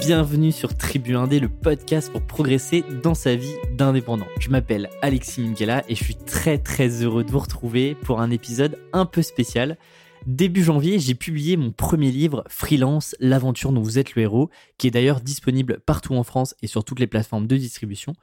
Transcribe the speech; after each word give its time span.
bienvenue 0.00 0.50
sur 0.50 0.74
Tribu 0.78 1.14
Indé, 1.14 1.40
le 1.40 1.50
podcast 1.50 2.10
pour 2.10 2.22
progresser 2.22 2.82
dans 3.02 3.12
sa 3.12 3.36
vie 3.36 3.54
d'indépendant. 3.76 4.26
Je 4.38 4.48
m'appelle 4.48 4.88
Alexis 5.02 5.42
Minghella 5.42 5.84
et 5.88 5.94
je 5.94 6.02
suis 6.02 6.14
très 6.14 6.56
très 6.56 7.02
heureux 7.02 7.22
de 7.22 7.30
vous 7.30 7.38
retrouver 7.38 7.94
pour 7.94 8.22
un 8.22 8.30
épisode 8.30 8.78
un 8.94 9.04
peu 9.04 9.20
spécial. 9.20 9.76
Début 10.26 10.64
janvier, 10.64 10.98
j'ai 10.98 11.14
publié 11.14 11.58
mon 11.58 11.70
premier 11.70 12.10
livre, 12.10 12.44
Freelance, 12.48 13.14
l'aventure 13.20 13.72
dont 13.72 13.82
vous 13.82 13.98
êtes 13.98 14.14
le 14.14 14.22
héros, 14.22 14.48
qui 14.78 14.86
est 14.86 14.90
d'ailleurs 14.90 15.20
disponible 15.20 15.80
partout 15.84 16.14
en 16.14 16.22
France 16.22 16.54
et 16.62 16.66
sur 16.66 16.82
toutes 16.82 17.00
les 17.00 17.06
plateformes 17.06 17.46
de 17.46 17.58
distribution. 17.58 18.14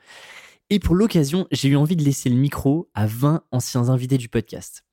Et 0.72 0.80
pour 0.80 0.96
l'occasion, 0.96 1.48
j'ai 1.52 1.70
eu 1.70 1.76
envie 1.76 1.96
de 1.96 2.04
laisser 2.04 2.30
le 2.30 2.38
micro 2.38 2.90
à 2.96 3.06
20 3.06 3.44
anciens 3.52 3.90
invités 3.90 4.18
du 4.18 4.30
podcast. 4.30 4.84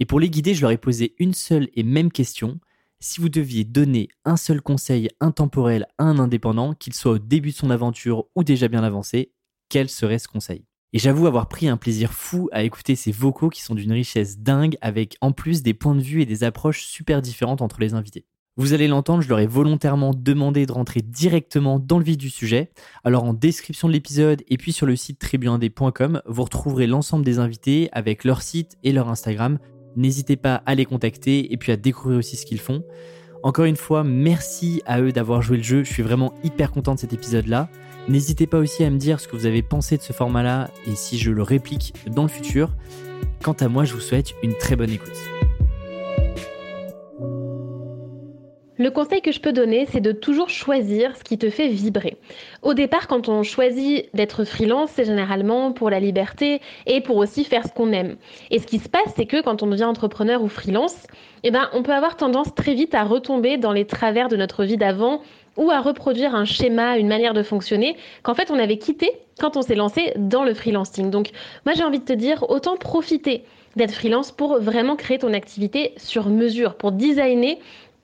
Et 0.00 0.06
pour 0.06 0.18
les 0.18 0.30
guider, 0.30 0.54
je 0.54 0.62
leur 0.62 0.70
ai 0.70 0.78
posé 0.78 1.14
une 1.18 1.34
seule 1.34 1.68
et 1.74 1.82
même 1.82 2.10
question. 2.10 2.58
Si 3.02 3.22
vous 3.22 3.30
deviez 3.30 3.64
donner 3.64 4.08
un 4.26 4.36
seul 4.36 4.60
conseil 4.60 5.08
intemporel 5.20 5.86
à 5.96 6.04
un 6.04 6.18
indépendant, 6.18 6.74
qu'il 6.74 6.92
soit 6.92 7.12
au 7.12 7.18
début 7.18 7.52
de 7.52 7.54
son 7.54 7.70
aventure 7.70 8.26
ou 8.36 8.44
déjà 8.44 8.68
bien 8.68 8.84
avancé, 8.84 9.32
quel 9.70 9.88
serait 9.88 10.18
ce 10.18 10.28
conseil? 10.28 10.66
Et 10.92 10.98
j'avoue 10.98 11.26
avoir 11.26 11.48
pris 11.48 11.66
un 11.66 11.78
plaisir 11.78 12.12
fou 12.12 12.50
à 12.52 12.62
écouter 12.62 12.96
ces 12.96 13.10
vocaux 13.10 13.48
qui 13.48 13.62
sont 13.62 13.74
d'une 13.74 13.92
richesse 13.92 14.40
dingue, 14.40 14.76
avec 14.82 15.16
en 15.22 15.32
plus 15.32 15.62
des 15.62 15.72
points 15.72 15.94
de 15.94 16.02
vue 16.02 16.20
et 16.20 16.26
des 16.26 16.44
approches 16.44 16.84
super 16.84 17.22
différentes 17.22 17.62
entre 17.62 17.80
les 17.80 17.94
invités. 17.94 18.26
Vous 18.58 18.74
allez 18.74 18.86
l'entendre, 18.86 19.22
je 19.22 19.28
leur 19.30 19.38
ai 19.38 19.46
volontairement 19.46 20.12
demandé 20.12 20.66
de 20.66 20.72
rentrer 20.72 21.00
directement 21.00 21.78
dans 21.78 21.96
le 21.96 22.04
vif 22.04 22.18
du 22.18 22.28
sujet. 22.28 22.70
Alors 23.02 23.24
en 23.24 23.32
description 23.32 23.88
de 23.88 23.94
l'épisode 23.94 24.42
et 24.46 24.58
puis 24.58 24.74
sur 24.74 24.84
le 24.84 24.94
site 24.94 25.18
tribuindé.com, 25.18 26.20
vous 26.26 26.42
retrouverez 26.42 26.86
l'ensemble 26.86 27.24
des 27.24 27.38
invités 27.38 27.88
avec 27.92 28.24
leur 28.24 28.42
site 28.42 28.76
et 28.82 28.92
leur 28.92 29.08
Instagram. 29.08 29.58
N'hésitez 29.96 30.36
pas 30.36 30.62
à 30.66 30.74
les 30.74 30.84
contacter 30.84 31.52
et 31.52 31.56
puis 31.56 31.72
à 31.72 31.76
découvrir 31.76 32.18
aussi 32.18 32.36
ce 32.36 32.46
qu'ils 32.46 32.60
font. 32.60 32.82
Encore 33.42 33.64
une 33.64 33.76
fois, 33.76 34.04
merci 34.04 34.82
à 34.86 35.00
eux 35.00 35.12
d'avoir 35.12 35.40
joué 35.40 35.56
le 35.56 35.62
jeu. 35.62 35.82
Je 35.82 35.92
suis 35.92 36.02
vraiment 36.02 36.34
hyper 36.44 36.70
content 36.70 36.94
de 36.94 37.00
cet 37.00 37.12
épisode-là. 37.12 37.68
N'hésitez 38.08 38.46
pas 38.46 38.58
aussi 38.58 38.84
à 38.84 38.90
me 38.90 38.98
dire 38.98 39.20
ce 39.20 39.28
que 39.28 39.36
vous 39.36 39.46
avez 39.46 39.62
pensé 39.62 39.96
de 39.96 40.02
ce 40.02 40.12
format-là 40.12 40.70
et 40.86 40.94
si 40.94 41.18
je 41.18 41.30
le 41.30 41.42
réplique 41.42 41.94
dans 42.06 42.22
le 42.22 42.28
futur. 42.28 42.70
Quant 43.42 43.52
à 43.54 43.68
moi, 43.68 43.84
je 43.84 43.94
vous 43.94 44.00
souhaite 44.00 44.34
une 44.42 44.54
très 44.54 44.76
bonne 44.76 44.90
écoute. 44.90 45.39
Le 48.80 48.90
conseil 48.90 49.20
que 49.20 49.30
je 49.30 49.40
peux 49.40 49.52
donner, 49.52 49.86
c'est 49.92 50.00
de 50.00 50.10
toujours 50.10 50.48
choisir 50.48 51.14
ce 51.14 51.22
qui 51.22 51.36
te 51.36 51.50
fait 51.50 51.68
vibrer. 51.68 52.16
Au 52.62 52.72
départ, 52.72 53.08
quand 53.08 53.28
on 53.28 53.42
choisit 53.42 54.08
d'être 54.14 54.44
freelance, 54.44 54.92
c'est 54.94 55.04
généralement 55.04 55.72
pour 55.72 55.90
la 55.90 56.00
liberté 56.00 56.62
et 56.86 57.02
pour 57.02 57.18
aussi 57.18 57.44
faire 57.44 57.66
ce 57.66 57.74
qu'on 57.74 57.92
aime. 57.92 58.16
Et 58.50 58.58
ce 58.58 58.66
qui 58.66 58.78
se 58.78 58.88
passe, 58.88 59.12
c'est 59.16 59.26
que 59.26 59.42
quand 59.42 59.62
on 59.62 59.66
devient 59.66 59.84
entrepreneur 59.84 60.42
ou 60.42 60.48
freelance, 60.48 60.96
eh 61.42 61.50
ben, 61.50 61.68
on 61.74 61.82
peut 61.82 61.92
avoir 61.92 62.16
tendance 62.16 62.54
très 62.54 62.72
vite 62.72 62.94
à 62.94 63.04
retomber 63.04 63.58
dans 63.58 63.72
les 63.72 63.84
travers 63.84 64.28
de 64.28 64.36
notre 64.36 64.64
vie 64.64 64.78
d'avant 64.78 65.20
ou 65.58 65.70
à 65.70 65.82
reproduire 65.82 66.34
un 66.34 66.46
schéma, 66.46 66.96
une 66.96 67.08
manière 67.08 67.34
de 67.34 67.42
fonctionner 67.42 67.98
qu'en 68.22 68.34
fait 68.34 68.50
on 68.50 68.58
avait 68.58 68.78
quitté 68.78 69.10
quand 69.38 69.58
on 69.58 69.62
s'est 69.62 69.74
lancé 69.74 70.14
dans 70.16 70.42
le 70.42 70.54
freelancing. 70.54 71.10
Donc 71.10 71.32
moi 71.66 71.74
j'ai 71.74 71.84
envie 71.84 71.98
de 71.98 72.04
te 72.04 72.14
dire 72.14 72.48
autant 72.48 72.78
profiter 72.78 73.44
d'être 73.76 73.92
freelance 73.92 74.32
pour 74.32 74.58
vraiment 74.58 74.96
créer 74.96 75.18
ton 75.18 75.34
activité 75.34 75.92
sur 75.96 76.28
mesure, 76.28 76.76
pour 76.76 76.92
designer 76.92 77.58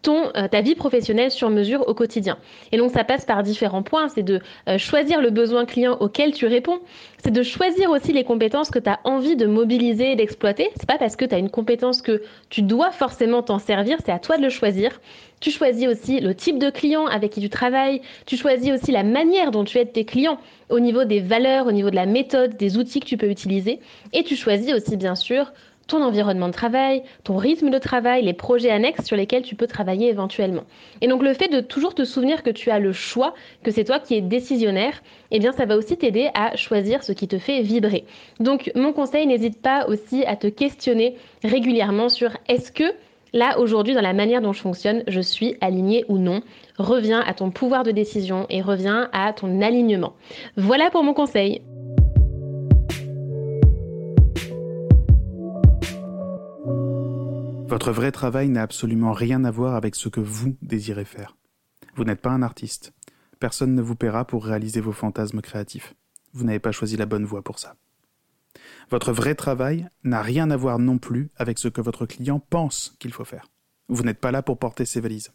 euh, 0.09 0.49
ta 0.49 0.61
vie 0.61 0.75
professionnelle 0.75 1.31
sur 1.31 1.51
mesure 1.51 1.89
au 1.89 1.95
quotidien. 1.95 2.39
Et 2.73 2.77
donc 2.77 2.93
ça 2.93 3.05
passe 3.05 3.25
par 3.25 3.43
différents 3.43 3.83
points, 3.83 4.09
c'est 4.09 4.23
de 4.23 4.41
euh, 4.69 4.79
choisir 4.79 5.21
le 5.21 5.31
besoin 5.31 5.65
client 5.65 5.97
auquel 5.99 6.33
tu 6.33 6.47
réponds, 6.47 6.79
c'est 7.19 7.33
de 7.33 7.43
choisir 7.43 7.91
aussi 7.91 8.13
les 8.13 8.25
compétences 8.25 8.71
que 8.71 8.79
tu 8.79 8.89
as 8.89 9.01
envie 9.05 9.37
de 9.37 9.47
mobiliser 9.47 10.13
et 10.13 10.17
d'exploiter. 10.17 10.71
C'est 10.77 10.87
pas 10.87 10.99
parce 10.99 11.17
que 11.17 11.25
tu 11.25 11.35
as 11.35 11.39
une 11.39 11.51
compétence 11.51 12.03
que 12.03 12.23
tu 12.51 12.63
dois 12.63 12.93
forcément 12.93 13.43
t'en 13.43 13.59
servir, 13.59 13.99
c'est 14.05 14.13
à 14.13 14.19
toi 14.19 14.37
de 14.37 14.43
le 14.43 14.51
choisir. 14.51 15.01
Tu 15.41 15.51
choisis 15.51 15.87
aussi 15.87 16.21
le 16.21 16.35
type 16.35 16.59
de 16.59 16.71
client 16.71 17.07
avec 17.07 17.33
qui 17.33 17.41
tu 17.41 17.51
travailles, 17.51 18.01
tu 18.25 18.37
choisis 18.37 18.73
aussi 18.73 18.93
la 18.93 19.03
manière 19.03 19.51
dont 19.51 19.65
tu 19.65 19.77
aides 19.79 19.93
tes 19.93 20.05
clients 20.05 20.39
au 20.71 20.81
niveau 20.81 21.05
des 21.05 21.21
valeurs, 21.21 21.67
au 21.67 21.73
niveau 21.73 21.91
de 21.91 21.97
la 21.97 22.07
méthode, 22.07 22.57
des 22.57 22.79
outils 22.79 23.01
que 23.01 23.07
tu 23.07 23.17
peux 23.17 23.29
utiliser 23.29 23.81
et 24.13 24.23
tu 24.23 24.37
choisis 24.37 24.73
aussi 24.73 24.97
bien 24.97 25.15
sûr 25.15 25.53
ton 25.87 26.03
environnement 26.03 26.49
de 26.49 26.53
travail, 26.53 27.03
ton 27.25 27.37
rythme 27.37 27.71
de 27.71 27.79
travail, 27.79 28.23
les 28.25 28.33
projets 28.33 28.71
annexes 28.71 29.05
sur 29.05 29.17
lesquels 29.17 29.43
tu 29.43 29.55
peux 29.55 29.67
travailler 29.67 30.09
éventuellement. 30.09 30.65
Et 31.01 31.09
donc 31.09 31.23
le 31.23 31.33
fait 31.33 31.49
de 31.49 31.61
toujours 31.61 31.95
te 31.95 32.05
souvenir 32.05 32.43
que 32.43 32.51
tu 32.51 32.71
as 32.71 32.79
le 32.79 32.93
choix, 32.93 33.35
que 33.63 33.71
c'est 33.71 33.85
toi 33.85 34.01
qui 34.01 34.15
es 34.15 34.21
décisionnaire, 34.21 35.03
eh 35.31 35.39
bien 35.39 35.53
ça 35.53 35.65
va 35.65 35.77
aussi 35.77 35.97
t'aider 35.97 36.31
à 36.35 36.57
choisir 36.57 37.05
ce 37.05 37.13
qui 37.13 37.29
te 37.29 37.39
fait 37.39 37.63
vibrer. 37.63 38.05
Donc 38.41 38.71
mon 38.75 38.93
conseil, 38.93 39.27
n'hésite 39.27 39.63
pas 39.63 39.87
aussi 39.87 40.25
à 40.25 40.37
te 40.37 40.49
questionner 40.49 41.17
régulièrement 41.45 42.09
sur 42.09 42.31
est-ce 42.49 42.73
que 42.73 42.85
là 43.33 43.59
aujourd'hui 43.59 43.95
dans 43.95 44.01
la 44.01 44.13
manière 44.13 44.41
dont 44.41 44.53
je 44.53 44.61
fonctionne, 44.61 45.05
je 45.07 45.21
suis 45.21 45.57
aligné 45.61 46.05
ou 46.09 46.19
non. 46.19 46.43
Reviens 46.79 47.21
à 47.21 47.35
ton 47.35 47.51
pouvoir 47.51 47.85
de 47.85 47.91
décision 47.91 48.47
et 48.51 48.61
reviens 48.61 49.09
à 49.13 49.33
ton 49.33 49.61
alignement. 49.63 50.15
Voilà 50.57 50.91
pour 50.91 51.05
mon 51.05 51.15
conseil. 51.15 51.63
Votre 57.77 57.93
vrai 57.93 58.11
travail 58.11 58.49
n'a 58.49 58.63
absolument 58.63 59.13
rien 59.13 59.45
à 59.45 59.51
voir 59.51 59.75
avec 59.75 59.97
ce 59.97 60.09
que 60.09 60.21
vous 60.21 60.57
désirez 60.63 61.05
faire. 61.05 61.37
Vous 61.95 62.05
n'êtes 62.05 62.23
pas 62.23 62.31
un 62.31 62.41
artiste. 62.41 62.95
Personne 63.39 63.75
ne 63.75 63.83
vous 63.83 63.97
paiera 63.97 64.27
pour 64.27 64.47
réaliser 64.47 64.81
vos 64.81 64.93
fantasmes 64.93 65.43
créatifs. 65.43 65.93
Vous 66.33 66.45
n'avez 66.45 66.59
pas 66.59 66.73
choisi 66.73 66.97
la 66.97 67.05
bonne 67.05 67.27
voie 67.27 67.43
pour 67.43 67.59
ça. 67.59 67.77
Votre 68.91 69.13
vrai 69.13 69.35
travail 69.35 69.91
n'a 70.05 70.23
rien 70.23 70.51
à 70.51 70.57
voir 70.57 70.79
non 70.79 70.97
plus 70.97 71.29
avec 71.37 71.59
ce 71.59 71.69
que 71.69 71.83
votre 71.83 72.07
client 72.07 72.41
pense 72.41 72.97
qu'il 72.99 73.13
faut 73.13 73.27
faire. 73.27 73.51
Vous 73.91 74.05
n'êtes 74.05 74.21
pas 74.21 74.33
là 74.33 74.41
pour 74.41 74.59
porter 74.59 74.87
ses 74.87 75.03
valises. 75.03 75.35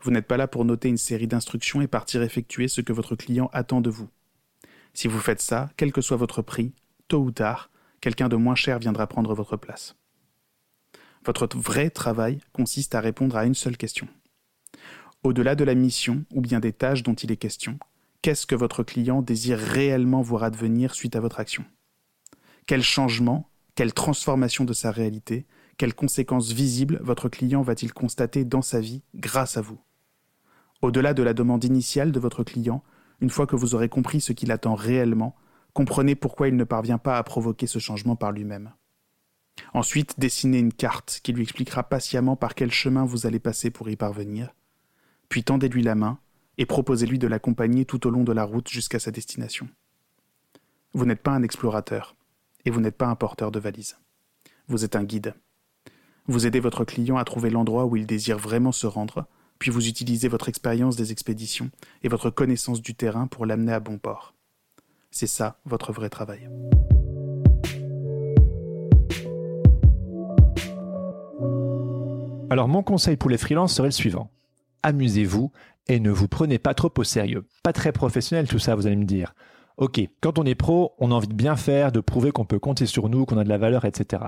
Vous 0.00 0.10
n'êtes 0.10 0.26
pas 0.26 0.38
là 0.38 0.48
pour 0.48 0.64
noter 0.64 0.88
une 0.88 0.96
série 0.96 1.28
d'instructions 1.28 1.82
et 1.82 1.88
partir 1.88 2.22
effectuer 2.22 2.68
ce 2.68 2.80
que 2.80 2.94
votre 2.94 3.16
client 3.16 3.50
attend 3.52 3.82
de 3.82 3.90
vous. 3.90 4.08
Si 4.94 5.08
vous 5.08 5.20
faites 5.20 5.42
ça, 5.42 5.68
quel 5.76 5.92
que 5.92 6.00
soit 6.00 6.16
votre 6.16 6.40
prix, 6.40 6.72
tôt 7.06 7.20
ou 7.20 7.32
tard, 7.32 7.70
quelqu'un 8.00 8.30
de 8.30 8.36
moins 8.36 8.54
cher 8.54 8.78
viendra 8.78 9.06
prendre 9.06 9.34
votre 9.34 9.58
place. 9.58 9.94
Votre 11.26 11.48
vrai 11.58 11.90
travail 11.90 12.38
consiste 12.52 12.94
à 12.94 13.00
répondre 13.00 13.36
à 13.36 13.46
une 13.46 13.56
seule 13.56 13.76
question. 13.76 14.06
Au-delà 15.24 15.56
de 15.56 15.64
la 15.64 15.74
mission 15.74 16.24
ou 16.32 16.40
bien 16.40 16.60
des 16.60 16.72
tâches 16.72 17.02
dont 17.02 17.14
il 17.14 17.32
est 17.32 17.36
question, 17.36 17.80
qu'est-ce 18.22 18.46
que 18.46 18.54
votre 18.54 18.84
client 18.84 19.22
désire 19.22 19.58
réellement 19.58 20.22
voir 20.22 20.44
advenir 20.44 20.94
suite 20.94 21.16
à 21.16 21.20
votre 21.20 21.40
action? 21.40 21.64
Quel 22.66 22.80
changement, 22.80 23.50
quelle 23.74 23.92
transformation 23.92 24.64
de 24.64 24.72
sa 24.72 24.92
réalité, 24.92 25.46
quelles 25.78 25.94
conséquences 25.94 26.52
visibles 26.52 27.00
votre 27.02 27.28
client 27.28 27.62
va-t-il 27.62 27.92
constater 27.92 28.44
dans 28.44 28.62
sa 28.62 28.78
vie 28.78 29.02
grâce 29.16 29.56
à 29.56 29.62
vous? 29.62 29.80
Au-delà 30.80 31.12
de 31.12 31.24
la 31.24 31.34
demande 31.34 31.64
initiale 31.64 32.12
de 32.12 32.20
votre 32.20 32.44
client, 32.44 32.84
une 33.20 33.30
fois 33.30 33.48
que 33.48 33.56
vous 33.56 33.74
aurez 33.74 33.88
compris 33.88 34.20
ce 34.20 34.32
qu'il 34.32 34.52
attend 34.52 34.76
réellement, 34.76 35.34
comprenez 35.72 36.14
pourquoi 36.14 36.46
il 36.46 36.54
ne 36.54 36.62
parvient 36.62 36.98
pas 36.98 37.18
à 37.18 37.22
provoquer 37.24 37.66
ce 37.66 37.80
changement 37.80 38.14
par 38.14 38.30
lui-même. 38.30 38.70
Ensuite, 39.74 40.18
dessinez 40.18 40.58
une 40.58 40.72
carte 40.72 41.20
qui 41.22 41.32
lui 41.32 41.42
expliquera 41.42 41.82
patiemment 41.82 42.36
par 42.36 42.54
quel 42.54 42.70
chemin 42.70 43.04
vous 43.04 43.26
allez 43.26 43.38
passer 43.38 43.70
pour 43.70 43.88
y 43.88 43.96
parvenir. 43.96 44.54
Puis 45.28 45.44
tendez-lui 45.44 45.82
la 45.82 45.94
main 45.94 46.18
et 46.58 46.66
proposez-lui 46.66 47.18
de 47.18 47.26
l'accompagner 47.26 47.84
tout 47.84 48.06
au 48.06 48.10
long 48.10 48.24
de 48.24 48.32
la 48.32 48.44
route 48.44 48.68
jusqu'à 48.68 48.98
sa 48.98 49.10
destination. 49.10 49.68
Vous 50.94 51.04
n'êtes 51.04 51.22
pas 51.22 51.32
un 51.32 51.42
explorateur 51.42 52.16
et 52.64 52.70
vous 52.70 52.80
n'êtes 52.80 52.96
pas 52.96 53.06
un 53.06 53.16
porteur 53.16 53.50
de 53.50 53.58
valise. 53.58 53.96
Vous 54.68 54.84
êtes 54.84 54.96
un 54.96 55.04
guide. 55.04 55.34
Vous 56.26 56.46
aidez 56.46 56.60
votre 56.60 56.84
client 56.84 57.18
à 57.18 57.24
trouver 57.24 57.50
l'endroit 57.50 57.84
où 57.84 57.96
il 57.96 58.06
désire 58.06 58.38
vraiment 58.38 58.72
se 58.72 58.86
rendre, 58.86 59.26
puis 59.58 59.70
vous 59.70 59.88
utilisez 59.88 60.28
votre 60.28 60.48
expérience 60.48 60.96
des 60.96 61.12
expéditions 61.12 61.70
et 62.02 62.08
votre 62.08 62.30
connaissance 62.30 62.82
du 62.82 62.94
terrain 62.94 63.26
pour 63.26 63.46
l'amener 63.46 63.72
à 63.72 63.80
bon 63.80 63.98
port. 63.98 64.34
C'est 65.10 65.28
ça 65.28 65.60
votre 65.64 65.92
vrai 65.92 66.10
travail. 66.10 66.48
Alors 72.56 72.68
mon 72.68 72.82
conseil 72.82 73.18
pour 73.18 73.28
les 73.28 73.36
freelances 73.36 73.74
serait 73.74 73.88
le 73.88 73.92
suivant. 73.92 74.30
Amusez-vous 74.82 75.52
et 75.88 76.00
ne 76.00 76.10
vous 76.10 76.26
prenez 76.26 76.58
pas 76.58 76.72
trop 76.72 76.90
au 76.96 77.04
sérieux. 77.04 77.44
Pas 77.62 77.74
très 77.74 77.92
professionnel 77.92 78.48
tout 78.48 78.58
ça, 78.58 78.74
vous 78.74 78.86
allez 78.86 78.96
me 78.96 79.04
dire. 79.04 79.34
Ok, 79.76 80.00
quand 80.22 80.38
on 80.38 80.44
est 80.44 80.54
pro, 80.54 80.94
on 80.98 81.10
a 81.12 81.14
envie 81.14 81.28
de 81.28 81.34
bien 81.34 81.54
faire, 81.56 81.92
de 81.92 82.00
prouver 82.00 82.30
qu'on 82.30 82.46
peut 82.46 82.58
compter 82.58 82.86
sur 82.86 83.10
nous, 83.10 83.26
qu'on 83.26 83.36
a 83.36 83.44
de 83.44 83.50
la 83.50 83.58
valeur, 83.58 83.84
etc. 83.84 84.22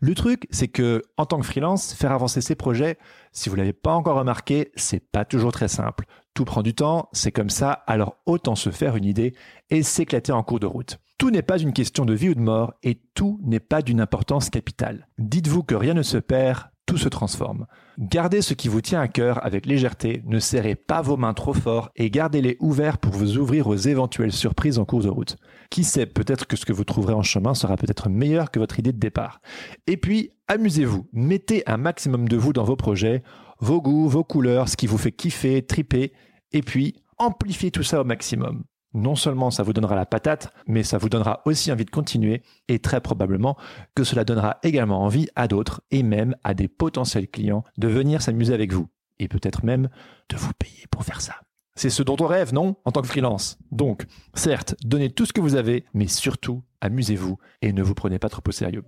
Le 0.00 0.14
truc, 0.14 0.46
c'est 0.52 0.68
que 0.68 1.02
en 1.16 1.26
tant 1.26 1.40
que 1.40 1.44
freelance, 1.44 1.92
faire 1.92 2.12
avancer 2.12 2.40
ses 2.40 2.54
projets, 2.54 2.98
si 3.32 3.48
vous 3.48 3.56
l'avez 3.56 3.72
pas 3.72 3.94
encore 3.94 4.16
remarqué, 4.16 4.70
c'est 4.76 5.00
pas 5.00 5.24
toujours 5.24 5.50
très 5.50 5.66
simple. 5.66 6.04
Tout 6.34 6.44
prend 6.44 6.62
du 6.62 6.74
temps, 6.74 7.08
c'est 7.10 7.32
comme 7.32 7.50
ça, 7.50 7.72
alors 7.88 8.18
autant 8.26 8.54
se 8.54 8.70
faire 8.70 8.94
une 8.94 9.06
idée 9.06 9.34
et 9.70 9.82
s'éclater 9.82 10.30
en 10.30 10.44
cours 10.44 10.60
de 10.60 10.66
route. 10.66 11.00
Tout 11.18 11.32
n'est 11.32 11.42
pas 11.42 11.58
une 11.58 11.72
question 11.72 12.04
de 12.04 12.14
vie 12.14 12.28
ou 12.28 12.34
de 12.36 12.40
mort 12.40 12.74
et 12.84 13.00
tout 13.14 13.40
n'est 13.42 13.58
pas 13.58 13.82
d'une 13.82 14.00
importance 14.00 14.50
capitale. 14.50 15.08
Dites-vous 15.18 15.64
que 15.64 15.74
rien 15.74 15.94
ne 15.94 16.02
se 16.02 16.18
perd, 16.18 16.71
se 16.96 17.08
transforme. 17.08 17.66
Gardez 17.98 18.42
ce 18.42 18.54
qui 18.54 18.68
vous 18.68 18.80
tient 18.80 19.00
à 19.00 19.08
cœur 19.08 19.44
avec 19.44 19.66
légèreté, 19.66 20.22
ne 20.26 20.38
serrez 20.38 20.74
pas 20.74 21.02
vos 21.02 21.16
mains 21.16 21.34
trop 21.34 21.52
fort 21.52 21.90
et 21.96 22.10
gardez-les 22.10 22.56
ouverts 22.60 22.98
pour 22.98 23.12
vous 23.12 23.38
ouvrir 23.38 23.68
aux 23.68 23.76
éventuelles 23.76 24.32
surprises 24.32 24.78
en 24.78 24.84
cours 24.84 25.02
de 25.02 25.08
route. 25.08 25.36
Qui 25.70 25.84
sait, 25.84 26.06
peut-être 26.06 26.46
que 26.46 26.56
ce 26.56 26.64
que 26.64 26.72
vous 26.72 26.84
trouverez 26.84 27.14
en 27.14 27.22
chemin 27.22 27.54
sera 27.54 27.76
peut-être 27.76 28.08
meilleur 28.08 28.50
que 28.50 28.58
votre 28.58 28.78
idée 28.78 28.92
de 28.92 28.98
départ. 28.98 29.40
Et 29.86 29.96
puis, 29.96 30.30
amusez-vous, 30.48 31.08
mettez 31.12 31.62
un 31.66 31.76
maximum 31.76 32.28
de 32.28 32.36
vous 32.36 32.52
dans 32.52 32.64
vos 32.64 32.76
projets, 32.76 33.22
vos 33.60 33.80
goûts, 33.80 34.08
vos 34.08 34.24
couleurs, 34.24 34.68
ce 34.68 34.76
qui 34.76 34.86
vous 34.86 34.98
fait 34.98 35.12
kiffer, 35.12 35.62
triper, 35.62 36.12
et 36.52 36.62
puis 36.62 36.96
amplifier 37.18 37.70
tout 37.70 37.82
ça 37.82 38.00
au 38.00 38.04
maximum. 38.04 38.64
Non 38.94 39.16
seulement 39.16 39.50
ça 39.50 39.62
vous 39.62 39.72
donnera 39.72 39.96
la 39.96 40.06
patate, 40.06 40.52
mais 40.66 40.82
ça 40.82 40.98
vous 40.98 41.08
donnera 41.08 41.42
aussi 41.44 41.72
envie 41.72 41.84
de 41.84 41.90
continuer 41.90 42.42
et 42.68 42.78
très 42.78 43.00
probablement 43.00 43.56
que 43.94 44.04
cela 44.04 44.24
donnera 44.24 44.58
également 44.62 45.02
envie 45.02 45.28
à 45.34 45.48
d'autres 45.48 45.82
et 45.90 46.02
même 46.02 46.36
à 46.44 46.54
des 46.54 46.68
potentiels 46.68 47.28
clients 47.28 47.64
de 47.78 47.88
venir 47.88 48.20
s'amuser 48.22 48.54
avec 48.54 48.72
vous 48.72 48.88
et 49.18 49.28
peut-être 49.28 49.64
même 49.64 49.88
de 50.28 50.36
vous 50.36 50.52
payer 50.58 50.84
pour 50.90 51.04
faire 51.04 51.20
ça. 51.20 51.36
C'est 51.74 51.90
ce 51.90 52.02
dont 52.02 52.16
on 52.20 52.26
rêve, 52.26 52.52
non 52.52 52.76
En 52.84 52.92
tant 52.92 53.00
que 53.00 53.08
freelance? 53.08 53.58
Donc, 53.70 54.04
certes, 54.34 54.74
donnez 54.84 55.10
tout 55.10 55.24
ce 55.24 55.32
que 55.32 55.40
vous 55.40 55.54
avez, 55.54 55.86
mais 55.94 56.06
surtout, 56.06 56.62
amusez-vous 56.82 57.38
et 57.62 57.72
ne 57.72 57.82
vous 57.82 57.94
prenez 57.94 58.18
pas 58.18 58.28
trop 58.28 58.42
au 58.46 58.52
sérieux. 58.52 58.84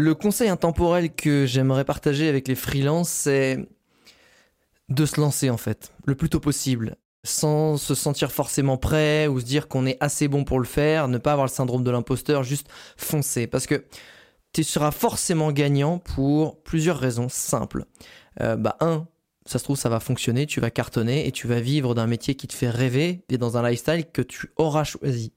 Le 0.00 0.14
conseil 0.14 0.48
intemporel 0.48 1.14
que 1.14 1.44
j'aimerais 1.44 1.84
partager 1.84 2.26
avec 2.26 2.48
les 2.48 2.54
freelances, 2.54 3.10
c'est 3.10 3.68
de 4.88 5.04
se 5.04 5.20
lancer 5.20 5.50
en 5.50 5.58
fait, 5.58 5.92
le 6.06 6.14
plus 6.14 6.30
tôt 6.30 6.40
possible, 6.40 6.96
sans 7.22 7.76
se 7.76 7.94
sentir 7.94 8.32
forcément 8.32 8.78
prêt 8.78 9.26
ou 9.26 9.40
se 9.40 9.44
dire 9.44 9.68
qu'on 9.68 9.84
est 9.84 9.98
assez 10.00 10.26
bon 10.26 10.44
pour 10.44 10.58
le 10.58 10.64
faire, 10.64 11.06
ne 11.06 11.18
pas 11.18 11.32
avoir 11.32 11.46
le 11.46 11.52
syndrome 11.52 11.84
de 11.84 11.90
l'imposteur, 11.90 12.44
juste 12.44 12.68
foncer. 12.96 13.46
Parce 13.46 13.66
que 13.66 13.84
tu 14.54 14.64
seras 14.64 14.90
forcément 14.90 15.52
gagnant 15.52 15.98
pour 15.98 16.62
plusieurs 16.62 16.98
raisons 16.98 17.28
simples. 17.28 17.84
Euh, 18.40 18.56
bah, 18.56 18.78
un, 18.80 19.06
ça 19.44 19.58
se 19.58 19.64
trouve, 19.64 19.76
ça 19.76 19.90
va 19.90 20.00
fonctionner, 20.00 20.46
tu 20.46 20.60
vas 20.60 20.70
cartonner 20.70 21.26
et 21.26 21.30
tu 21.30 21.46
vas 21.46 21.60
vivre 21.60 21.94
d'un 21.94 22.06
métier 22.06 22.36
qui 22.36 22.48
te 22.48 22.54
fait 22.54 22.70
rêver 22.70 23.22
et 23.28 23.36
dans 23.36 23.58
un 23.58 23.68
lifestyle 23.68 24.06
que 24.10 24.22
tu 24.22 24.50
auras 24.56 24.84
choisi. 24.84 25.34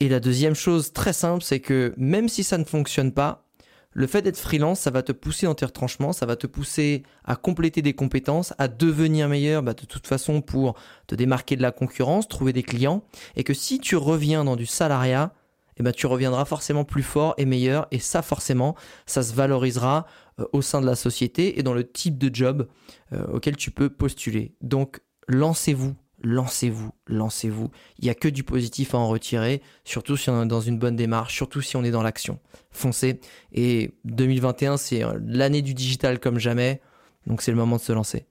Et 0.00 0.08
la 0.08 0.20
deuxième 0.20 0.54
chose 0.54 0.92
très 0.92 1.12
simple, 1.12 1.44
c'est 1.44 1.60
que 1.60 1.94
même 1.96 2.28
si 2.28 2.42
ça 2.42 2.56
ne 2.58 2.64
fonctionne 2.64 3.12
pas, 3.12 3.46
le 3.92 4.06
fait 4.06 4.22
d'être 4.22 4.38
freelance, 4.38 4.80
ça 4.80 4.90
va 4.90 5.02
te 5.02 5.12
pousser 5.12 5.46
dans 5.46 5.54
tes 5.54 5.66
retranchements, 5.66 6.12
ça 6.12 6.24
va 6.24 6.36
te 6.36 6.46
pousser 6.46 7.02
à 7.24 7.36
compléter 7.36 7.82
des 7.82 7.92
compétences, 7.92 8.54
à 8.56 8.68
devenir 8.68 9.28
meilleur 9.28 9.62
bah, 9.62 9.74
de 9.74 9.84
toute 9.84 10.06
façon 10.06 10.42
pour 10.42 10.74
te 11.08 11.14
démarquer 11.14 11.56
de 11.56 11.62
la 11.62 11.72
concurrence, 11.72 12.28
trouver 12.28 12.52
des 12.52 12.62
clients. 12.62 13.02
Et 13.34 13.42
que 13.42 13.52
si 13.52 13.80
tu 13.80 13.96
reviens 13.96 14.44
dans 14.44 14.56
du 14.56 14.64
salariat, 14.64 15.34
eh 15.76 15.82
ben, 15.82 15.92
tu 15.92 16.06
reviendras 16.06 16.44
forcément 16.44 16.84
plus 16.84 17.02
fort 17.02 17.34
et 17.36 17.46
meilleur. 17.46 17.88
Et 17.90 17.98
ça, 17.98 18.22
forcément, 18.22 18.76
ça 19.06 19.22
se 19.22 19.34
valorisera 19.34 20.06
euh, 20.38 20.44
au 20.52 20.62
sein 20.62 20.80
de 20.80 20.86
la 20.86 20.94
société 20.94 21.58
et 21.58 21.62
dans 21.62 21.74
le 21.74 21.90
type 21.90 22.16
de 22.16 22.32
job 22.32 22.68
euh, 23.12 23.26
auquel 23.32 23.56
tu 23.56 23.70
peux 23.70 23.90
postuler. 23.90 24.54
Donc, 24.60 25.00
lancez-vous, 25.26 25.96
lancez-vous, 26.22 26.90
lancez-vous. 27.06 27.70
Il 27.98 28.04
n'y 28.04 28.10
a 28.10 28.14
que 28.14 28.28
du 28.28 28.42
positif 28.42 28.94
à 28.94 28.98
en 28.98 29.08
retirer, 29.08 29.62
surtout 29.84 30.16
si 30.16 30.30
on 30.30 30.42
est 30.42 30.46
dans 30.46 30.60
une 30.60 30.78
bonne 30.78 30.96
démarche, 30.96 31.34
surtout 31.34 31.62
si 31.62 31.76
on 31.76 31.84
est 31.84 31.90
dans 31.90 32.02
l'action. 32.02 32.38
Foncez. 32.70 33.20
Et 33.52 33.92
2021, 34.04 34.76
c'est 34.76 35.04
euh, 35.04 35.18
l'année 35.24 35.62
du 35.62 35.74
digital 35.74 36.20
comme 36.20 36.38
jamais. 36.38 36.80
Donc, 37.26 37.42
c'est 37.42 37.50
le 37.50 37.56
moment 37.56 37.76
de 37.76 37.82
se 37.82 37.92
lancer. 37.92 38.26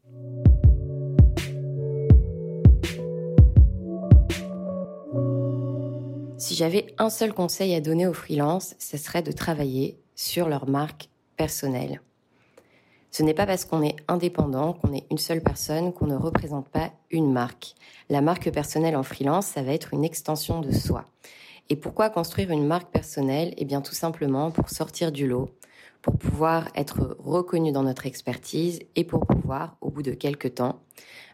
Si 6.37 6.55
j'avais 6.55 6.87
un 6.97 7.09
seul 7.09 7.33
conseil 7.33 7.75
à 7.75 7.81
donner 7.81 8.07
aux 8.07 8.13
freelances, 8.13 8.75
ce 8.79 8.97
serait 8.97 9.21
de 9.21 9.31
travailler 9.31 9.99
sur 10.15 10.47
leur 10.47 10.67
marque 10.67 11.09
personnelle. 11.35 12.01
Ce 13.11 13.23
n'est 13.23 13.33
pas 13.33 13.45
parce 13.45 13.65
qu'on 13.65 13.81
est 13.81 13.95
indépendant, 14.07 14.73
qu'on 14.73 14.93
est 14.93 15.05
une 15.09 15.17
seule 15.17 15.41
personne, 15.41 15.93
qu'on 15.93 16.07
ne 16.07 16.15
représente 16.15 16.69
pas 16.69 16.91
une 17.09 17.31
marque. 17.31 17.73
La 18.09 18.21
marque 18.21 18.51
personnelle 18.51 18.95
en 18.95 19.03
freelance, 19.03 19.47
ça 19.47 19.63
va 19.63 19.73
être 19.73 19.93
une 19.93 20.03
extension 20.03 20.61
de 20.61 20.71
soi. 20.71 21.05
Et 21.69 21.75
pourquoi 21.75 22.09
construire 22.09 22.51
une 22.51 22.65
marque 22.65 22.91
personnelle? 22.91 23.53
Eh 23.57 23.65
bien 23.65 23.81
tout 23.81 23.93
simplement 23.93 24.51
pour 24.51 24.69
sortir 24.69 25.11
du 25.11 25.27
lot, 25.27 25.49
pour 26.01 26.17
pouvoir 26.17 26.67
être 26.75 27.15
reconnu 27.19 27.71
dans 27.71 27.83
notre 27.83 28.05
expertise 28.05 28.79
et 28.95 29.03
pour 29.03 29.25
pouvoir, 29.25 29.77
au 29.81 29.89
bout 29.89 30.03
de 30.03 30.11
quelques 30.11 30.55
temps, 30.55 30.79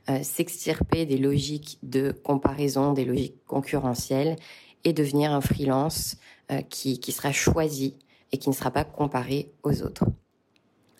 euh, 0.10 0.22
s'extirper 0.24 1.06
des 1.06 1.18
logiques 1.18 1.80
de 1.84 2.12
comparaison, 2.12 2.94
des 2.94 3.06
logiques 3.06 3.44
concurrentielles 3.48 4.36
et 4.84 4.94
devenir 4.94 5.32
un 5.32 5.42
freelance 5.42 6.18
euh, 6.52 6.62
qui, 6.62 7.00
qui 7.00 7.12
sera 7.12 7.32
choisi 7.32 7.98
et 8.32 8.38
qui 8.38 8.50
ne 8.50 8.56
sera 8.56 8.72
pas 8.72 8.84
comparé 8.84 9.52
aux 9.64 9.82
autres. 9.82 10.06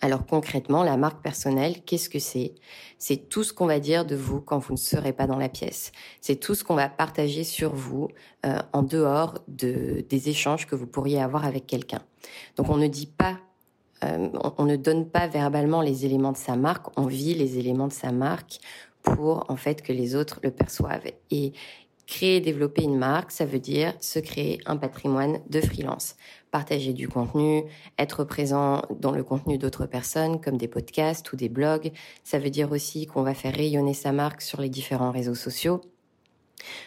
Alors 0.06 0.24
concrètement, 0.24 0.84
la 0.84 0.96
marque 0.96 1.20
personnelle, 1.20 1.82
qu'est-ce 1.84 2.08
que 2.08 2.20
c'est? 2.20 2.54
C'est 2.96 3.28
tout 3.28 3.42
ce 3.42 3.52
qu'on 3.52 3.66
va 3.66 3.80
dire 3.80 4.04
de 4.04 4.14
vous 4.14 4.40
quand 4.40 4.58
vous 4.58 4.74
ne 4.74 4.78
serez 4.78 5.12
pas 5.12 5.26
dans 5.26 5.36
la 5.36 5.48
pièce. 5.48 5.90
C'est 6.20 6.36
tout 6.36 6.54
ce 6.54 6.62
qu'on 6.62 6.76
va 6.76 6.88
partager 6.88 7.42
sur 7.42 7.74
vous 7.74 8.06
euh, 8.44 8.60
en 8.72 8.84
dehors 8.84 9.40
de, 9.48 10.04
des 10.08 10.28
échanges 10.28 10.68
que 10.68 10.76
vous 10.76 10.86
pourriez 10.86 11.20
avoir 11.20 11.44
avec 11.44 11.66
quelqu'un. 11.66 12.02
Donc 12.54 12.68
on 12.68 12.76
ne 12.76 12.86
dit 12.86 13.08
pas, 13.08 13.40
euh, 14.04 14.28
on, 14.58 14.64
ne 14.64 14.76
donne 14.76 15.08
pas 15.08 15.26
verbalement 15.26 15.82
les 15.82 16.06
éléments 16.06 16.30
de 16.30 16.36
sa 16.36 16.54
marque, 16.54 16.96
on 16.96 17.06
vit 17.06 17.34
les 17.34 17.58
éléments 17.58 17.88
de 17.88 17.92
sa 17.92 18.12
marque 18.12 18.60
pour 19.02 19.44
en 19.48 19.56
fait 19.56 19.82
que 19.82 19.92
les 19.92 20.14
autres 20.14 20.38
le 20.44 20.52
perçoivent. 20.52 21.10
Et, 21.32 21.52
Créer 22.06 22.36
et 22.36 22.40
développer 22.40 22.84
une 22.84 22.96
marque, 22.96 23.32
ça 23.32 23.44
veut 23.44 23.58
dire 23.58 23.92
se 23.98 24.20
créer 24.20 24.60
un 24.66 24.76
patrimoine 24.76 25.40
de 25.50 25.60
freelance. 25.60 26.14
Partager 26.56 26.94
du 26.94 27.06
contenu, 27.06 27.64
être 27.98 28.24
présent 28.24 28.80
dans 28.88 29.10
le 29.10 29.22
contenu 29.22 29.58
d'autres 29.58 29.84
personnes 29.84 30.40
comme 30.40 30.56
des 30.56 30.68
podcasts 30.68 31.30
ou 31.34 31.36
des 31.36 31.50
blogs. 31.50 31.92
Ça 32.24 32.38
veut 32.38 32.48
dire 32.48 32.72
aussi 32.72 33.04
qu'on 33.04 33.22
va 33.22 33.34
faire 33.34 33.54
rayonner 33.54 33.92
sa 33.92 34.10
marque 34.10 34.40
sur 34.40 34.62
les 34.62 34.70
différents 34.70 35.10
réseaux 35.10 35.34
sociaux. 35.34 35.82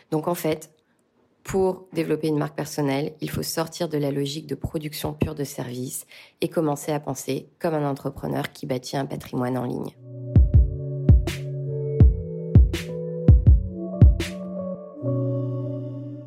Donc 0.09 0.27
en 0.27 0.33
fait, 0.33 0.71
pour 1.43 1.87
développer 1.93 2.29
une 2.29 2.39
marque 2.39 2.55
personnelle, 2.55 3.13
il 3.21 3.29
faut 3.29 3.43
sortir 3.43 3.89
de 3.89 3.99
la 3.99 4.09
logique 4.09 4.47
de 4.47 4.55
production 4.55 5.13
pure 5.13 5.35
de 5.35 5.43
services 5.43 6.07
et 6.41 6.49
commencer 6.49 6.91
à 6.91 6.99
penser 6.99 7.47
comme 7.59 7.75
un 7.75 7.87
entrepreneur 7.87 8.51
qui 8.51 8.65
bâtit 8.65 8.97
un 8.97 9.05
patrimoine 9.05 9.55
en 9.55 9.65
ligne. 9.65 9.93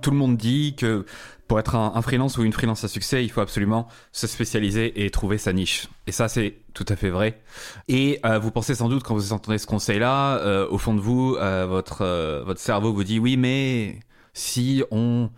Tout 0.03 0.11
le 0.11 0.17
monde 0.17 0.37
dit 0.37 0.75
que 0.77 1.07
pour 1.53 1.59
être 1.59 1.75
un, 1.75 2.01
freelance 2.01 2.39
ou 2.39 2.45
une 2.45 2.53
freelance 2.55 2.83
à 2.83 2.89
succès, 2.89 3.23
il 3.23 3.31
faut 3.31 3.43
absolument 3.43 3.87
se 4.11 4.27
spécialiser 4.27 5.05
et 5.05 5.11
trouver 5.11 5.37
sa 5.37 5.53
niche. 5.53 5.87
Et 6.07 6.13
ça, 6.13 6.27
c'est 6.27 6.55
tout 6.73 6.87
à 6.89 6.97
fait 6.97 7.11
vrai. 7.11 7.43
Et 7.89 8.21
euh, 8.25 8.39
vous 8.39 8.51
pensez 8.51 8.75
sans 8.75 8.89
doute 8.89 9.03
quand 9.03 9.15
vous 9.15 9.35
entendez 9.35 9.59
ce 9.59 9.67
conseil-là, 9.67 10.39
euh, 10.39 10.67
au 10.71 10.79
fond 10.79 10.95
de 10.95 11.01
vous, 11.01 11.37
euh, 11.39 11.67
votre 11.67 12.43
votre 12.47 12.59
cerveau 12.59 12.95
vous 12.95 13.05
dit 13.05 13.19
oui, 13.19 13.37
mais 13.37 14.01
si 14.33 14.83
on 14.91 15.29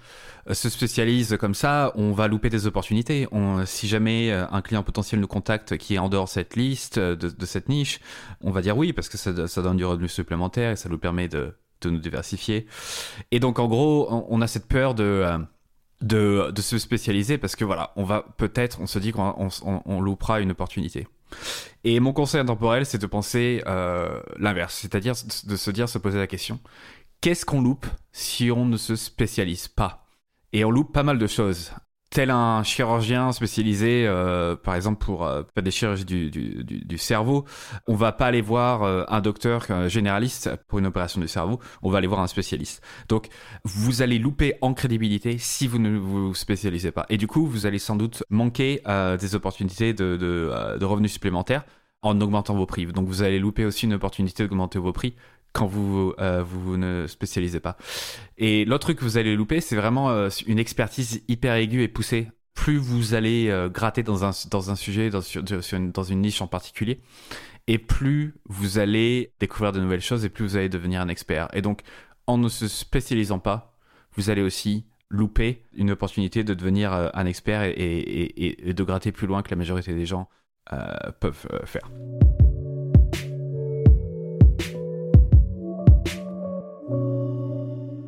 se 0.53 0.69
spécialise 0.69 1.37
comme 1.37 1.55
ça, 1.55 1.91
on 1.97 2.13
va 2.13 2.29
louper 2.29 2.49
des 2.49 2.69
opportunités. 2.69 3.27
Si 3.65 3.89
jamais 3.89 4.31
un 4.31 4.63
client 4.63 4.85
potentiel 4.85 5.21
nous 5.21 5.27
contacte 5.27 5.77
qui 5.79 5.97
est 5.97 5.99
en 5.99 6.09
dehors 6.09 6.27
de 6.27 6.31
cette 6.31 6.55
liste, 6.55 7.01
de, 7.01 7.47
cette 7.47 7.69
niche, 7.69 7.99
on 8.41 8.53
va 8.53 8.61
dire 8.61 8.77
oui 8.77 8.93
parce 8.93 9.09
que 9.09 9.17
ça 9.17 9.63
donne 9.63 9.79
du 9.79 9.85
revenu 9.85 10.07
supplémentaire 10.07 10.71
et 10.71 10.77
ça 10.77 10.89
nous 10.89 10.99
permet 10.99 11.27
de 11.27 11.55
nous 11.89 11.99
diversifier. 11.99 12.67
Et 13.31 13.41
donc, 13.41 13.59
en 13.59 13.69
gros, 13.69 14.09
on, 14.11 14.41
a 14.41 14.47
cette 14.47 14.67
peur 14.67 14.95
de, 14.95 15.05
euh, 15.05 15.39
de, 16.01 16.51
de, 16.51 16.63
se 16.63 16.79
spécialiser 16.79 17.39
parce 17.39 17.57
que 17.57 17.65
voilà, 17.65 17.93
on 17.97 18.05
va 18.05 18.25
peut-être, 18.37 18.81
on 18.81 18.87
se 18.87 18.99
dit 18.99 19.13
qu'on 19.13 19.49
on, 19.87 20.01
loupera 20.01 20.41
une 20.41 20.51
opportunité. 20.51 21.07
Et 21.83 21.99
mon 22.01 22.13
conseil 22.13 22.41
intemporel, 22.41 22.87
c'est 22.87 22.99
de 22.99 23.07
penser 23.07 23.63
euh, 23.67 24.21
l'inverse, 24.39 24.75
c'est-à-dire 24.75 25.15
de 25.47 25.57
se 25.57 25.71
dire, 25.71 25.89
se 25.89 25.99
poser 25.99 26.19
la 26.19 26.27
question 26.27 26.61
qu'est-ce 27.25 27.47
qu'on 27.47 27.63
loupe 27.63 27.87
si 28.13 28.51
on 28.51 28.67
ne 28.67 28.77
se 28.77 28.97
spécialise 28.97 29.67
pas? 29.67 30.05
Et 30.53 30.63
on 30.63 30.71
loupe 30.71 30.93
pas 30.93 31.03
mal 31.03 31.19
de 31.19 31.27
choses 31.27 31.73
tel 32.15 32.31
un 32.31 32.63
chirurgien 32.63 33.33
spécialisé, 33.33 34.07
euh, 34.07 34.55
par 34.55 34.77
exemple 34.77 35.05
pour 35.05 35.27
euh, 35.27 35.43
des 35.61 35.73
chirurgies 35.73 36.05
du, 36.05 36.31
du, 36.31 36.97
cerveau, 36.97 37.45
on 37.89 37.97
va 37.97 38.13
pas 38.13 38.27
aller 38.27 38.41
voir 38.41 38.85
euh, 38.85 39.03
un 39.09 39.21
docteur 39.21 39.67
généraliste 39.89 40.49
pour 40.69 40.79
une 40.79 40.87
opération 40.87 41.21
du 41.21 41.27
cerveau, 41.27 41.59
on 41.83 41.91
va 41.91 41.99
aller 41.99 42.07
voir 42.07 42.21
un 42.21 42.29
spécialiste. 42.29 42.83
Donc 43.09 43.27
vous 43.65 44.01
allez 44.01 44.21
louper 44.21 44.55
en 44.61 44.75
crédibilité 44.75 45.39
si 45.39 45.67
vous 45.67 45.81
ne 45.81 45.99
vous 45.99 46.37
spécialisez 46.37 46.93
pas. 46.93 47.05
Et 47.09 47.17
du 47.17 47.27
coup, 47.27 47.47
vous 47.47 47.67
allez 47.67 47.81
sans 47.81 47.97
doute 47.97 48.23
manquer 48.31 48.81
des 49.19 49.35
opportunités 49.35 49.93
de, 49.93 50.17
de 50.17 50.85
revenus 50.85 51.13
supplémentaires 51.13 51.65
en 52.05 52.21
augmentant 52.21 52.55
vos 52.55 52.67
prix. 52.67 52.87
Donc 52.87 53.09
vous 53.09 53.23
allez 53.23 53.41
louper 53.41 53.65
aussi 53.65 53.87
une 53.87 53.95
opportunité 53.95 54.45
d'augmenter 54.45 54.79
vos 54.79 54.93
prix 54.93 55.17
quand 55.55 55.67
vous, 55.67 56.13
euh, 56.19 56.43
vous 56.43 56.77
ne 56.77 57.07
spécialisez 57.07 57.61
pas. 57.61 57.79
Et 58.37 58.67
l'autre 58.67 58.87
truc 58.87 58.99
que 58.99 59.05
vous 59.05 59.17
allez 59.17 59.35
louper, 59.35 59.61
c'est 59.61 59.77
vraiment 59.77 60.11
euh, 60.11 60.29
une 60.47 60.59
expertise 60.59 61.23
hyper 61.29 61.55
aiguë 61.55 61.85
et 61.85 61.89
poussée. 61.89 62.29
Plus 62.55 62.77
vous 62.77 63.15
allez 63.15 63.49
euh, 63.49 63.69
gratter 63.69 64.03
dans 64.03 64.25
un, 64.25 64.33
dans 64.51 64.71
un 64.71 64.75
sujet, 64.75 65.11
dans, 65.11 65.21
une, 65.21 65.93
dans 65.93 66.03
une 66.03 66.21
niche 66.21 66.43
en 66.43 66.49
particulier, 66.49 67.01
et 67.69 67.79
plus 67.79 68.35
vous 68.49 68.79
allez 68.79 69.33
découvrir 69.41 69.73
de 69.73 69.81
nouvelles 69.81 70.03
choses 70.03 70.25
et 70.25 70.29
plus 70.29 70.45
vous 70.45 70.57
allez 70.57 70.69
devenir 70.69 71.01
un 71.01 71.09
expert. 71.09 71.49
Et 71.53 71.63
donc, 71.63 71.83
en 72.27 72.37
ne 72.37 72.49
se 72.49 72.67
spécialisant 72.67 73.39
pas, 73.39 73.79
vous 74.17 74.31
allez 74.31 74.43
aussi 74.43 74.87
louper 75.09 75.65
une 75.73 75.93
opportunité 75.93 76.43
de 76.43 76.55
devenir 76.55 76.93
un 76.93 77.27
expert 77.27 77.63
et, 77.63 78.57
de 78.67 78.85
gratter 78.85 79.13
plus 79.13 79.29
loin 79.29 79.43
que 79.43 79.51
la 79.51 79.57
majorité 79.57 79.95
des 79.95 80.07
gens 80.07 80.29
peuvent 81.21 81.47
faire. 81.67 81.89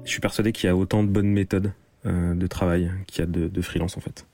Je 0.06 0.12
suis 0.12 0.20
persuadé 0.20 0.52
qu'il 0.52 0.68
y 0.68 0.70
a 0.70 0.76
autant 0.76 1.02
de 1.02 1.08
bonnes 1.08 1.32
méthodes 1.32 1.72
euh, 2.06 2.34
de 2.34 2.46
travail 2.46 2.90
qu'il 3.08 3.20
y 3.20 3.22
a 3.22 3.26
de, 3.26 3.60
freelance 3.60 3.96
en 3.96 4.00
fait. 4.00 4.24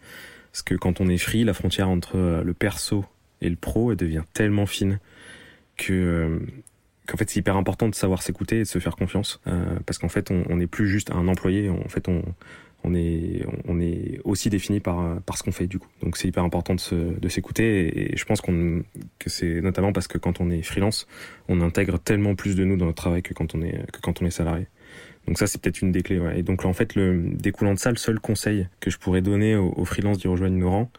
Parce 0.53 0.63
que 0.63 0.75
quand 0.75 1.01
on 1.01 1.09
est 1.09 1.17
free, 1.17 1.45
la 1.45 1.55
frontière 1.55 1.89
entre 1.89 2.17
euh, 2.17 2.45
le 2.45 2.53
perso 2.53 3.07
et 3.41 3.49
le 3.49 3.57
pro, 3.57 3.95
devient 3.95 4.23
tellement 4.35 4.67
fine 4.67 5.01
que 5.79 5.93
euh, 5.93 6.39
qu'en 7.07 7.17
fait 7.17 7.29
c'est 7.31 7.41
hyper 7.41 7.57
important 7.57 7.89
de 7.89 7.95
savoir 7.95 8.23
s'écouter 8.23 8.57
et 8.57 8.63
de 8.63 8.69
se 8.69 8.79
faire 8.79 8.97
confiance 8.97 9.41
euh, 9.47 9.79
parce 9.87 9.99
qu'en 9.99 10.11
fait 10.11 10.31
on 10.31 10.57
n'est 10.57 10.67
plus 10.67 10.89
juste 10.89 11.11
un 11.11 11.27
employé. 11.27 11.71
En 11.71 11.89
fait 11.89 12.07
on 12.85 12.95
est 12.95 14.21
aussi 14.25 14.51
défini 14.51 14.81
par 14.81 15.19
ce 15.35 15.43
qu'on 15.43 15.53
fait 15.53 15.67
du 15.67 15.79
coup. 15.79 15.89
Donc 16.03 16.19
c'est 16.19 16.29
hyper 16.29 16.45
important 16.45 16.75
de 16.75 17.19
de 17.19 17.29
s'écouter 17.31 18.13
et, 18.13 18.17
je 18.17 18.25
pense 18.27 18.43
que 18.43 18.85
c'est 19.27 19.63
notamment 19.63 19.95
parce 19.95 20.07
que 20.07 20.19
quand 20.19 20.41
on 20.43 20.51
est 20.51 20.63
freelance 20.63 21.09
on 21.49 21.63
intègre 21.63 21.99
tellement 21.99 22.35
plus 22.35 22.57
de 22.57 22.65
nous 22.65 22.77
dans 22.77 22.85
notre 22.85 23.03
travail 23.03 23.23
que 23.23 23.33
quand 23.33 23.55
on 23.55 23.63
est 23.63 23.91
que 23.91 24.01
quand 24.03 24.21
on 24.21 24.27
est 24.27 24.31
salarié 24.31 24.67
donc 25.27 25.39
ça 25.39 25.47
c'est 25.47 25.61
peut-être 25.61 25.83
une 25.83 25.93
des 25.93 26.03
clés 26.03 26.19
ouais. 26.19 26.41
et 26.41 26.43
donc 26.43 26.65
en 26.65 26.73
fait 26.73 26.95
le 26.95 27.23
découlant 27.35 27.75
de 27.75 27.79
ça 27.79 27.91
le 27.91 27.97
seul 27.97 28.19
conseil 28.21 28.69
que 28.81 28.91
je 28.91 28.99
pourrais 28.99 29.21
donner 29.21 29.57
aux, 29.57 29.73
aux 29.77 29.85
freelances 29.85 30.25
rejoindre 30.27 30.57
nos 30.57 30.71
rangs 30.71 30.91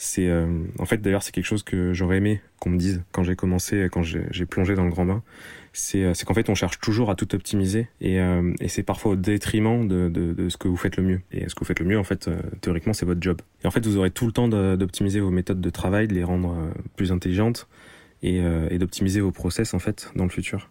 c'est 0.00 0.28
euh, 0.28 0.46
en 0.78 0.86
fait 0.86 0.98
d'ailleurs 0.98 1.24
c'est 1.24 1.32
quelque 1.32 1.44
chose 1.44 1.64
que 1.64 1.92
j'aurais 1.92 2.18
aimé 2.18 2.40
qu'on 2.60 2.70
me 2.70 2.78
dise 2.78 3.02
quand 3.10 3.24
j'ai 3.24 3.34
commencé 3.34 3.88
quand 3.90 4.04
j'ai 4.04 4.46
plongé 4.46 4.76
dans 4.76 4.84
le 4.84 4.90
grand 4.90 5.04
bain. 5.04 5.22
C'est 5.72 6.04
euh, 6.04 6.14
c'est 6.14 6.24
qu'en 6.24 6.34
fait 6.34 6.48
on 6.48 6.54
cherche 6.54 6.78
toujours 6.78 7.10
à 7.10 7.16
tout 7.16 7.34
optimiser 7.34 7.88
et, 8.00 8.20
euh, 8.20 8.54
et 8.60 8.68
c'est 8.68 8.84
parfois 8.84 9.12
au 9.12 9.16
détriment 9.16 9.86
de, 9.86 10.08
de, 10.08 10.32
de, 10.32 10.48
ce 10.48 10.56
que 10.56 10.68
vous 10.68 10.76
faites 10.76 10.96
le 10.96 11.02
mieux. 11.02 11.20
Et 11.32 11.48
ce 11.48 11.54
que 11.56 11.60
vous 11.60 11.66
faites 11.66 11.80
le 11.80 11.86
mieux 11.86 11.98
en 11.98 12.04
fait 12.04 12.30
théoriquement 12.60 12.92
c'est 12.92 13.06
votre 13.06 13.20
job. 13.20 13.42
Et 13.64 13.66
en 13.66 13.72
fait 13.72 13.84
vous 13.84 13.96
aurez 13.96 14.12
tout 14.12 14.26
le 14.26 14.32
temps 14.32 14.48
d'optimiser 14.48 15.18
vos 15.18 15.30
méthodes 15.30 15.60
de 15.60 15.70
travail 15.70 16.06
de 16.06 16.14
les 16.14 16.24
rendre 16.24 16.56
plus 16.94 17.10
intelligentes 17.10 17.66
et, 18.22 18.40
et 18.70 18.78
d'optimiser 18.78 19.20
vos 19.20 19.32
process 19.32 19.74
en 19.74 19.80
fait 19.80 20.12
dans 20.14 20.24
le 20.24 20.30
futur 20.30 20.70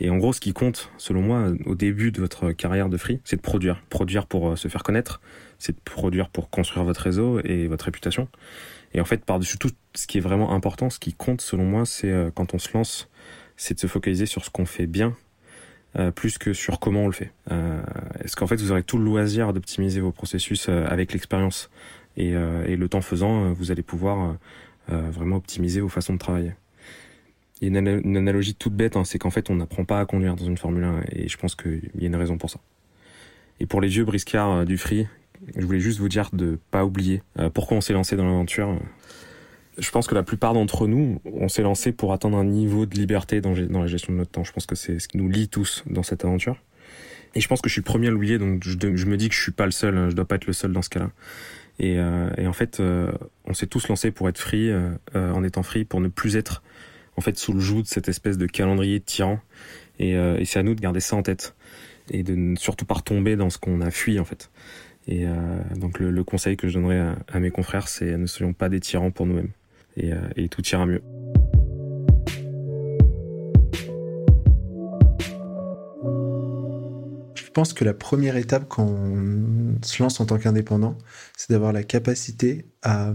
et 0.00 0.10
en 0.10 0.16
gros 0.16 0.32
ce 0.32 0.40
qui 0.40 0.52
compte 0.52 0.90
selon 0.98 1.22
moi 1.22 1.52
au 1.64 1.74
début 1.74 2.12
de 2.12 2.20
votre 2.20 2.52
carrière 2.52 2.88
de 2.88 2.96
free 2.96 3.20
c'est 3.24 3.36
de 3.36 3.42
produire 3.42 3.82
produire 3.88 4.26
pour 4.26 4.58
se 4.58 4.68
faire 4.68 4.82
connaître 4.82 5.20
c'est 5.58 5.72
de 5.72 5.80
produire 5.84 6.28
pour 6.28 6.50
construire 6.50 6.84
votre 6.84 7.00
réseau 7.00 7.40
et 7.44 7.66
votre 7.66 7.86
réputation. 7.86 8.28
Et 8.94 9.00
en 9.00 9.04
fait, 9.04 9.24
par-dessus 9.24 9.58
tout, 9.58 9.70
ce 9.94 10.06
qui 10.06 10.18
est 10.18 10.20
vraiment 10.20 10.52
important, 10.52 10.90
ce 10.90 10.98
qui 10.98 11.12
compte 11.12 11.40
selon 11.40 11.64
moi, 11.64 11.86
c'est 11.86 12.10
euh, 12.10 12.30
quand 12.34 12.54
on 12.54 12.58
se 12.58 12.72
lance, 12.74 13.08
c'est 13.56 13.74
de 13.74 13.80
se 13.80 13.86
focaliser 13.86 14.26
sur 14.26 14.44
ce 14.44 14.50
qu'on 14.50 14.66
fait 14.66 14.86
bien, 14.86 15.16
euh, 15.98 16.10
plus 16.10 16.38
que 16.38 16.52
sur 16.52 16.78
comment 16.78 17.02
on 17.02 17.06
le 17.06 17.12
fait. 17.12 17.32
Euh, 17.50 17.82
Est-ce 18.22 18.36
qu'en 18.36 18.46
fait, 18.46 18.56
vous 18.56 18.70
aurez 18.70 18.82
tout 18.82 18.98
le 18.98 19.04
loisir 19.04 19.52
d'optimiser 19.52 20.00
vos 20.00 20.12
processus 20.12 20.68
euh, 20.68 20.86
avec 20.88 21.12
l'expérience? 21.12 21.70
Et, 22.18 22.32
le 22.32 22.88
temps 22.88 23.02
faisant, 23.02 23.52
vous 23.52 23.70
allez 23.72 23.82
pouvoir 23.82 24.38
vraiment 24.88 25.36
optimiser 25.36 25.82
vos 25.82 25.90
façons 25.90 26.14
de 26.14 26.18
travailler. 26.18 26.52
Il 27.60 27.72
y 27.72 27.76
a 27.76 27.80
une, 27.80 28.16
analogie 28.16 28.54
toute 28.54 28.74
bête, 28.74 28.96
hein, 28.96 29.04
c'est 29.04 29.18
qu'en 29.18 29.30
fait, 29.30 29.48
on 29.50 29.54
n'apprend 29.54 29.84
pas 29.84 30.00
à 30.00 30.04
conduire 30.04 30.36
dans 30.36 30.44
une 30.44 30.58
Formule 30.58 30.84
1 30.84 31.00
et 31.12 31.28
je 31.28 31.36
pense 31.38 31.54
qu'il 31.54 31.90
y 31.98 32.04
a 32.04 32.06
une 32.06 32.16
raison 32.16 32.36
pour 32.36 32.50
ça. 32.50 32.60
Et 33.60 33.66
pour 33.66 33.80
les 33.80 33.88
vieux 33.88 34.04
briscards 34.04 34.66
du 34.66 34.76
free 34.76 35.06
je 35.54 35.64
voulais 35.64 35.80
juste 35.80 35.98
vous 35.98 36.08
dire 36.08 36.30
de 36.32 36.58
pas 36.70 36.84
oublier 36.84 37.22
euh, 37.38 37.50
pourquoi 37.50 37.76
on 37.76 37.80
s'est 37.80 37.92
lancé 37.92 38.16
dans 38.16 38.24
l'aventure. 38.24 38.78
Je 39.78 39.90
pense 39.90 40.06
que 40.06 40.14
la 40.14 40.22
plupart 40.22 40.54
d'entre 40.54 40.86
nous, 40.86 41.20
on 41.24 41.48
s'est 41.48 41.62
lancé 41.62 41.92
pour 41.92 42.12
atteindre 42.12 42.38
un 42.38 42.44
niveau 42.44 42.86
de 42.86 42.94
liberté 42.94 43.40
dans, 43.40 43.52
la 43.52 43.86
gestion 43.86 44.12
de 44.12 44.18
notre 44.18 44.30
temps. 44.30 44.44
Je 44.44 44.52
pense 44.52 44.66
que 44.66 44.74
c'est 44.74 44.98
ce 44.98 45.08
qui 45.08 45.18
nous 45.18 45.28
lie 45.28 45.48
tous 45.48 45.84
dans 45.86 46.02
cette 46.02 46.24
aventure. 46.24 46.56
Et 47.34 47.40
je 47.40 47.48
pense 47.48 47.60
que 47.60 47.68
je 47.68 47.74
suis 47.74 47.82
premier 47.82 48.06
à 48.06 48.10
l'oublier, 48.10 48.38
donc 48.38 48.64
je, 48.64 48.76
je, 48.94 49.06
me 49.06 49.18
dis 49.18 49.28
que 49.28 49.34
je 49.34 49.42
suis 49.42 49.52
pas 49.52 49.66
le 49.66 49.72
seul, 49.72 49.96
hein. 49.98 50.08
je 50.08 50.14
dois 50.14 50.24
pas 50.24 50.36
être 50.36 50.46
le 50.46 50.54
seul 50.54 50.72
dans 50.72 50.80
ce 50.80 50.88
cas-là. 50.88 51.10
Et, 51.78 51.98
euh, 51.98 52.30
et, 52.38 52.46
en 52.46 52.54
fait, 52.54 52.80
euh, 52.80 53.12
on 53.44 53.52
s'est 53.52 53.66
tous 53.66 53.88
lancés 53.88 54.10
pour 54.10 54.30
être 54.30 54.38
free, 54.38 54.70
euh, 54.70 54.88
euh, 55.14 55.32
en 55.32 55.44
étant 55.44 55.62
free, 55.62 55.84
pour 55.84 56.00
ne 56.00 56.08
plus 56.08 56.36
être 56.36 56.62
en 57.16 57.20
fait 57.20 57.36
sous 57.38 57.52
le 57.52 57.60
joug 57.60 57.82
de 57.82 57.86
cette 57.86 58.08
espèce 58.08 58.38
de 58.38 58.46
calendrier 58.46 59.00
tyran. 59.00 59.40
Et, 59.98 60.10
et 60.12 60.44
c'est 60.44 60.58
à 60.58 60.62
nous 60.62 60.74
de 60.74 60.80
garder 60.80 61.00
ça 61.00 61.16
en 61.16 61.22
tête 61.22 61.54
et 62.10 62.22
de 62.22 62.34
ne 62.34 62.56
surtout 62.56 62.84
pas 62.84 62.94
retomber 62.94 63.36
dans 63.36 63.50
ce 63.50 63.58
qu'on 63.58 63.80
a 63.80 63.90
fui 63.90 64.18
en 64.18 64.24
fait. 64.24 64.50
Et 65.08 65.26
euh, 65.26 65.34
donc 65.76 66.00
le, 66.00 66.24
conseil 66.24 66.56
que 66.56 66.68
je 66.68 66.74
donnerais 66.74 67.14
à, 67.28 67.40
mes 67.40 67.50
confrères, 67.50 67.88
c'est 67.88 68.16
ne 68.16 68.26
soyons 68.26 68.52
pas 68.52 68.68
des 68.68 68.80
tyrans 68.80 69.10
pour 69.10 69.26
nous-mêmes. 69.26 69.50
Et, 69.96 70.12
euh, 70.12 70.16
et 70.36 70.48
tout 70.48 70.66
ira 70.66 70.84
mieux. 70.84 71.02
Je 77.34 77.50
pense 77.52 77.72
que 77.72 77.84
la 77.84 77.94
première 77.94 78.36
étape 78.36 78.66
quand 78.68 78.84
on 78.84 79.76
se 79.82 80.02
lance 80.02 80.20
en 80.20 80.26
tant 80.26 80.38
qu'indépendant, 80.38 80.98
c'est 81.36 81.50
d'avoir 81.50 81.72
la 81.72 81.82
capacité 81.82 82.66
à 82.82 83.14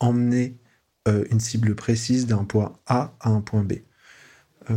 emmener 0.00 0.56
euh, 0.56 0.59
une 1.06 1.40
cible 1.40 1.74
précise 1.74 2.26
d'un 2.26 2.44
point 2.44 2.72
A 2.86 3.14
à 3.20 3.30
un 3.30 3.40
point 3.40 3.64
B. 3.64 3.74
Euh, 4.70 4.76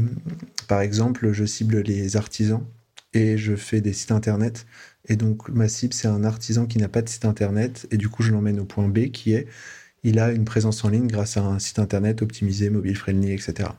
par 0.68 0.82
exemple, 0.82 1.32
je 1.32 1.46
cible 1.46 1.82
les 1.82 2.15
artisans 2.15 2.65
et 3.13 3.38
je 3.38 3.56
fais 3.56 3.82
des 3.82 3.94
sites 3.94 4.12
internet 4.12 4.65
et 5.10 5.15
donc, 5.18 5.50
ma 5.50 5.68
cible, 5.68 5.94
c'est 5.94 6.08
un 6.08 6.24
artisan 6.24 6.65
qui 6.65 6.77
n'a 6.77 6.88
pas 6.88 7.01
de 7.01 7.10
site 7.10 7.25
internet. 7.25 7.88
Et 7.92 7.98
du 7.98 8.10
coup, 8.10 8.24
je 8.24 8.32
l'emmène 8.32 8.60
au 8.60 8.65
point 8.65 8.88
B 8.88 9.10
qui 9.12 9.34
est, 9.34 9.48
il 10.03 10.20
a 10.20 10.32
une 10.32 10.46
présence 10.46 10.84
en 10.84 10.89
ligne 10.89 11.08
grâce 11.08 11.38
à 11.38 11.44
un 11.44 11.60
site 11.60 11.80
internet 11.80 12.22
optimisé, 12.22 12.70
mobile 12.70 12.96
friendly, 12.96 13.32
etc. 13.32 13.70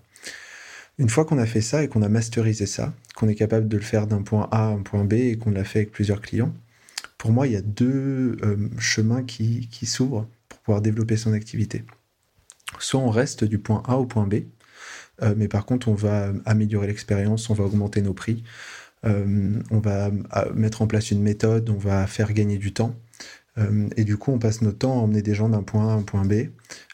Une 0.99 1.09
fois 1.09 1.25
qu'on 1.25 1.39
a 1.39 1.47
fait 1.47 1.61
ça 1.61 1.83
et 1.83 1.89
qu'on 1.89 2.03
a 2.03 2.09
masterisé 2.09 2.67
ça, 2.67 2.95
qu'on 3.17 3.29
est 3.29 3.35
capable 3.35 3.69
de 3.69 3.77
le 3.77 3.83
faire 3.83 4.07
d'un 4.07 4.23
point 4.23 4.49
A 4.53 4.69
à 4.69 4.69
un 4.69 4.83
point 4.83 5.05
B 5.05 5.15
et 5.15 5.39
qu'on 5.39 5.51
l'a 5.51 5.65
fait 5.65 5.81
avec 5.81 5.93
plusieurs 5.93 6.21
clients, 6.21 6.55
pour 7.19 7.33
moi, 7.33 7.47
il 7.47 7.55
y 7.55 7.57
a 7.57 7.63
deux 7.63 8.37
euh, 8.43 8.69
chemins 8.79 9.23
qui 9.25 9.87
s'ouvrent 9.87 10.29
pour 10.49 10.59
pouvoir 10.61 10.83
développer 10.83 11.17
son 11.17 11.33
activité. 11.33 11.85
Soit 12.81 13.01
on 13.01 13.11
reste 13.11 13.45
du 13.45 13.59
point 13.59 13.83
A 13.87 13.97
au 13.97 14.07
point 14.07 14.27
B, 14.27 14.45
euh, 15.23 15.35
mais 15.37 15.49
par 15.49 15.67
contre, 15.67 15.89
on 15.89 15.95
va 15.95 16.33
améliorer 16.45 16.87
l'expérience, 16.87 17.51
on 17.51 17.55
va 17.55 17.65
augmenter 17.65 18.03
nos 18.03 18.15
prix, 18.15 18.43
euh, 19.05 19.61
on 19.71 19.79
va 19.79 20.07
euh, 20.07 20.53
mettre 20.55 20.83
en 20.83 20.87
place 20.87 21.11
une 21.11 21.23
méthode, 21.23 21.71
on 21.71 21.79
va 21.79 22.07
faire 22.07 22.33
gagner 22.33 22.59
du 22.59 22.73
temps. 22.73 22.95
Et 23.97 24.03
du 24.03 24.17
coup, 24.17 24.33
on 24.33 24.41
passe 24.41 24.63
notre 24.63 24.79
temps 24.79 24.99
à 24.99 25.03
emmener 25.03 25.23
des 25.23 25.33
gens 25.33 25.49
d'un 25.49 25.63
point 25.63 25.89
A 25.89 25.93
à 25.93 25.95
un 25.95 26.03
point 26.03 26.25
B 26.25 26.49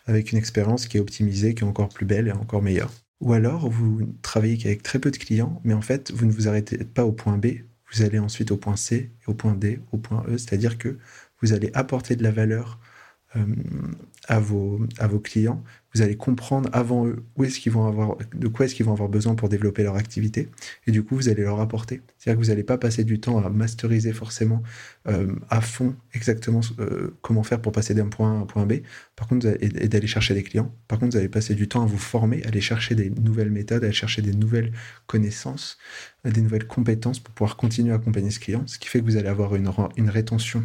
avec 0.04 0.30
une 0.30 0.36
expérience 0.36 0.88
qui 0.88 0.98
est 0.98 1.00
optimisée, 1.00 1.54
qui 1.54 1.64
est 1.64 1.66
encore 1.66 1.88
plus 1.88 2.04
belle 2.04 2.28
et 2.28 2.32
encore 2.32 2.60
meilleure. 2.60 2.92
Ou 3.22 3.32
alors, 3.32 3.70
vous 3.70 4.02
travaillez 4.20 4.58
avec 4.66 4.82
très 4.82 4.98
peu 4.98 5.10
de 5.10 5.16
clients, 5.16 5.58
mais 5.64 5.72
en 5.72 5.80
fait, 5.80 6.12
vous 6.12 6.26
ne 6.26 6.32
vous 6.32 6.48
arrêtez 6.48 6.76
pas 6.84 7.06
au 7.06 7.12
point 7.12 7.38
B, 7.38 7.46
vous 7.90 8.02
allez 8.02 8.18
ensuite 8.18 8.50
au 8.50 8.58
point 8.58 8.76
C, 8.76 9.10
au 9.26 9.32
point 9.32 9.54
D, 9.54 9.80
au 9.92 9.96
point 9.96 10.22
E, 10.28 10.36
c'est-à-dire 10.36 10.76
que 10.76 10.98
vous 11.40 11.54
allez 11.54 11.70
apporter 11.72 12.14
de 12.14 12.22
la 12.22 12.30
valeur 12.30 12.78
à, 14.28 14.40
vos, 14.40 14.80
à 14.98 15.06
vos 15.06 15.20
clients. 15.20 15.62
Vous 15.94 16.02
allez 16.02 16.16
comprendre 16.16 16.68
avant 16.72 17.06
eux 17.06 17.24
où 17.36 17.44
est-ce 17.44 17.58
qu'ils 17.58 17.72
vont 17.72 17.86
avoir, 17.86 18.16
de 18.32 18.48
quoi 18.48 18.66
est-ce 18.66 18.74
qu'ils 18.74 18.86
vont 18.86 18.92
avoir 18.92 19.08
besoin 19.08 19.34
pour 19.34 19.48
développer 19.48 19.82
leur 19.82 19.96
activité. 19.96 20.48
Et 20.86 20.92
du 20.92 21.02
coup, 21.02 21.16
vous 21.16 21.28
allez 21.28 21.42
leur 21.42 21.60
apporter. 21.60 22.00
C'est-à-dire 22.18 22.38
que 22.38 22.44
vous 22.44 22.50
n'allez 22.50 22.62
pas 22.62 22.78
passer 22.78 23.02
du 23.02 23.20
temps 23.20 23.44
à 23.44 23.48
masteriser 23.50 24.12
forcément 24.12 24.62
euh, 25.08 25.34
à 25.48 25.60
fond 25.60 25.96
exactement 26.12 26.60
euh, 26.78 27.16
comment 27.22 27.42
faire 27.42 27.60
pour 27.60 27.72
passer 27.72 27.94
d'un 27.94 28.08
point 28.08 28.32
A 28.32 28.36
à 28.36 28.38
un 28.40 28.46
point 28.46 28.66
B. 28.66 28.74
Par 29.16 29.26
contre, 29.26 29.46
et, 29.46 29.64
et 29.64 29.88
d'aller 29.88 30.06
chercher 30.06 30.34
des 30.34 30.42
clients. 30.42 30.72
Par 30.86 30.98
contre, 30.98 31.12
vous 31.12 31.18
allez 31.18 31.28
passer 31.28 31.54
du 31.54 31.68
temps 31.68 31.82
à 31.82 31.86
vous 31.86 31.98
former, 31.98 32.44
à 32.44 32.48
aller 32.48 32.60
chercher 32.60 32.94
des 32.94 33.10
nouvelles 33.10 33.50
méthodes, 33.50 33.82
à 33.82 33.86
aller 33.86 33.94
chercher 33.94 34.22
des 34.22 34.34
nouvelles 34.34 34.72
connaissances, 35.06 35.78
des 36.24 36.40
nouvelles 36.40 36.66
compétences 36.66 37.18
pour 37.18 37.34
pouvoir 37.34 37.56
continuer 37.56 37.92
à 37.92 37.96
accompagner 37.96 38.30
ce 38.30 38.40
client. 38.40 38.64
Ce 38.66 38.78
qui 38.78 38.88
fait 38.88 39.00
que 39.00 39.04
vous 39.04 39.16
allez 39.16 39.28
avoir 39.28 39.54
une, 39.56 39.70
une 39.96 40.10
rétention 40.10 40.64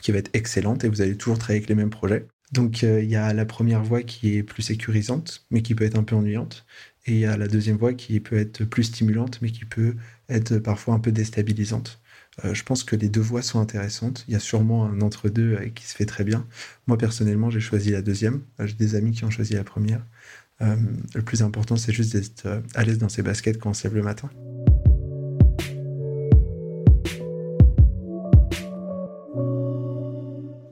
qui 0.00 0.12
va 0.12 0.18
être 0.18 0.30
excellente 0.34 0.84
et 0.84 0.88
vous 0.88 1.02
allez 1.02 1.16
toujours 1.16 1.38
travailler 1.38 1.58
avec 1.58 1.68
les 1.68 1.74
mêmes 1.74 1.90
projets. 1.90 2.26
Donc 2.52 2.84
euh, 2.84 3.02
il 3.02 3.10
y 3.10 3.16
a 3.16 3.32
la 3.32 3.44
première 3.44 3.82
voie 3.82 4.02
qui 4.02 4.36
est 4.36 4.42
plus 4.42 4.62
sécurisante, 4.62 5.46
mais 5.50 5.62
qui 5.62 5.74
peut 5.74 5.84
être 5.84 5.98
un 5.98 6.04
peu 6.04 6.14
ennuyante. 6.14 6.64
Et 7.06 7.12
il 7.12 7.18
y 7.18 7.26
a 7.26 7.36
la 7.36 7.48
deuxième 7.48 7.76
voie 7.76 7.94
qui 7.94 8.18
peut 8.20 8.36
être 8.36 8.64
plus 8.64 8.84
stimulante, 8.84 9.40
mais 9.42 9.50
qui 9.50 9.64
peut 9.64 9.94
être 10.28 10.58
parfois 10.58 10.94
un 10.94 10.98
peu 10.98 11.12
déstabilisante. 11.12 12.00
Euh, 12.44 12.52
je 12.52 12.62
pense 12.64 12.84
que 12.84 12.96
les 12.96 13.08
deux 13.08 13.20
voies 13.20 13.42
sont 13.42 13.60
intéressantes. 13.60 14.24
Il 14.28 14.34
y 14.34 14.36
a 14.36 14.40
sûrement 14.40 14.84
un 14.84 15.00
entre-deux 15.00 15.54
euh, 15.54 15.68
qui 15.68 15.86
se 15.86 15.94
fait 15.94 16.06
très 16.06 16.24
bien. 16.24 16.46
Moi, 16.86 16.98
personnellement, 16.98 17.50
j'ai 17.50 17.60
choisi 17.60 17.90
la 17.90 18.02
deuxième. 18.02 18.42
J'ai 18.64 18.74
des 18.74 18.94
amis 18.94 19.12
qui 19.12 19.24
ont 19.24 19.30
choisi 19.30 19.54
la 19.54 19.64
première. 19.64 20.04
Le 20.60 21.20
plus 21.20 21.42
important, 21.42 21.76
c'est 21.76 21.92
juste 21.92 22.16
d'être 22.16 22.62
à 22.74 22.82
l'aise 22.82 22.96
dans 22.96 23.10
ses 23.10 23.20
baskets 23.20 23.58
quand 23.58 23.70
on 23.70 23.74
se 23.74 23.88
le 23.88 24.02
matin. 24.02 24.30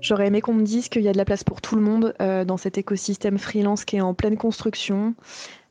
J'aurais 0.05 0.27
aimé 0.27 0.43
qu'on 0.43 0.53
me 0.53 0.65
dise 0.65 0.91
qu'il 0.91 1.01
y 1.01 1.09
a 1.09 1.13
de 1.13 1.17
la 1.17 1.25
place 1.25 1.45
pour 1.45 1.63
tout 1.63 1.77
le 1.77 1.81
monde 1.81 2.15
euh, 2.21 2.45
dans 2.45 2.59
cet 2.59 2.77
écosystème 2.77 3.39
freelance 3.39 3.87
qui 3.87 3.97
est 3.97 4.03
en 4.03 4.13
pleine 4.13 4.37
construction, 4.37 5.15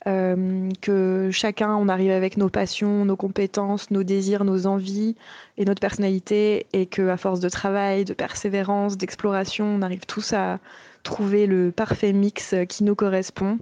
euh, 0.08 0.70
que 0.82 1.30
chacun, 1.32 1.76
on 1.76 1.88
arrive 1.88 2.10
avec 2.10 2.38
nos 2.38 2.50
passions, 2.50 3.06
nos 3.06 3.16
compétences, 3.16 3.92
nos 3.92 4.02
désirs, 4.02 4.44
nos 4.44 4.66
envies 4.66 5.16
et 5.60 5.66
notre 5.66 5.82
personnalité, 5.82 6.66
et 6.74 6.88
que 6.88 7.10
à 7.10 7.18
force 7.18 7.42
de 7.42 7.50
travail, 7.50 8.06
de 8.06 8.16
persévérance, 8.16 8.98
d'exploration, 8.98 9.66
on 9.66 9.84
arrive 9.84 10.08
tous 10.08 10.34
à 10.34 10.58
trouver 11.04 11.46
le 11.46 11.72
parfait 11.72 12.12
mix 12.12 12.56
qui 12.68 12.84
nous 12.84 12.96
correspond, 12.96 13.60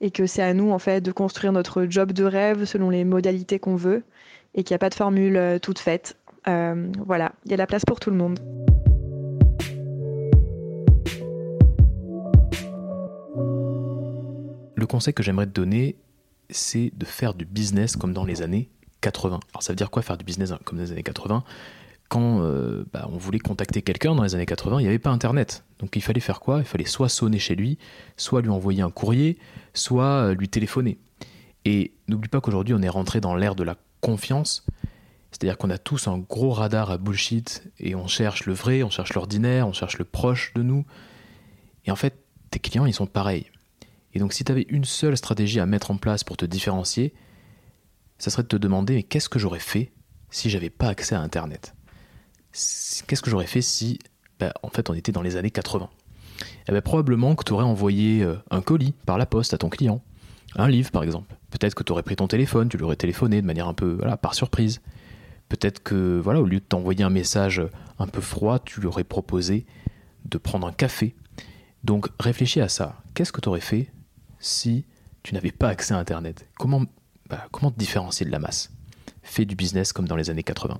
et 0.00 0.10
que 0.10 0.24
c'est 0.24 0.42
à 0.42 0.54
nous 0.54 0.70
en 0.70 0.78
fait 0.78 1.02
de 1.02 1.12
construire 1.12 1.52
notre 1.52 1.84
job 1.84 2.12
de 2.12 2.24
rêve 2.24 2.64
selon 2.64 2.88
les 2.88 3.04
modalités 3.04 3.58
qu'on 3.58 3.76
veut, 3.76 4.02
et 4.54 4.64
qu'il 4.64 4.72
n'y 4.72 4.76
a 4.76 4.78
pas 4.78 4.88
de 4.88 4.94
formule 4.94 5.36
euh, 5.36 5.58
toute 5.58 5.80
faite. 5.80 6.16
Euh, 6.48 6.90
voilà, 7.04 7.32
il 7.44 7.50
y 7.50 7.54
a 7.54 7.58
de 7.58 7.62
la 7.62 7.66
place 7.66 7.84
pour 7.84 8.00
tout 8.00 8.08
le 8.08 8.16
monde. 8.16 8.40
Le 14.84 14.86
conseil 14.86 15.14
que 15.14 15.22
j'aimerais 15.22 15.46
te 15.46 15.52
donner, 15.52 15.96
c'est 16.50 16.92
de 16.94 17.06
faire 17.06 17.32
du 17.32 17.46
business 17.46 17.96
comme 17.96 18.12
dans 18.12 18.26
les 18.26 18.42
années 18.42 18.68
80. 19.00 19.40
Alors 19.52 19.62
ça 19.62 19.72
veut 19.72 19.76
dire 19.76 19.90
quoi 19.90 20.02
faire 20.02 20.18
du 20.18 20.26
business 20.26 20.52
comme 20.64 20.76
dans 20.76 20.84
les 20.84 20.92
années 20.92 21.02
80 21.02 21.42
quand 22.10 22.42
euh, 22.42 22.84
bah, 22.92 23.08
on 23.10 23.16
voulait 23.16 23.38
contacter 23.38 23.80
quelqu'un 23.80 24.14
dans 24.14 24.22
les 24.22 24.34
années 24.34 24.44
80, 24.44 24.78
il 24.78 24.82
n'y 24.82 24.88
avait 24.88 24.98
pas 24.98 25.10
Internet. 25.10 25.64
Donc 25.78 25.96
il 25.96 26.02
fallait 26.02 26.20
faire 26.20 26.38
quoi? 26.38 26.58
Il 26.58 26.66
fallait 26.66 26.84
soit 26.84 27.08
sonner 27.08 27.38
chez 27.38 27.56
lui, 27.56 27.78
soit 28.18 28.42
lui 28.42 28.50
envoyer 28.50 28.82
un 28.82 28.90
courrier, 28.90 29.38
soit 29.72 30.04
euh, 30.04 30.34
lui 30.34 30.50
téléphoner. 30.50 30.98
Et 31.64 31.92
n'oublie 32.06 32.28
pas 32.28 32.42
qu'aujourd'hui, 32.42 32.74
on 32.74 32.82
est 32.82 32.90
rentré 32.90 33.20
dans 33.20 33.34
l'ère 33.34 33.54
de 33.54 33.64
la 33.64 33.76
confiance. 34.02 34.66
C'est-à-dire 35.32 35.56
qu'on 35.56 35.70
a 35.70 35.78
tous 35.78 36.06
un 36.06 36.18
gros 36.18 36.50
radar 36.52 36.90
à 36.90 36.98
bullshit 36.98 37.64
et 37.80 37.94
on 37.94 38.06
cherche 38.06 38.44
le 38.44 38.52
vrai, 38.52 38.82
on 38.82 38.90
cherche 38.90 39.14
l'ordinaire, 39.14 39.66
on 39.66 39.72
cherche 39.72 39.96
le 39.98 40.04
proche 40.04 40.52
de 40.54 40.62
nous. 40.62 40.84
Et 41.86 41.90
en 41.90 41.96
fait, 41.96 42.14
tes 42.50 42.58
clients, 42.58 42.84
ils 42.84 42.94
sont 42.94 43.06
pareils. 43.06 43.46
Et 44.14 44.18
donc 44.18 44.32
si 44.32 44.44
tu 44.44 44.52
avais 44.52 44.66
une 44.68 44.84
seule 44.84 45.16
stratégie 45.16 45.60
à 45.60 45.66
mettre 45.66 45.90
en 45.90 45.96
place 45.96 46.24
pour 46.24 46.36
te 46.36 46.44
différencier, 46.44 47.12
ça 48.18 48.30
serait 48.30 48.44
de 48.44 48.48
te 48.48 48.56
demander 48.56 48.94
mais 48.94 49.02
qu'est-ce 49.02 49.28
que 49.28 49.38
j'aurais 49.38 49.58
fait 49.60 49.92
si 50.30 50.50
j'avais 50.50 50.70
pas 50.70 50.88
accès 50.88 51.14
à 51.14 51.20
Internet? 51.20 51.74
Qu'est-ce 52.52 53.22
que 53.22 53.30
j'aurais 53.30 53.46
fait 53.46 53.60
si, 53.60 53.98
bah, 54.38 54.52
en 54.62 54.68
fait, 54.68 54.88
on 54.88 54.94
était 54.94 55.10
dans 55.10 55.22
les 55.22 55.36
années 55.36 55.50
80 55.50 55.90
eh 56.68 56.72
ben, 56.72 56.80
Probablement 56.80 57.34
que 57.34 57.42
tu 57.44 57.52
aurais 57.52 57.64
envoyé 57.64 58.22
euh, 58.22 58.36
un 58.50 58.62
colis 58.62 58.94
par 59.06 59.18
la 59.18 59.26
poste 59.26 59.54
à 59.54 59.58
ton 59.58 59.68
client, 59.68 60.02
un 60.54 60.68
livre 60.68 60.92
par 60.92 61.02
exemple. 61.02 61.34
Peut-être 61.50 61.74
que 61.74 61.82
tu 61.82 61.92
aurais 61.92 62.04
pris 62.04 62.16
ton 62.16 62.28
téléphone, 62.28 62.68
tu 62.68 62.76
lui 62.76 62.84
aurais 62.84 62.96
téléphoné 62.96 63.42
de 63.42 63.46
manière 63.46 63.66
un 63.66 63.74
peu 63.74 63.94
voilà, 63.94 64.16
par 64.16 64.34
surprise. 64.34 64.80
Peut-être 65.48 65.82
que, 65.82 66.20
voilà, 66.22 66.40
au 66.40 66.46
lieu 66.46 66.60
de 66.60 66.64
t'envoyer 66.64 67.04
un 67.04 67.10
message 67.10 67.62
un 67.98 68.06
peu 68.06 68.20
froid, 68.20 68.60
tu 68.60 68.80
lui 68.80 68.86
aurais 68.86 69.04
proposé 69.04 69.66
de 70.24 70.38
prendre 70.38 70.66
un 70.66 70.72
café. 70.72 71.14
Donc 71.82 72.08
réfléchis 72.18 72.60
à 72.60 72.68
ça. 72.68 73.02
Qu'est-ce 73.14 73.32
que 73.32 73.40
tu 73.40 73.48
aurais 73.48 73.60
fait 73.60 73.92
si 74.44 74.84
tu 75.22 75.34
n'avais 75.34 75.52
pas 75.52 75.68
accès 75.68 75.94
à 75.94 75.98
Internet 75.98 76.46
comment, 76.58 76.82
bah, 77.30 77.46
comment 77.50 77.70
te 77.70 77.78
différencier 77.78 78.26
de 78.26 78.30
la 78.30 78.38
masse? 78.38 78.70
Fais 79.22 79.46
du 79.46 79.56
business 79.56 79.92
comme 79.92 80.06
dans 80.06 80.16
les 80.16 80.28
années 80.28 80.42
80. 80.42 80.78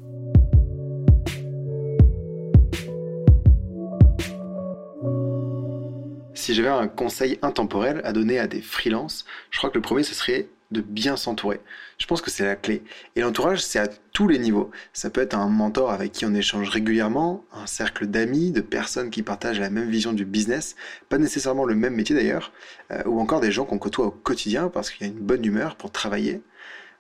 Si 6.35 6.53
j'avais 6.53 6.69
un 6.69 6.89
conseil 6.89 7.39
intemporel 7.41 8.03
à 8.05 8.13
donner 8.13 8.39
à 8.39 8.47
des 8.47 8.61
freelances, 8.61 9.25
je 9.51 9.57
crois 9.57 9.71
que 9.71 9.77
le 9.77 9.83
premier, 9.83 10.03
ce 10.03 10.15
serait 10.15 10.49
de 10.75 10.83
bien 10.83 11.17
s'entourer. 11.17 11.61
Je 11.97 12.07
pense 12.07 12.21
que 12.21 12.31
c'est 12.31 12.45
la 12.45 12.57
clé. 12.57 12.83
Et 13.17 13.23
l'entourage, 13.23 13.63
c'est 13.63 13.79
à 13.79 13.89
tous 14.13 14.29
les 14.29 14.39
niveaux. 14.39 14.71
Ça 14.93 15.09
peut 15.09 15.23
être 15.23 15.35
un 15.35 15.49
mentor 15.49 15.91
avec 15.91 16.13
qui 16.13 16.27
on 16.27 16.35
échange 16.35 16.69
régulièrement, 16.69 17.45
un 17.53 17.67
cercle 17.67 18.07
d'amis, 18.07 18.51
de 18.51 18.61
personnes 18.61 19.09
qui 19.09 19.23
partagent 19.23 19.61
la 19.61 19.71
même 19.71 19.89
vision 19.89 20.13
du 20.13 20.27
business, 20.27 20.77
pas 21.09 21.17
nécessairement 21.17 21.65
le 21.65 21.75
même 21.75 21.95
métier 21.95 22.15
d'ailleurs, 22.15 22.53
euh, 22.91 23.03
ou 23.07 23.21
encore 23.21 23.41
des 23.41 23.53
gens 23.53 23.65
qu'on 23.65 23.79
côtoie 23.79 24.07
au 24.07 24.11
quotidien 24.11 24.69
parce 24.69 24.91
qu'il 24.91 25.07
y 25.07 25.11
a 25.11 25.13
une 25.13 25.21
bonne 25.21 25.45
humeur 25.45 25.77
pour 25.77 25.91
travailler. 25.91 26.43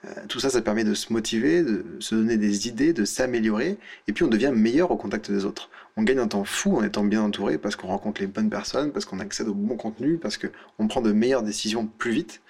Euh, 0.05 0.11
tout 0.29 0.41
ça, 0.41 0.51
ça 0.51 0.63
permet 0.63 0.85
de 0.85 0.95
se 0.95 1.13
motiver, 1.13 1.63
de 1.63 1.85
se 2.01 2.15
donner 2.15 2.37
des 2.37 2.69
idées, 2.69 2.93
de 2.93 3.05
s'améliorer, 3.05 3.79
et 4.07 4.13
puis 4.13 4.25
on 4.25 4.29
devient 4.29 4.53
meilleur 4.55 4.91
au 4.91 4.97
contact 4.97 5.31
des 5.31 5.45
autres. 5.45 5.71
On 5.97 6.03
gagne 6.03 6.19
un 6.19 6.27
temps 6.27 6.45
fou 6.45 6.77
en 6.77 6.83
étant 6.83 7.05
bien 7.05 7.23
entouré 7.23 7.57
parce 7.57 7.77
qu'on 7.77 7.87
rencontre 7.87 8.21
les 8.21 8.27
bonnes 8.27 8.51
personnes, 8.51 8.91
parce 8.91 9.05
qu'on 9.05 9.21
accède 9.21 9.47
au 9.47 9.55
bon 9.55 9.77
contenu, 9.77 10.19
parce 10.19 10.39
qu'on 10.39 10.89
prend 10.89 11.01
de 11.01 11.13
meilleures 11.13 11.45
décisions 11.45 11.87
plus 11.87 12.11
vite. 12.11 12.43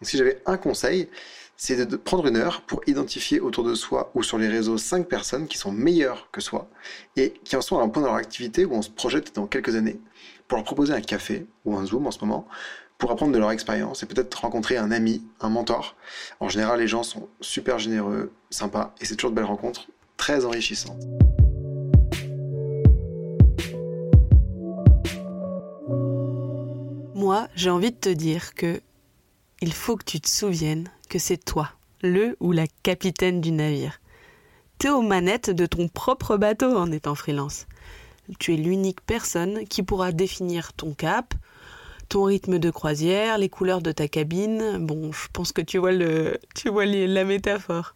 Donc 0.00 0.08
si 0.08 0.16
j'avais 0.16 0.42
un 0.46 0.56
conseil, 0.56 1.08
c'est 1.56 1.86
de 1.86 1.96
prendre 1.96 2.26
une 2.26 2.36
heure 2.36 2.60
pour 2.62 2.82
identifier 2.86 3.40
autour 3.40 3.64
de 3.64 3.74
soi 3.74 4.10
ou 4.14 4.22
sur 4.22 4.36
les 4.36 4.48
réseaux 4.48 4.76
cinq 4.76 5.08
personnes 5.08 5.46
qui 5.46 5.56
sont 5.56 5.72
meilleures 5.72 6.28
que 6.30 6.40
soi 6.40 6.68
et 7.16 7.32
qui 7.44 7.56
en 7.56 7.62
sont 7.62 7.78
à 7.78 7.82
un 7.82 7.88
point 7.88 8.02
dans 8.02 8.08
leur 8.08 8.16
activité 8.16 8.66
où 8.66 8.74
on 8.74 8.82
se 8.82 8.90
projette 8.90 9.34
dans 9.34 9.46
quelques 9.46 9.74
années 9.74 9.98
pour 10.48 10.56
leur 10.56 10.64
proposer 10.64 10.92
un 10.92 11.00
café 11.00 11.46
ou 11.64 11.76
un 11.76 11.86
zoom 11.86 12.06
en 12.06 12.10
ce 12.10 12.18
moment 12.20 12.46
pour 12.98 13.10
apprendre 13.10 13.32
de 13.32 13.38
leur 13.38 13.50
expérience 13.50 14.02
et 14.02 14.06
peut-être 14.06 14.34
rencontrer 14.34 14.76
un 14.76 14.90
ami, 14.90 15.22
un 15.40 15.48
mentor. 15.48 15.96
En 16.40 16.48
général, 16.48 16.80
les 16.80 16.88
gens 16.88 17.02
sont 17.02 17.28
super 17.40 17.78
généreux, 17.78 18.32
sympas 18.50 18.94
et 19.00 19.06
c'est 19.06 19.16
toujours 19.16 19.30
de 19.30 19.36
belles 19.36 19.44
rencontres 19.44 19.88
très 20.16 20.44
enrichissantes. 20.44 21.02
Moi, 27.14 27.48
j'ai 27.54 27.70
envie 27.70 27.92
de 27.92 27.96
te 27.96 28.08
dire 28.10 28.54
que 28.54 28.80
il 29.62 29.72
faut 29.72 29.96
que 29.96 30.04
tu 30.04 30.20
te 30.20 30.28
souviennes 30.28 30.90
que 31.08 31.18
c'est 31.18 31.42
toi, 31.42 31.70
le 32.02 32.36
ou 32.40 32.52
la 32.52 32.66
capitaine 32.82 33.40
du 33.40 33.52
navire. 33.52 34.00
T'es 34.78 34.90
aux 34.90 35.02
manettes 35.02 35.50
de 35.50 35.64
ton 35.64 35.88
propre 35.88 36.36
bateau 36.36 36.76
en 36.76 36.92
étant 36.92 37.14
freelance. 37.14 37.66
Tu 38.38 38.54
es 38.54 38.56
l'unique 38.56 39.00
personne 39.00 39.64
qui 39.66 39.82
pourra 39.82 40.12
définir 40.12 40.74
ton 40.74 40.92
cap, 40.92 41.32
ton 42.08 42.24
rythme 42.24 42.58
de 42.58 42.70
croisière, 42.70 43.38
les 43.38 43.48
couleurs 43.48 43.80
de 43.80 43.92
ta 43.92 44.08
cabine. 44.08 44.78
Bon, 44.78 45.12
je 45.12 45.28
pense 45.32 45.52
que 45.52 45.62
tu 45.62 45.78
vois, 45.78 45.92
la 45.92 47.24
métaphore. 47.24 47.94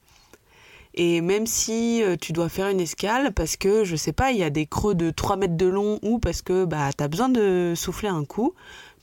Et 0.94 1.20
même 1.20 1.46
si 1.46 2.02
euh, 2.02 2.16
tu 2.20 2.32
dois 2.32 2.48
faire 2.48 2.68
une 2.68 2.80
escale 2.80 3.32
parce 3.32 3.56
que, 3.56 3.84
je 3.84 3.94
sais 3.94 4.12
pas, 4.12 4.32
il 4.32 4.38
y 4.38 4.42
a 4.42 4.50
des 4.50 4.66
creux 4.66 4.96
de 4.96 5.10
3 5.10 5.36
mètres 5.36 5.56
de 5.56 5.66
long 5.66 6.00
ou 6.02 6.18
parce 6.18 6.42
que 6.42 6.64
bah, 6.64 6.90
tu 6.96 7.04
as 7.04 7.08
besoin 7.08 7.28
de 7.28 7.74
souffler 7.76 8.08
un 8.08 8.24
coup, 8.24 8.54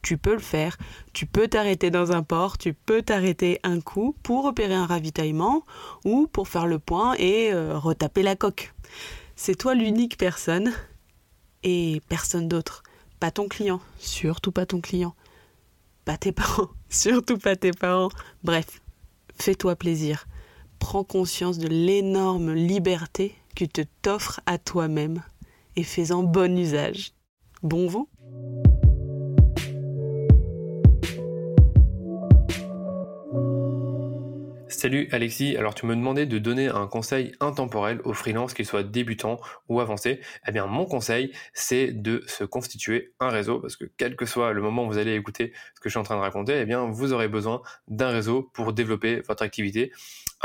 tu 0.02 0.18
peux 0.18 0.34
le 0.34 0.40
faire. 0.40 0.78
Tu 1.14 1.26
peux 1.26 1.48
t'arrêter 1.48 1.90
dans 1.90 2.12
un 2.12 2.24
port, 2.24 2.58
tu 2.58 2.74
peux 2.74 3.02
t'arrêter 3.02 3.60
un 3.64 3.82
coup 3.82 4.16
pour 4.24 4.46
opérer 4.46 4.74
un 4.74 4.86
ravitaillement 4.86 5.64
ou 6.06 6.28
pour 6.28 6.48
faire 6.48 6.68
le 6.68 6.80
point 6.80 7.16
et 7.18 7.52
euh, 7.54 7.78
retaper 7.78 8.24
la 8.24 8.36
coque. 8.36 8.74
C'est 9.36 9.56
toi 9.56 9.76
l'unique 9.76 10.18
personne 10.18 10.72
et 11.64 12.02
personne 12.10 12.48
d'autre. 12.48 12.84
Pas 13.20 13.32
ton 13.32 13.48
client, 13.48 13.82
surtout 14.00 14.52
pas 14.52 14.66
ton 14.66 14.82
client. 14.82 15.16
Pas 16.06 16.18
tes 16.18 16.32
parents, 16.32 16.70
surtout 16.90 17.38
pas 17.38 17.56
tes 17.56 17.72
parents. 17.72 18.10
Bref, 18.44 18.82
fais-toi 19.38 19.76
plaisir. 19.76 20.26
Prends 20.80 21.04
conscience 21.04 21.58
de 21.58 21.68
l'énorme 21.68 22.54
liberté 22.54 23.36
que 23.56 23.66
te 23.66 23.82
t'offre 24.02 24.40
à 24.46 24.58
toi-même 24.58 25.24
et 25.76 25.84
fais-en 25.84 26.24
bon 26.24 26.58
usage. 26.58 27.14
Bon 27.64 27.88
vent 27.88 28.08
Salut 34.88 35.10
Alexis, 35.12 35.58
alors 35.58 35.76
tu 35.76 35.86
me 35.86 35.94
demandais 35.98 36.26
de 36.26 36.38
donner 36.38 36.70
un 36.70 36.88
conseil 36.88 37.34
intemporel 37.42 38.00
aux 38.06 38.14
freelances, 38.14 38.54
qu'ils 38.54 38.66
soient 38.66 38.84
débutants 38.84 39.38
ou 39.68 39.82
avancés. 39.82 40.22
Eh 40.48 40.54
bien 40.54 40.66
mon 40.66 40.86
conseil, 40.86 41.34
c'est 41.52 41.92
de 41.92 42.24
se 42.26 42.46
constituer 42.46 43.12
un 43.20 43.28
réseau, 43.28 43.60
parce 43.60 43.76
que 43.76 43.84
quel 43.98 44.16
que 44.16 44.26
soit 44.26 44.54
le 44.54 44.62
moment 44.62 44.86
où 44.86 44.88
vous 44.88 44.98
allez 44.98 45.14
écouter 45.14 45.52
ce 45.76 45.82
que 45.82 45.90
je 45.90 45.92
suis 45.92 46.00
en 46.00 46.04
train 46.04 46.16
de 46.16 46.22
raconter, 46.22 46.62
eh 46.62 46.64
bien 46.64 46.86
vous 46.86 47.12
aurez 47.12 47.28
besoin 47.28 47.62
d'un 47.90 48.12
réseau 48.12 48.50
pour 48.54 48.72
développer 48.72 49.20
votre 49.28 49.44
activité. 49.44 49.92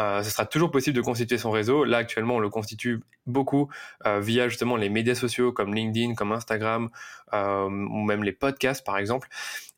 Euh, 0.00 0.24
ce 0.24 0.31
sera 0.31 0.44
toujours 0.44 0.72
possible 0.72 0.96
de 0.96 1.02
constituer 1.02 1.38
son 1.38 1.52
réseau. 1.52 1.85
Là, 1.85 1.98
actuellement, 1.98 2.35
on 2.35 2.40
le 2.40 2.50
constitue 2.50 2.98
beaucoup 3.26 3.68
euh, 4.07 4.18
via 4.18 4.48
justement 4.48 4.74
les 4.74 4.88
médias 4.88 5.14
sociaux 5.14 5.52
comme 5.52 5.72
LinkedIn, 5.72 6.14
comme 6.14 6.33
Instagram, 6.33 6.88
euh, 7.33 7.68
ou 7.68 8.02
même 8.02 8.24
les 8.24 8.33
podcasts, 8.33 8.85
par 8.85 8.98
exemple. 8.98 9.28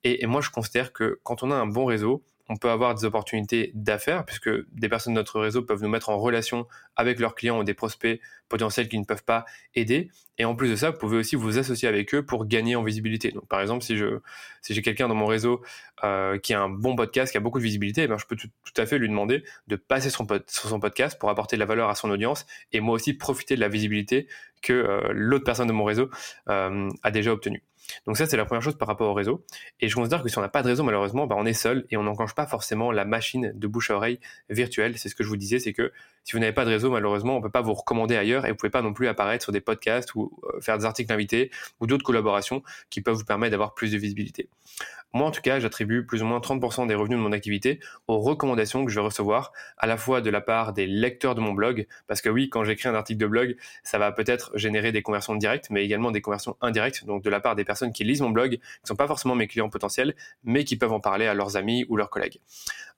Et, 0.04 0.22
et 0.22 0.26
moi, 0.26 0.40
je 0.40 0.48
considère 0.48 0.94
que 0.94 1.20
quand 1.22 1.42
on 1.42 1.50
a 1.50 1.54
un 1.54 1.66
bon 1.66 1.84
réseau, 1.84 2.24
on 2.48 2.56
peut 2.56 2.70
avoir 2.70 2.94
des 2.94 3.04
opportunités 3.04 3.70
d'affaires 3.74 4.24
puisque 4.24 4.50
des 4.72 4.88
personnes 4.88 5.14
de 5.14 5.18
notre 5.18 5.40
réseau 5.40 5.62
peuvent 5.62 5.82
nous 5.82 5.88
mettre 5.88 6.10
en 6.10 6.18
relation 6.18 6.66
avec 6.96 7.18
leurs 7.18 7.34
clients 7.34 7.58
ou 7.58 7.64
des 7.64 7.74
prospects 7.74 8.20
potentiels 8.48 8.88
qui 8.88 8.98
ne 8.98 9.04
peuvent 9.04 9.24
pas 9.24 9.44
aider. 9.74 10.10
Et 10.36 10.44
en 10.44 10.54
plus 10.54 10.68
de 10.68 10.76
ça, 10.76 10.90
vous 10.90 10.98
pouvez 10.98 11.16
aussi 11.16 11.36
vous 11.36 11.58
associer 11.58 11.88
avec 11.88 12.14
eux 12.14 12.24
pour 12.24 12.46
gagner 12.46 12.76
en 12.76 12.82
visibilité. 12.82 13.30
Donc, 13.30 13.46
par 13.48 13.60
exemple, 13.60 13.84
si 13.84 13.96
je 13.96 14.18
si 14.62 14.74
j'ai 14.74 14.82
quelqu'un 14.82 15.08
dans 15.08 15.14
mon 15.14 15.26
réseau 15.26 15.62
euh, 16.02 16.38
qui 16.38 16.54
a 16.54 16.60
un 16.60 16.68
bon 16.68 16.96
podcast, 16.96 17.30
qui 17.30 17.38
a 17.38 17.40
beaucoup 17.40 17.58
de 17.58 17.64
visibilité, 17.64 18.02
eh 18.02 18.08
ben, 18.08 18.18
je 18.18 18.26
peux 18.26 18.36
tout, 18.36 18.48
à 18.76 18.86
fait 18.86 18.98
lui 18.98 19.08
demander 19.08 19.44
de 19.68 19.76
passer 19.76 20.10
son 20.10 20.26
sur 20.46 20.68
son 20.68 20.80
podcast 20.80 21.18
pour 21.18 21.30
apporter 21.30 21.56
de 21.56 21.60
la 21.60 21.66
valeur 21.66 21.88
à 21.88 21.94
son 21.94 22.10
audience 22.10 22.46
et 22.72 22.80
moi 22.80 22.94
aussi 22.94 23.14
profiter 23.14 23.54
de 23.54 23.60
la 23.60 23.68
visibilité 23.68 24.26
que 24.60 24.72
euh, 24.72 25.12
l'autre 25.12 25.44
personne 25.44 25.68
de 25.68 25.72
mon 25.72 25.84
réseau 25.84 26.10
euh, 26.48 26.88
a 27.02 27.10
déjà 27.10 27.32
obtenue. 27.32 27.62
Donc 28.06 28.16
ça, 28.16 28.26
c'est 28.26 28.36
la 28.36 28.44
première 28.44 28.62
chose 28.62 28.76
par 28.76 28.88
rapport 28.88 29.10
au 29.10 29.14
réseau. 29.14 29.44
Et 29.80 29.88
je 29.88 29.94
considère 29.94 30.22
que 30.22 30.28
si 30.28 30.38
on 30.38 30.40
n'a 30.40 30.48
pas 30.48 30.62
de 30.62 30.68
réseau, 30.68 30.82
malheureusement, 30.84 31.26
bah, 31.26 31.36
on 31.38 31.46
est 31.46 31.52
seul 31.52 31.86
et 31.90 31.96
on 31.96 32.02
n'enclenche 32.02 32.34
pas 32.34 32.46
forcément 32.46 32.92
la 32.92 33.04
machine 33.04 33.52
de 33.54 33.66
bouche 33.66 33.90
à 33.90 33.96
oreille 33.96 34.20
virtuelle. 34.48 34.98
C'est 34.98 35.08
ce 35.08 35.14
que 35.14 35.24
je 35.24 35.28
vous 35.28 35.36
disais, 35.36 35.58
c'est 35.58 35.72
que 35.72 35.92
si 36.24 36.32
vous 36.32 36.38
n'avez 36.38 36.52
pas 36.52 36.64
de 36.64 36.70
réseau, 36.70 36.90
malheureusement, 36.90 37.34
on 37.34 37.38
ne 37.38 37.42
peut 37.42 37.50
pas 37.50 37.60
vous 37.60 37.74
recommander 37.74 38.16
ailleurs 38.16 38.46
et 38.46 38.48
vous 38.48 38.54
ne 38.54 38.58
pouvez 38.58 38.70
pas 38.70 38.82
non 38.82 38.92
plus 38.92 39.08
apparaître 39.08 39.42
sur 39.42 39.52
des 39.52 39.60
podcasts 39.60 40.14
ou 40.14 40.32
euh, 40.44 40.60
faire 40.60 40.78
des 40.78 40.84
articles 40.84 41.12
invités 41.12 41.50
ou 41.80 41.86
d'autres 41.86 42.04
collaborations 42.04 42.62
qui 42.90 43.00
peuvent 43.00 43.16
vous 43.16 43.24
permettre 43.24 43.50
d'avoir 43.52 43.74
plus 43.74 43.92
de 43.92 43.98
visibilité. 43.98 44.48
Moi, 45.14 45.28
en 45.28 45.30
tout 45.30 45.42
cas, 45.42 45.60
j'attribue 45.60 46.04
plus 46.04 46.22
ou 46.22 46.26
moins 46.26 46.40
30% 46.40 46.88
des 46.88 46.94
revenus 46.96 47.18
de 47.18 47.22
mon 47.22 47.30
activité 47.30 47.78
aux 48.08 48.18
recommandations 48.18 48.84
que 48.84 48.90
je 48.90 48.98
vais 48.98 49.04
recevoir, 49.06 49.52
à 49.78 49.86
la 49.86 49.96
fois 49.96 50.20
de 50.20 50.28
la 50.28 50.40
part 50.40 50.72
des 50.72 50.88
lecteurs 50.88 51.36
de 51.36 51.40
mon 51.40 51.52
blog, 51.52 51.86
parce 52.08 52.20
que 52.20 52.28
oui, 52.28 52.50
quand 52.50 52.64
j'écris 52.64 52.88
un 52.88 52.96
article 52.96 53.20
de 53.20 53.26
blog, 53.28 53.56
ça 53.84 53.98
va 53.98 54.10
peut-être 54.10 54.50
générer 54.56 54.90
des 54.90 55.02
conversions 55.02 55.36
directes, 55.36 55.68
mais 55.70 55.84
également 55.84 56.10
des 56.10 56.20
conversions 56.20 56.56
indirectes, 56.60 57.06
donc 57.06 57.22
de 57.22 57.30
la 57.30 57.38
part 57.38 57.54
des 57.54 57.64
personnes 57.64 57.92
qui 57.92 58.02
lisent 58.02 58.22
mon 58.22 58.30
blog, 58.30 58.50
qui 58.50 58.58
ne 58.58 58.88
sont 58.88 58.96
pas 58.96 59.06
forcément 59.06 59.36
mes 59.36 59.46
clients 59.46 59.68
potentiels, 59.68 60.16
mais 60.42 60.64
qui 60.64 60.76
peuvent 60.76 60.92
en 60.92 61.00
parler 61.00 61.26
à 61.26 61.34
leurs 61.34 61.56
amis 61.56 61.86
ou 61.88 61.96
leurs 61.96 62.10
collègues. 62.10 62.40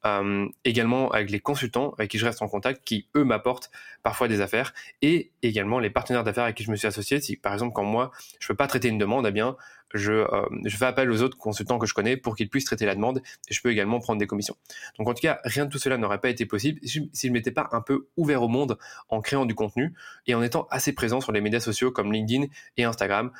Euh, 0.06 0.46
également 0.64 1.10
avec 1.10 1.30
les 1.30 1.40
consultants 1.40 1.94
avec 1.98 2.10
qui 2.10 2.18
je 2.18 2.26
reste 2.26 2.40
en 2.40 2.48
contact, 2.48 2.82
qui 2.84 3.08
eux 3.16 3.24
m'apportent 3.24 3.70
parfois 4.02 4.28
des 4.28 4.40
affaires, 4.40 4.72
et 5.02 5.32
également 5.42 5.80
les 5.80 5.90
partenaires 5.90 6.24
d'affaires 6.24 6.44
avec 6.44 6.56
qui 6.56 6.64
je 6.64 6.70
me 6.70 6.76
suis 6.76 6.86
associé. 6.86 7.20
Si 7.20 7.36
par 7.36 7.52
exemple 7.52 7.72
quand 7.74 7.84
moi 7.84 8.10
je 8.38 8.46
peux 8.46 8.54
pas 8.54 8.68
traiter 8.68 8.88
une 8.88 8.98
demande, 8.98 9.26
eh 9.26 9.32
bien 9.32 9.56
je, 9.96 10.12
euh, 10.12 10.46
je 10.64 10.76
fais 10.76 10.86
appel 10.86 11.10
aux 11.10 11.22
autres 11.22 11.36
consultants 11.36 11.78
que 11.78 11.86
je 11.86 11.94
connais 11.94 12.16
pour 12.16 12.36
qu'ils 12.36 12.48
puissent 12.48 12.64
traiter 12.64 12.86
la 12.86 12.94
demande 12.94 13.22
et 13.48 13.54
je 13.54 13.60
peux 13.60 13.70
également 13.70 13.98
prendre 14.00 14.18
des 14.18 14.26
commissions. 14.26 14.56
Donc 14.98 15.08
en 15.08 15.14
tout 15.14 15.20
cas, 15.20 15.40
rien 15.44 15.66
de 15.66 15.70
tout 15.70 15.78
cela 15.78 15.96
n'aurait 15.96 16.20
pas 16.20 16.30
été 16.30 16.46
possible 16.46 16.80
si 16.82 17.10
je 17.12 17.28
ne 17.28 17.32
m'étais 17.32 17.50
pas 17.50 17.68
un 17.72 17.80
peu 17.80 18.08
ouvert 18.16 18.42
au 18.42 18.48
monde 18.48 18.78
en 19.08 19.20
créant 19.20 19.46
du 19.46 19.54
contenu 19.54 19.94
et 20.26 20.34
en 20.34 20.42
étant 20.42 20.66
assez 20.70 20.92
présent 20.92 21.20
sur 21.20 21.32
les 21.32 21.40
médias 21.40 21.60
sociaux 21.60 21.90
comme 21.90 22.12
LinkedIn 22.12 22.46
et 22.76 22.84
Instagram 22.84 23.30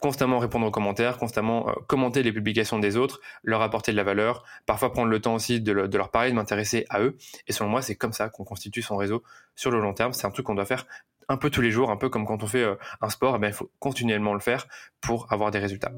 constamment 0.00 0.38
répondre 0.38 0.66
aux 0.66 0.70
commentaires, 0.70 1.18
constamment 1.18 1.68
euh, 1.68 1.72
commenter 1.86 2.22
les 2.22 2.32
publications 2.32 2.78
des 2.78 2.96
autres, 2.96 3.20
leur 3.42 3.62
apporter 3.62 3.92
de 3.92 3.96
la 3.96 4.04
valeur, 4.04 4.44
parfois 4.66 4.92
prendre 4.92 5.08
le 5.08 5.20
temps 5.20 5.34
aussi 5.34 5.60
de, 5.60 5.86
de 5.86 5.98
leur 5.98 6.10
parler, 6.10 6.30
de 6.30 6.36
m'intéresser 6.36 6.86
à 6.88 7.00
eux. 7.00 7.16
Et 7.46 7.52
selon 7.52 7.68
moi, 7.68 7.82
c'est 7.82 7.96
comme 7.96 8.12
ça 8.12 8.28
qu'on 8.28 8.44
constitue 8.44 8.82
son 8.82 8.96
réseau 8.96 9.22
sur 9.56 9.70
le 9.70 9.80
long 9.80 9.94
terme. 9.94 10.12
C'est 10.12 10.26
un 10.26 10.30
truc 10.30 10.46
qu'on 10.46 10.54
doit 10.54 10.66
faire 10.66 10.86
un 11.28 11.36
peu 11.36 11.50
tous 11.50 11.60
les 11.60 11.70
jours, 11.70 11.90
un 11.90 11.96
peu 11.96 12.08
comme 12.08 12.26
quand 12.26 12.42
on 12.42 12.46
fait 12.46 12.64
euh, 12.64 12.74
un 13.00 13.10
sport, 13.10 13.36
eh 13.36 13.38
bien, 13.38 13.48
il 13.48 13.54
faut 13.54 13.70
continuellement 13.78 14.34
le 14.34 14.40
faire 14.40 14.66
pour 15.00 15.30
avoir 15.32 15.50
des 15.50 15.58
résultats. 15.58 15.92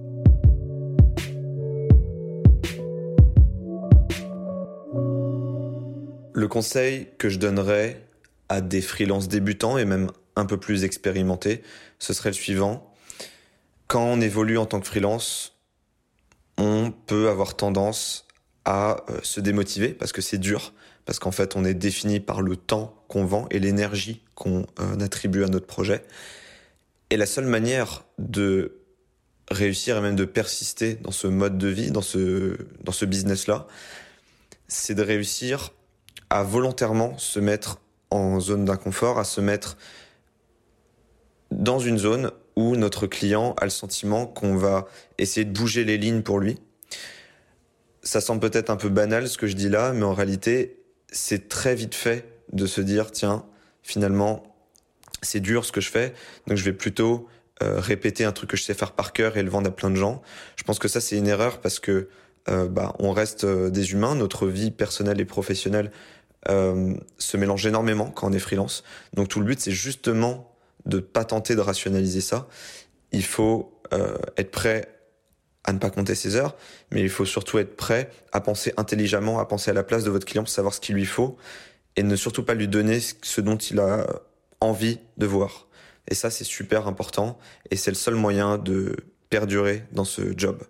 Le 6.33 6.49
conseil 6.49 7.09
que 7.19 7.29
je 7.29 7.38
donnerais 7.38 8.05
à 8.49 8.61
des 8.61 8.81
freelances 8.81 9.29
débutants 9.29 9.79
et 9.79 9.85
même 9.85 10.11
un 10.37 10.47
peu 10.47 10.57
plus 10.57 10.85
expérimentés, 10.85 11.62
ce 11.99 12.12
serait 12.12 12.31
le 12.31 12.35
suivant. 12.35 12.93
Quand 13.87 14.03
on 14.03 14.21
évolue 14.21 14.59
en 14.59 14.66
tant 14.66 14.81
que 14.81 14.87
freelance, 14.87 15.59
on 16.57 16.90
peut 16.90 17.29
avoir 17.29 17.57
tendance 17.57 18.27
à 18.64 19.05
euh, 19.11 19.21
se 19.23 19.40
démotiver 19.40 19.88
parce 19.90 20.12
que 20.12 20.23
c'est 20.23 20.38
dur, 20.38 20.73
parce 21.11 21.18
qu'en 21.18 21.33
fait 21.33 21.57
on 21.57 21.64
est 21.64 21.75
défini 21.75 22.20
par 22.20 22.40
le 22.40 22.55
temps 22.55 22.94
qu'on 23.09 23.25
vend 23.25 23.49
et 23.51 23.59
l'énergie 23.59 24.23
qu'on 24.37 24.64
euh, 24.79 25.01
attribue 25.01 25.42
à 25.42 25.49
notre 25.49 25.66
projet. 25.66 26.05
Et 27.11 27.16
la 27.16 27.27
seule 27.27 27.46
manière 27.46 28.05
de 28.20 28.77
réussir 29.51 29.96
et 29.96 30.01
même 30.03 30.14
de 30.14 30.25
persister 30.25 30.94
dans 30.94 31.11
ce 31.11 31.27
mode 31.27 31.59
de 31.59 31.66
vie, 31.66 31.90
dans 31.90 32.01
ce, 32.01 32.57
dans 32.85 32.92
ce 32.92 33.07
business-là, 33.07 33.66
c'est 34.68 34.94
de 34.94 35.03
réussir 35.03 35.73
à 36.31 36.44
volontairement 36.44 37.18
se 37.18 37.40
mettre 37.40 37.81
en 38.11 38.38
zone 38.38 38.64
d'inconfort, 38.64 39.18
à 39.18 39.25
se 39.25 39.40
mettre 39.40 39.79
dans 41.51 41.81
une 41.81 41.99
zone 41.99 42.31
où 42.55 42.77
notre 42.77 43.09
client 43.09 43.57
a 43.61 43.64
le 43.64 43.70
sentiment 43.70 44.27
qu'on 44.27 44.55
va 44.55 44.87
essayer 45.18 45.44
de 45.44 45.53
bouger 45.53 45.83
les 45.83 45.99
lignes 45.99 46.23
pour 46.23 46.38
lui. 46.38 46.61
Ça 48.05 48.20
semble 48.20 48.40
peut-être 48.40 48.70
un 48.70 48.77
peu 48.77 48.90
banal 48.90 49.27
ce 49.29 49.38
que 49.38 49.49
je 49.49 49.57
dis 49.57 49.68
là, 49.68 49.92
mais 49.92 50.05
en 50.05 50.14
réalité, 50.14 50.80
c'est 51.12 51.49
très 51.49 51.75
vite 51.75 51.94
fait 51.94 52.27
de 52.53 52.66
se 52.66 52.81
dire, 52.81 53.11
tiens, 53.11 53.44
finalement, 53.83 54.42
c'est 55.23 55.40
dur 55.40 55.64
ce 55.64 55.73
que 55.73 55.81
je 55.81 55.90
fais, 55.90 56.14
donc 56.46 56.57
je 56.57 56.64
vais 56.64 56.73
plutôt 56.73 57.29
euh, 57.62 57.79
répéter 57.79 58.25
un 58.25 58.33
truc 58.33 58.51
que 58.51 58.57
je 58.57 58.62
sais 58.62 58.73
faire 58.73 58.92
par 58.92 59.12
cœur 59.12 59.37
et 59.37 59.42
le 59.42 59.51
vendre 59.51 59.68
à 59.68 59.70
plein 59.70 59.90
de 59.90 59.96
gens. 59.96 60.23
Je 60.57 60.62
pense 60.62 60.79
que 60.79 60.88
ça, 60.88 61.01
c'est 61.01 61.16
une 61.18 61.27
erreur 61.27 61.61
parce 61.61 61.79
que 61.79 62.09
euh, 62.49 62.68
bah, 62.68 62.94
on 62.99 63.12
reste 63.12 63.44
euh, 63.44 63.68
des 63.68 63.92
humains, 63.92 64.14
notre 64.14 64.46
vie 64.46 64.70
personnelle 64.70 65.20
et 65.20 65.25
professionnelle 65.25 65.90
se 66.46 67.37
mélange 67.37 67.66
énormément 67.66 68.11
quand 68.11 68.31
on 68.31 68.33
est 68.33 68.38
freelance. 68.38 68.83
Donc 69.12 69.29
tout 69.29 69.40
le 69.40 69.44
but, 69.44 69.61
c'est 69.61 69.73
justement 69.73 70.57
de 70.87 70.99
pas 70.99 71.27
tenter 71.27 71.55
de 71.55 71.61
rationaliser 71.61 72.23
ça. 72.23 72.49
Il 73.12 73.25
faut 73.25 73.79
être 74.38 74.51
prêt 74.51 74.88
à 75.64 75.73
ne 75.73 75.79
pas 75.79 75.90
compter 75.90 76.14
ses 76.14 76.37
heures, 76.37 76.57
mais 76.90 77.03
il 77.03 77.11
faut 77.11 77.25
surtout 77.25 77.59
être 77.59 77.77
prêt 77.77 78.11
à 78.33 78.40
penser 78.40 78.73
intelligemment, 78.77 79.38
à 79.38 79.44
penser 79.44 79.70
à 79.70 79.75
la 79.75 79.83
place 79.83 80.05
de 80.05 80.11
votre 80.11 80.27
client 80.27 80.42
pour 80.42 80.51
savoir 80.51 80.75
ce 80.75 80.81
qu'il 80.81 80.94
lui 80.94 81.05
faut 81.05 81.37
et 81.96 82.03
ne 82.03 82.16
surtout 82.16 82.44
pas 82.44 82.55
lui 82.55 82.68
donner 82.68 82.99
ce 83.01 83.40
dont 83.40 83.57
il 83.57 83.79
a 83.79 84.07
envie 84.61 84.99
de 85.16 85.27
voir. 85.27 85.68
Et 86.09 86.14
ça, 86.14 86.31
c'est 86.31 86.44
super 86.44 86.88
important 86.88 87.38
et 87.70 87.77
c'est 87.77 87.90
le 87.90 87.96
seul 87.96 88.14
moyen 88.14 88.59
de 88.59 88.96
perdurer 89.29 89.85
dans 89.92 90.05
ce 90.05 90.37
job. 90.37 90.62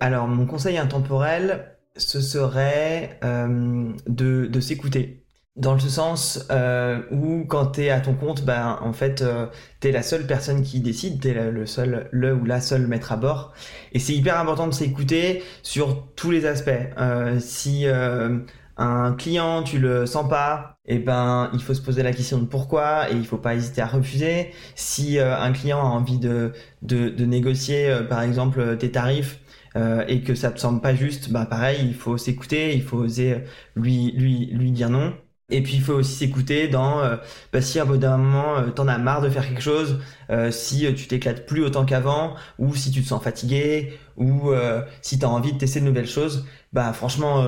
Alors, 0.00 0.26
mon 0.26 0.46
conseil 0.46 0.78
intemporel, 0.78 1.76
ce 1.96 2.20
serait 2.20 3.20
euh, 3.22 3.92
de, 4.08 4.46
de 4.46 4.60
s'écouter 4.60 5.21
dans 5.56 5.74
le 5.74 5.80
sens 5.80 6.46
euh, 6.50 7.02
où 7.10 7.44
quand 7.46 7.66
t'es 7.66 7.90
à 7.90 8.00
ton 8.00 8.14
compte, 8.14 8.44
ben 8.44 8.78
en 8.80 8.92
fait 8.92 9.20
euh, 9.22 9.46
t'es 9.80 9.92
la 9.92 10.02
seule 10.02 10.26
personne 10.26 10.62
qui 10.62 10.80
décide, 10.80 11.20
t'es 11.20 11.34
le 11.34 11.66
seul, 11.66 12.08
le 12.10 12.34
ou 12.34 12.44
la 12.44 12.60
seule 12.60 12.86
maître 12.86 13.12
à 13.12 13.16
bord, 13.16 13.52
et 13.92 13.98
c'est 13.98 14.14
hyper 14.14 14.38
important 14.38 14.66
de 14.66 14.72
s'écouter 14.72 15.42
sur 15.62 16.06
tous 16.16 16.30
les 16.30 16.46
aspects. 16.46 16.70
Euh, 16.98 17.38
si 17.38 17.86
euh, 17.86 18.38
un 18.78 19.12
client 19.12 19.62
tu 19.62 19.78
le 19.78 20.06
sens 20.06 20.28
pas, 20.28 20.78
et 20.86 20.96
eh 20.96 20.98
ben 20.98 21.50
il 21.52 21.62
faut 21.62 21.74
se 21.74 21.82
poser 21.82 22.02
la 22.02 22.12
question 22.12 22.38
de 22.38 22.46
pourquoi 22.46 23.10
et 23.10 23.14
il 23.14 23.26
faut 23.26 23.36
pas 23.38 23.54
hésiter 23.54 23.82
à 23.82 23.86
refuser. 23.86 24.50
Si 24.74 25.18
euh, 25.18 25.38
un 25.38 25.52
client 25.52 25.78
a 25.80 25.84
envie 25.84 26.18
de 26.18 26.52
de, 26.80 27.10
de 27.10 27.24
négocier 27.26 27.94
par 28.08 28.22
exemple 28.22 28.76
tes 28.78 28.90
tarifs, 28.90 29.38
euh, 29.76 30.04
et 30.08 30.22
que 30.22 30.34
ça 30.34 30.50
te 30.50 30.60
semble 30.60 30.80
pas 30.80 30.94
juste, 30.94 31.30
bah 31.30 31.46
pareil, 31.46 31.78
il 31.82 31.94
faut 31.94 32.18
s'écouter, 32.18 32.74
il 32.74 32.82
faut 32.82 32.98
oser 32.98 33.44
lui 33.76 34.12
lui 34.12 34.46
lui 34.46 34.70
dire 34.72 34.90
non. 34.90 35.14
Et 35.50 35.62
puis 35.62 35.74
il 35.74 35.82
faut 35.82 35.92
aussi 35.94 36.14
s'écouter 36.14 36.68
dans 36.68 37.00
euh, 37.00 37.16
bah, 37.52 37.60
si 37.60 37.78
à 37.78 37.84
d'un 37.84 38.16
moment 38.16 38.56
euh, 38.58 38.70
t'en 38.70 38.88
as 38.88 38.96
marre 38.98 39.20
de 39.20 39.28
faire 39.28 39.46
quelque 39.46 39.60
chose, 39.60 40.00
euh, 40.30 40.50
si 40.50 40.92
tu 40.94 41.06
t'éclates 41.08 41.46
plus 41.46 41.62
autant 41.62 41.84
qu'avant, 41.84 42.34
ou 42.58 42.74
si 42.74 42.90
tu 42.90 43.02
te 43.02 43.08
sens 43.08 43.22
fatigué, 43.22 43.92
ou 44.16 44.52
si 45.00 45.18
t'as 45.18 45.26
envie 45.26 45.52
de 45.52 45.58
tester 45.58 45.80
de 45.80 45.84
nouvelles 45.86 46.06
choses, 46.06 46.46
bah 46.72 46.92
franchement, 46.92 47.46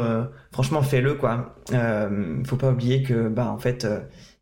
franchement 0.51 0.83
fais-le 0.83 1.15
quoi. 1.15 1.55
faut 2.47 2.57
pas 2.57 2.71
oublier 2.73 3.03
que 3.03 3.29
bah 3.29 3.51
en 3.51 3.59
fait 3.59 3.87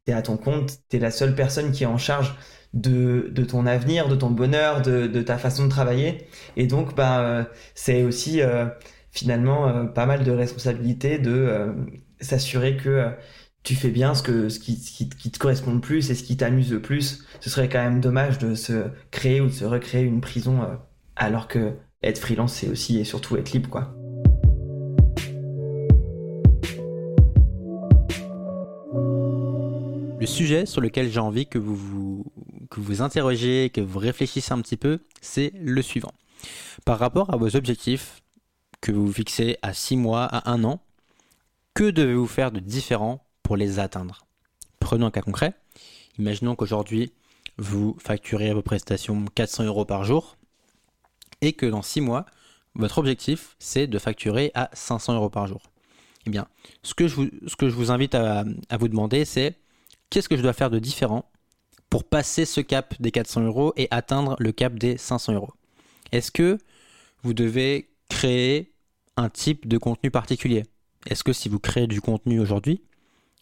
t'es 0.05 0.12
à 0.12 0.23
ton 0.23 0.37
compte, 0.37 0.79
t'es 0.88 0.99
la 0.99 1.11
seule 1.11 1.35
personne 1.35 1.73
qui 1.73 1.83
est 1.85 1.87
en 1.87 1.99
charge 1.99 2.35
de, 2.75 3.29
de 3.33 3.45
ton 3.45 3.67
avenir, 3.67 4.09
de 4.09 4.15
ton 4.17 4.31
bonheur, 4.31 4.83
de, 4.83 5.07
de 5.09 5.23
ta 5.23 5.37
façon 5.38 5.65
de 5.65 5.69
travailler, 5.71 6.27
et 6.57 6.67
donc 6.67 6.95
bah 6.95 7.47
c'est 7.75 8.03
aussi 8.05 8.41
finalement 9.11 9.87
pas 9.88 10.07
mal 10.07 10.25
de 10.25 10.31
responsabilité 10.31 11.19
de 11.19 11.75
s'assurer 12.21 12.77
que 12.77 13.11
tu 13.62 13.77
fais 13.77 13.90
bien 13.90 14.14
ce, 14.14 14.22
que, 14.22 14.48
ce, 14.48 14.59
qui, 14.59 14.79
qui, 14.79 15.31
te 15.31 15.38
correspond 15.38 15.75
le 15.75 15.81
plus 15.81 16.11
et 16.11 16.14
ce 16.14 16.25
qui 16.25 16.37
t'amuse 16.37 16.72
le 16.72 16.83
plus. 16.83 17.25
Ce 17.40 17.48
serait 17.48 17.68
quand 17.68 17.83
même 17.83 18.01
dommage 18.01 18.38
de 18.38 18.55
se 18.55 18.88
créer 19.11 19.40
ou 19.40 19.46
de 19.46 19.53
se 19.53 19.64
recréer 19.64 20.03
une 20.03 20.20
prison 20.20 20.62
euh, 20.62 20.75
alors 21.14 21.46
que 21.46 21.72
être 22.03 22.18
freelance, 22.18 22.55
c'est 22.55 22.68
aussi 22.68 22.98
et 22.98 23.05
surtout 23.05 23.37
être 23.37 23.53
libre, 23.53 23.70
quoi. 23.70 23.94
Le 30.18 30.27
sujet 30.27 30.66
sur 30.66 30.81
lequel 30.81 31.11
j'ai 31.11 31.20
envie 31.20 31.46
que 31.46 31.59
vous 31.59 31.75
vous, 31.77 32.25
que 32.70 32.81
vous 32.81 33.03
interrogiez, 33.03 33.70
que 33.70 33.81
vous 33.81 33.98
réfléchissiez 33.98 34.53
un 34.53 34.61
petit 34.61 34.77
peu, 34.77 35.01
c'est 35.20 35.53
le 35.61 35.83
suivant. 35.83 36.12
Par 36.85 36.98
rapport 36.98 37.33
à 37.33 37.37
vos 37.37 37.55
objectifs 37.57 38.22
que 38.81 38.90
vous 38.90 39.07
vous 39.07 39.12
fixez 39.12 39.59
à 39.62 39.72
6 39.72 39.96
mois, 39.96 40.25
à 40.25 40.51
1 40.51 40.64
an, 40.64 40.81
que 41.75 41.90
devez-vous 41.90 42.27
faire 42.27 42.51
de 42.51 42.61
différent 42.61 43.25
les 43.57 43.79
atteindre. 43.79 44.27
Prenons 44.81 45.07
un 45.07 45.11
cas 45.11 45.23
concret. 45.23 45.55
Imaginons 46.19 46.57
qu'aujourd'hui, 46.57 47.12
vous 47.59 47.97
facturez 48.01 48.53
vos 48.53 48.62
prestations 48.62 49.25
400 49.35 49.65
euros 49.65 49.85
par 49.85 50.05
jour 50.05 50.37
et 51.41 51.53
que 51.53 51.67
dans 51.67 51.83
6 51.83 52.01
mois, 52.01 52.27
votre 52.75 52.99
objectif, 52.99 53.57
c'est 53.59 53.87
de 53.87 53.99
facturer 53.99 54.51
à 54.55 54.71
500 54.73 55.15
euros 55.15 55.31
par 55.31 55.47
jour. 55.47 55.62
Eh 56.27 56.31
bien, 56.31 56.47
ce 56.83 56.95
que 56.95 57.09
je 57.09 57.75
vous, 57.75 57.91
invite 57.91 58.15
à, 58.15 58.45
à 58.69 58.77
vous 58.77 58.88
demander, 58.88 59.25
c'est 59.25 59.57
qu'est-ce 60.11 60.29
que 60.29 60.37
je 60.37 60.43
dois 60.43 60.53
faire 60.53 60.71
de 60.71 60.79
différent 60.79 61.29
pour 61.91 62.05
passer 62.05 62.45
ce 62.45 62.61
cap 62.61 62.95
des 63.01 63.11
400 63.11 63.43
euros 63.43 63.73
et 63.77 63.88
atteindre 63.91 64.37
le 64.38 64.53
cap 64.53 64.75
des 64.75 64.97
500 64.97 65.35
euros? 65.35 65.53
Est-ce 66.12 66.31
que 66.31 66.59
vous 67.23 67.35
devez 67.35 67.91
créer 68.09 68.73
un 69.17 69.29
type 69.29 69.67
de 69.67 69.79
contenu 69.79 70.11
particulier? 70.11 70.65
Est-ce 71.07 71.25
que 71.25 71.33
si 71.33 71.49
vous 71.49 71.59
créez 71.59 71.87
du 71.87 72.01
contenu 72.01 72.38
aujourd'hui, 72.38 72.83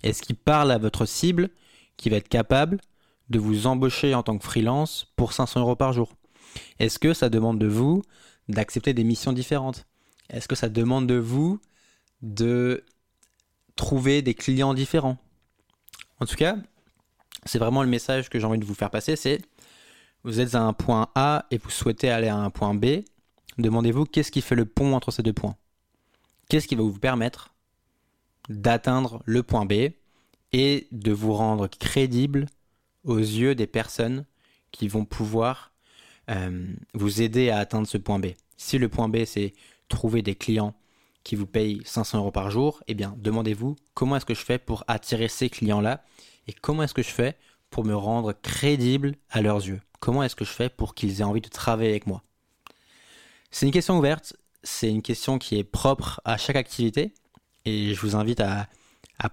est-ce 0.03 0.23
qu'il 0.23 0.37
parle 0.37 0.71
à 0.71 0.79
votre 0.79 1.07
cible 1.07 1.51
qui 1.97 2.11
va 2.11 2.17
être 2.17 2.29
capable 2.29 2.81
de 3.29 3.39
vous 3.39 3.67
embaucher 3.67 4.15
en 4.15 4.23
tant 4.23 4.39
que 4.39 4.45
freelance 4.45 5.13
pour 5.17 5.33
500 5.33 5.61
euros 5.61 5.77
par 5.77 5.93
jour? 5.93 6.15
Est-ce 6.79 6.99
que 6.99 7.15
ça 7.15 7.29
demande 7.29 7.59
de 7.59 7.67
vous 7.67 8.03
d'accepter 8.49 8.95
des 8.95 9.05
missions 9.05 9.33
différentes? 9.33 9.87
Est-ce 10.29 10.49
que 10.49 10.57
ça 10.57 10.69
demande 10.69 11.07
de 11.07 11.15
vous 11.17 11.61
de 12.23 12.85
trouver 13.77 14.23
des 14.23 14.35
clients 14.35 14.75
différents? 14.75 15.19
En 16.19 16.27
tout 16.27 16.37
cas, 16.37 16.57
c'est 17.45 17.59
vraiment 17.59 17.83
le 17.83 17.89
message 17.89 18.29
que 18.29 18.39
j'ai 18.39 18.47
envie 18.47 18.59
de 18.59 18.65
vous 18.65 18.75
faire 18.75 18.91
passer, 18.91 19.17
c'est 19.17 19.41
vous 20.23 20.41
êtes 20.41 20.55
à 20.55 20.63
un 20.63 20.73
point 20.73 21.09
A 21.15 21.47
et 21.51 21.59
vous 21.59 21.71
souhaitez 21.71 22.11
aller 22.11 22.29
à 22.29 22.37
un 22.37 22.51
point 22.51 22.75
B, 22.75 23.05
demandez-vous 23.59 24.05
qu'est-ce 24.05 24.31
qui 24.31 24.43
fait 24.43 24.55
le 24.55 24.67
pont 24.67 24.95
entre 24.95 25.11
ces 25.11 25.23
deux 25.23 25.33
points? 25.33 25.57
Qu'est-ce 26.49 26.69
qui 26.69 26.75
va 26.75 26.83
vous 26.83 26.99
permettre 26.99 27.55
d'atteindre 28.48 29.22
le 29.24 29.42
point 29.42 29.66
B 29.66 29.90
et 30.53 30.88
de 30.90 31.12
vous 31.12 31.33
rendre 31.33 31.68
crédible 31.68 32.46
aux 33.05 33.18
yeux 33.18 33.55
des 33.55 33.66
personnes 33.66 34.24
qui 34.72 34.88
vont 34.88 35.05
pouvoir 35.05 35.72
euh, 36.31 36.66
vous 36.94 37.22
aider 37.22 37.50
à 37.50 37.59
atteindre 37.59 37.87
ce 37.87 37.98
point 37.98 38.18
B. 38.18 38.29
Si 38.57 38.79
le 38.79 38.88
point 38.88 39.09
B, 39.09 39.24
c'est 39.24 39.53
trouver 39.88 40.22
des 40.22 40.35
clients 40.35 40.74
qui 41.24 41.35
vous 41.35 41.46
paye 41.46 41.83
500 41.85 42.18
euros 42.18 42.31
par 42.31 42.50
jour, 42.50 42.83
eh 42.87 42.94
bien, 42.94 43.14
demandez-vous 43.18 43.76
comment 43.94 44.16
est-ce 44.16 44.26
que 44.26 44.35
je 44.35 44.44
fais 44.44 44.59
pour 44.59 44.85
attirer 44.88 45.29
ces 45.29 45.50
clients-là 45.50 46.05
et 46.46 46.53
comment 46.53 46.83
est-ce 46.83 46.94
que 46.94 47.03
je 47.03 47.11
fais 47.11 47.37
pour 47.70 47.85
me 47.85 47.94
rendre 47.94 48.33
crédible 48.33 49.14
à 49.31 49.42
leurs 49.42 49.66
yeux. 49.66 49.81
Comment 50.00 50.22
est-ce 50.22 50.37
que 50.37 50.44
je 50.44 50.50
fais 50.50 50.68
pour 50.68 50.94
qu'ils 50.94 51.20
aient 51.20 51.24
envie 51.24 51.40
de 51.40 51.48
travailler 51.48 51.90
avec 51.90 52.07
moi? 52.07 52.22
C'est 53.50 53.66
une 53.66 53.72
question 53.72 53.98
ouverte, 53.98 54.35
c'est 54.62 54.90
une 54.90 55.03
question 55.03 55.38
qui 55.38 55.59
est 55.59 55.64
propre 55.64 56.20
à 56.24 56.37
chaque 56.37 56.57
activité 56.57 57.12
et 57.64 57.94
je 57.94 58.01
vous 58.01 58.16
invite 58.16 58.40
à, 58.40 58.68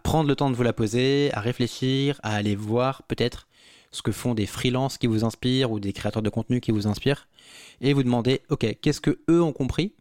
prendre 0.04 0.28
le 0.28 0.36
temps 0.36 0.50
de 0.50 0.56
vous 0.56 0.64
la 0.64 0.74
poser, 0.74 1.32
à 1.34 1.40
réfléchir, 1.40 2.20
à 2.22 2.36
aller 2.36 2.56
voir 2.56 3.04
peut-être 3.04 3.48
ce 3.92 4.02
que 4.02 4.12
font 4.12 4.34
des 4.34 4.46
freelances 4.46 4.98
qui 4.98 5.08
vous 5.08 5.24
inspirent 5.24 5.72
ou 5.72 5.80
des 5.80 5.94
créateurs 5.94 6.22
de 6.22 6.30
contenu 6.30 6.60
qui 6.60 6.72
vous 6.72 6.88
inspirent 6.88 7.30
et 7.80 7.94
vous 7.94 8.04
demander 8.04 8.42
ok 8.50 8.78
qu'est-ce 8.82 9.00
que 9.00 9.22
eux 9.30 9.42
ont 9.42 9.54
compris? 9.54 9.94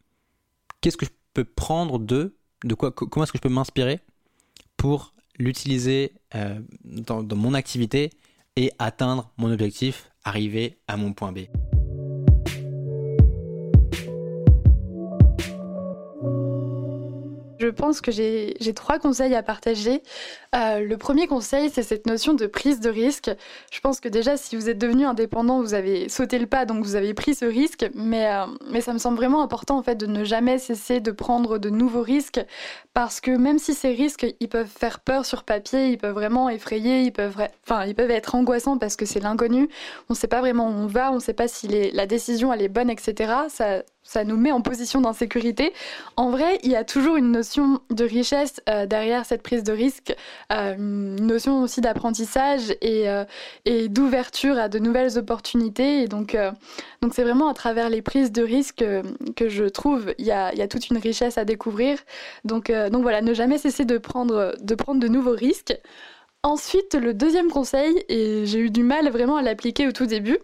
Qu'est-ce 0.80 0.96
que 0.96 1.06
je 1.06 1.12
peux 1.34 1.44
prendre 1.44 2.00
d'eux? 2.00 2.36
De 2.64 2.74
quoi 2.74 2.90
comment 2.90 3.22
est-ce 3.22 3.32
que 3.32 3.38
je 3.38 3.42
peux 3.42 3.48
m'inspirer 3.48 4.00
pour 4.76 5.14
l'utiliser 5.38 6.14
euh, 6.34 6.58
dans 6.84 7.22
mon 7.36 7.54
activité 7.54 8.10
et 8.56 8.72
atteindre 8.80 9.30
mon 9.36 9.52
objectif 9.52 10.10
arriver 10.24 10.78
à 10.88 10.96
mon 10.96 11.12
point 11.12 11.30
B? 11.30 11.40
Je 17.66 17.70
pense 17.72 18.00
que 18.00 18.12
j'ai 18.12 18.74
trois 18.76 19.00
conseils 19.00 19.34
à 19.34 19.42
partager. 19.42 20.00
Euh, 20.54 20.78
le 20.78 20.96
premier 20.96 21.26
conseil, 21.26 21.68
c'est 21.68 21.82
cette 21.82 22.06
notion 22.06 22.32
de 22.32 22.46
prise 22.46 22.78
de 22.78 22.88
risque. 22.88 23.28
Je 23.72 23.80
pense 23.80 23.98
que 23.98 24.08
déjà, 24.08 24.36
si 24.36 24.54
vous 24.54 24.68
êtes 24.68 24.78
devenu 24.78 25.04
indépendant, 25.04 25.60
vous 25.60 25.74
avez 25.74 26.08
sauté 26.08 26.38
le 26.38 26.46
pas, 26.46 26.64
donc 26.64 26.84
vous 26.84 26.94
avez 26.94 27.12
pris 27.12 27.34
ce 27.34 27.44
risque. 27.44 27.90
Mais, 27.94 28.32
euh, 28.32 28.46
mais 28.70 28.80
ça 28.80 28.92
me 28.92 28.98
semble 28.98 29.16
vraiment 29.16 29.42
important 29.42 29.78
en 29.78 29.82
fait 29.82 29.96
de 29.96 30.06
ne 30.06 30.22
jamais 30.22 30.58
cesser 30.58 31.00
de 31.00 31.10
prendre 31.10 31.58
de 31.58 31.68
nouveaux 31.68 32.02
risques, 32.02 32.40
parce 32.94 33.20
que 33.20 33.32
même 33.32 33.58
si 33.58 33.74
ces 33.74 33.90
risques, 33.90 34.26
ils 34.38 34.48
peuvent 34.48 34.68
faire 34.68 35.00
peur 35.00 35.26
sur 35.26 35.42
papier, 35.42 35.88
ils 35.88 35.98
peuvent 35.98 36.14
vraiment 36.14 36.48
effrayer, 36.48 37.00
ils 37.00 37.12
peuvent, 37.12 37.36
enfin, 37.64 37.84
ils 37.84 37.96
peuvent 37.96 38.12
être 38.12 38.36
angoissants 38.36 38.78
parce 38.78 38.94
que 38.94 39.06
c'est 39.06 39.20
l'inconnu. 39.20 39.68
On 40.08 40.14
ne 40.14 40.16
sait 40.16 40.28
pas 40.28 40.40
vraiment 40.40 40.68
où 40.68 40.72
on 40.72 40.86
va, 40.86 41.10
on 41.10 41.16
ne 41.16 41.20
sait 41.20 41.34
pas 41.34 41.48
si 41.48 41.66
la 41.66 42.06
décision 42.06 42.52
elle 42.52 42.62
est 42.62 42.68
bonne, 42.68 42.90
etc. 42.90 43.32
Ça, 43.48 43.82
ça 44.06 44.24
nous 44.24 44.36
met 44.36 44.52
en 44.52 44.62
position 44.62 45.00
d'insécurité. 45.00 45.72
En 46.16 46.30
vrai, 46.30 46.58
il 46.62 46.70
y 46.70 46.76
a 46.76 46.84
toujours 46.84 47.16
une 47.16 47.32
notion 47.32 47.80
de 47.90 48.04
richesse 48.04 48.60
euh, 48.68 48.86
derrière 48.86 49.26
cette 49.26 49.42
prise 49.42 49.64
de 49.64 49.72
risque, 49.72 50.14
euh, 50.52 50.74
une 50.76 51.26
notion 51.26 51.62
aussi 51.62 51.80
d'apprentissage 51.80 52.70
et, 52.80 53.10
euh, 53.10 53.24
et 53.64 53.88
d'ouverture 53.88 54.58
à 54.58 54.68
de 54.68 54.78
nouvelles 54.78 55.18
opportunités. 55.18 56.02
Et 56.02 56.08
donc, 56.08 56.36
donc 57.02 57.14
c'est 57.14 57.24
vraiment 57.24 57.48
à 57.48 57.54
travers 57.54 57.90
les 57.90 58.00
prises 58.00 58.32
de 58.32 58.42
risque 58.42 58.84
que 59.34 59.48
je 59.48 59.64
trouve 59.64 60.14
il 60.18 60.24
y 60.24 60.32
a, 60.32 60.54
y 60.54 60.62
a, 60.62 60.68
toute 60.68 60.88
une 60.88 60.98
richesse 60.98 61.36
à 61.36 61.44
découvrir. 61.44 61.98
Donc, 62.44 62.70
donc 62.70 63.02
voilà, 63.02 63.22
ne 63.22 63.34
jamais 63.34 63.58
cesser 63.58 63.84
de 63.84 63.98
prendre 63.98 64.54
de, 64.60 64.74
prendre 64.74 65.00
de 65.00 65.08
nouveaux 65.08 65.34
risques. 65.34 65.76
Ensuite, 66.42 66.94
le 66.94 67.12
deuxième 67.12 67.50
conseil, 67.50 68.04
et 68.08 68.46
j'ai 68.46 68.60
eu 68.60 68.70
du 68.70 68.84
mal 68.84 69.08
vraiment 69.10 69.36
à 69.36 69.42
l'appliquer 69.42 69.88
au 69.88 69.92
tout 69.92 70.06
début, 70.06 70.38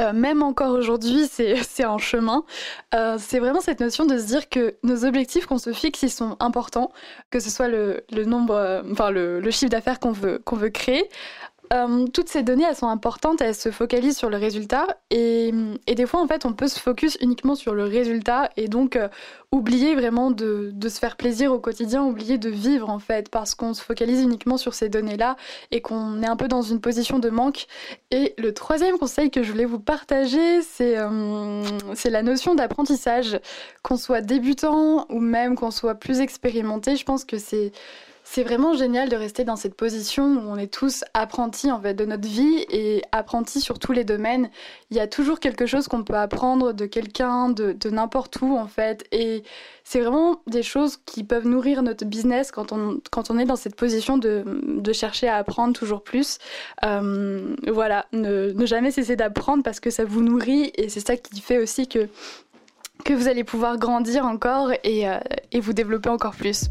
euh, 0.00 0.12
même 0.12 0.42
encore 0.42 0.72
aujourd'hui, 0.72 1.26
c'est 1.30 1.84
en 1.84 1.98
chemin. 1.98 2.44
Euh, 2.94 3.16
c'est 3.18 3.38
vraiment 3.38 3.60
cette 3.60 3.80
notion 3.80 4.06
de 4.06 4.18
se 4.18 4.26
dire 4.26 4.48
que 4.48 4.76
nos 4.82 5.04
objectifs 5.04 5.46
qu'on 5.46 5.58
se 5.58 5.72
fixe, 5.72 6.02
ils 6.02 6.10
sont 6.10 6.36
importants, 6.40 6.92
que 7.30 7.40
ce 7.40 7.50
soit 7.50 7.68
le, 7.68 8.04
le 8.12 8.24
nombre, 8.24 8.54
euh, 8.54 8.82
enfin 8.90 9.10
le, 9.10 9.40
le 9.40 9.50
chiffre 9.50 9.70
d'affaires 9.70 10.00
qu'on 10.00 10.12
veut, 10.12 10.38
qu'on 10.44 10.56
veut 10.56 10.70
créer, 10.70 11.08
euh, 11.72 12.06
toutes 12.12 12.28
ces 12.28 12.42
données, 12.42 12.64
elles 12.68 12.76
sont 12.76 12.88
importantes, 12.88 13.40
elles 13.40 13.54
se 13.54 13.70
focalisent 13.70 14.16
sur 14.16 14.30
le 14.30 14.36
résultat. 14.36 14.86
Et, 15.10 15.52
des 15.86 16.06
fois, 16.06 16.20
en 16.20 16.26
fait, 16.26 16.44
on 16.44 16.52
peut 16.52 16.68
se 16.68 16.78
focus 16.78 17.16
uniquement 17.20 17.54
sur 17.54 17.74
le 17.74 17.84
résultat 17.84 18.50
et 18.56 18.68
donc 18.68 18.96
euh, 18.96 19.08
oublier 19.52 19.94
vraiment 19.94 20.30
de, 20.30 20.70
de, 20.72 20.88
se 20.88 20.98
faire 20.98 21.16
plaisir 21.16 21.52
au 21.52 21.58
quotidien, 21.58 22.04
oublier 22.04 22.38
de 22.38 22.48
vivre, 22.48 22.90
en 22.90 22.98
fait, 22.98 23.28
parce 23.30 23.54
qu'on 23.54 23.74
se 23.74 23.82
focalise 23.82 24.22
uniquement 24.22 24.56
sur 24.56 24.74
ces 24.74 24.88
données-là 24.88 25.36
et 25.70 25.80
qu'on 25.80 26.22
est 26.22 26.28
un 26.28 26.36
peu 26.36 26.48
dans 26.48 26.62
une 26.62 26.80
position 26.80 27.18
de 27.18 27.30
manque. 27.30 27.66
Et 28.10 28.34
le 28.38 28.52
troisième 28.52 28.98
conseil 28.98 29.30
que 29.30 29.42
je 29.42 29.50
voulais 29.50 29.64
vous 29.64 29.80
partager, 29.80 30.62
c'est 30.62 30.96
euh, 30.96 31.62
la 32.04 32.22
notion 32.22 32.54
d'apprentissage. 32.54 33.40
Qu'on 33.82 33.96
soit 33.96 34.20
débutant 34.20 35.06
ou 35.10 35.20
même 35.20 35.54
qu'on 35.54 35.70
soit 35.70 35.94
plus 35.94 36.20
expérimenté, 36.20 36.96
je 36.96 37.04
pense 37.04 37.24
que 37.24 37.38
c'est 37.38 37.72
c'est 38.28 38.42
vraiment 38.42 38.74
génial 38.74 39.08
de 39.08 39.14
rester 39.14 39.44
dans 39.44 39.54
cette 39.54 39.76
position 39.76 40.24
où 40.24 40.50
on 40.50 40.56
est 40.56 40.70
tous 40.70 41.04
apprentis 41.14 41.70
en 41.70 41.80
fait 41.80 41.94
de 41.94 42.04
notre 42.04 42.26
vie 42.26 42.66
et 42.70 43.02
apprentis 43.12 43.60
sur 43.60 43.78
tous 43.78 43.92
les 43.92 44.02
domaines. 44.02 44.50
Il 44.90 44.96
y 44.96 45.00
a 45.00 45.06
toujours 45.06 45.38
quelque 45.38 45.64
chose 45.64 45.86
qu'on 45.86 46.02
peut 46.02 46.16
apprendre 46.16 46.72
de 46.72 46.86
quelqu'un, 46.86 47.48
de, 47.50 47.76
n'importe 47.88 48.40
où 48.42 48.58
en 48.58 48.66
fait. 48.66 49.06
Et 49.12 49.44
c'est 49.84 50.00
vraiment 50.00 50.42
des 50.48 50.64
choses 50.64 50.98
qui 51.06 51.22
peuvent 51.22 51.46
nourrir 51.46 51.84
notre 51.84 52.04
business 52.04 52.50
quand 52.50 52.72
on, 52.72 53.00
quand 53.12 53.30
on 53.30 53.38
est 53.38 53.44
dans 53.44 53.56
cette 53.56 53.76
position 53.76 54.18
de, 54.18 54.42
de 54.66 54.92
chercher 54.92 55.28
à 55.28 55.36
apprendre 55.36 55.72
toujours 55.72 56.02
plus. 56.02 56.38
Euh, 56.84 57.54
voilà, 57.68 58.06
ne, 58.12 58.50
ne 58.50 58.66
jamais 58.66 58.90
cesser 58.90 59.14
d'apprendre 59.14 59.62
parce 59.62 59.78
que 59.78 59.90
ça 59.90 60.04
vous 60.04 60.20
nourrit 60.20 60.72
et 60.74 60.88
c'est 60.88 61.06
ça 61.06 61.16
qui 61.16 61.40
fait 61.40 61.58
aussi 61.58 61.86
que, 61.86 62.08
que 63.04 63.12
vous 63.12 63.28
allez 63.28 63.44
pouvoir 63.44 63.78
grandir 63.78 64.26
encore 64.26 64.72
et, 64.82 65.08
euh, 65.08 65.20
et 65.52 65.60
vous 65.60 65.72
développer 65.72 66.08
encore 66.08 66.34
plus. 66.34 66.70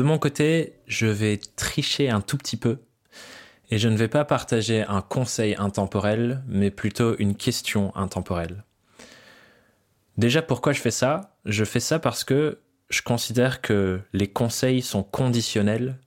De 0.00 0.02
mon 0.02 0.16
côté, 0.16 0.80
je 0.86 1.06
vais 1.06 1.36
tricher 1.36 2.08
un 2.08 2.22
tout 2.22 2.38
petit 2.38 2.56
peu 2.56 2.78
et 3.70 3.76
je 3.76 3.86
ne 3.86 3.98
vais 3.98 4.08
pas 4.08 4.24
partager 4.24 4.82
un 4.82 5.02
conseil 5.02 5.54
intemporel, 5.58 6.42
mais 6.48 6.70
plutôt 6.70 7.18
une 7.18 7.36
question 7.36 7.94
intemporelle. 7.94 8.64
Déjà, 10.16 10.40
pourquoi 10.40 10.72
je 10.72 10.80
fais 10.80 10.90
ça? 10.90 11.36
Je 11.44 11.66
fais 11.66 11.80
ça 11.80 11.98
parce 11.98 12.24
que 12.24 12.60
je 12.88 13.02
considère 13.02 13.60
que 13.60 14.00
les 14.14 14.26
conseils 14.26 14.80
sont 14.80 15.02
conditionnels 15.02 15.98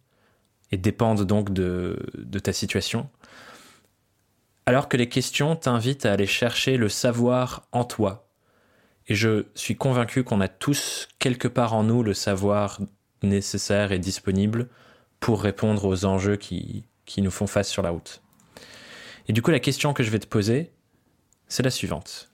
et 0.71 0.77
dépendent 0.77 1.27
donc 1.27 1.53
de, 1.53 1.99
de 2.15 2.39
ta 2.39 2.51
situation, 2.51 3.11
alors 4.65 4.89
que 4.89 4.97
les 4.97 5.07
questions 5.07 5.55
t'invitent 5.55 6.07
à 6.07 6.13
aller 6.13 6.25
chercher 6.25 6.77
le 6.77 6.89
savoir 6.89 7.67
en 7.71 7.83
toi. 7.83 8.27
Et 9.05 9.13
je 9.13 9.45
suis 9.53 9.75
convaincu 9.75 10.23
qu'on 10.23 10.41
a 10.41 10.47
tous 10.47 11.09
quelque 11.19 11.47
part 11.47 11.73
en 11.75 11.83
nous 11.83 12.01
le 12.01 12.15
savoir 12.15 12.79
nécessaire 13.23 13.91
et 13.91 13.99
disponible 13.99 14.69
pour 15.19 15.41
répondre 15.41 15.85
aux 15.85 16.05
enjeux 16.05 16.35
qui, 16.35 16.85
qui 17.05 17.21
nous 17.21 17.31
font 17.31 17.47
face 17.47 17.69
sur 17.69 17.81
la 17.81 17.89
route. 17.89 18.21
Et 19.27 19.33
du 19.33 19.41
coup, 19.41 19.51
la 19.51 19.59
question 19.59 19.93
que 19.93 20.03
je 20.03 20.09
vais 20.09 20.19
te 20.19 20.27
poser, 20.27 20.71
c'est 21.47 21.63
la 21.63 21.71
suivante. 21.71 22.29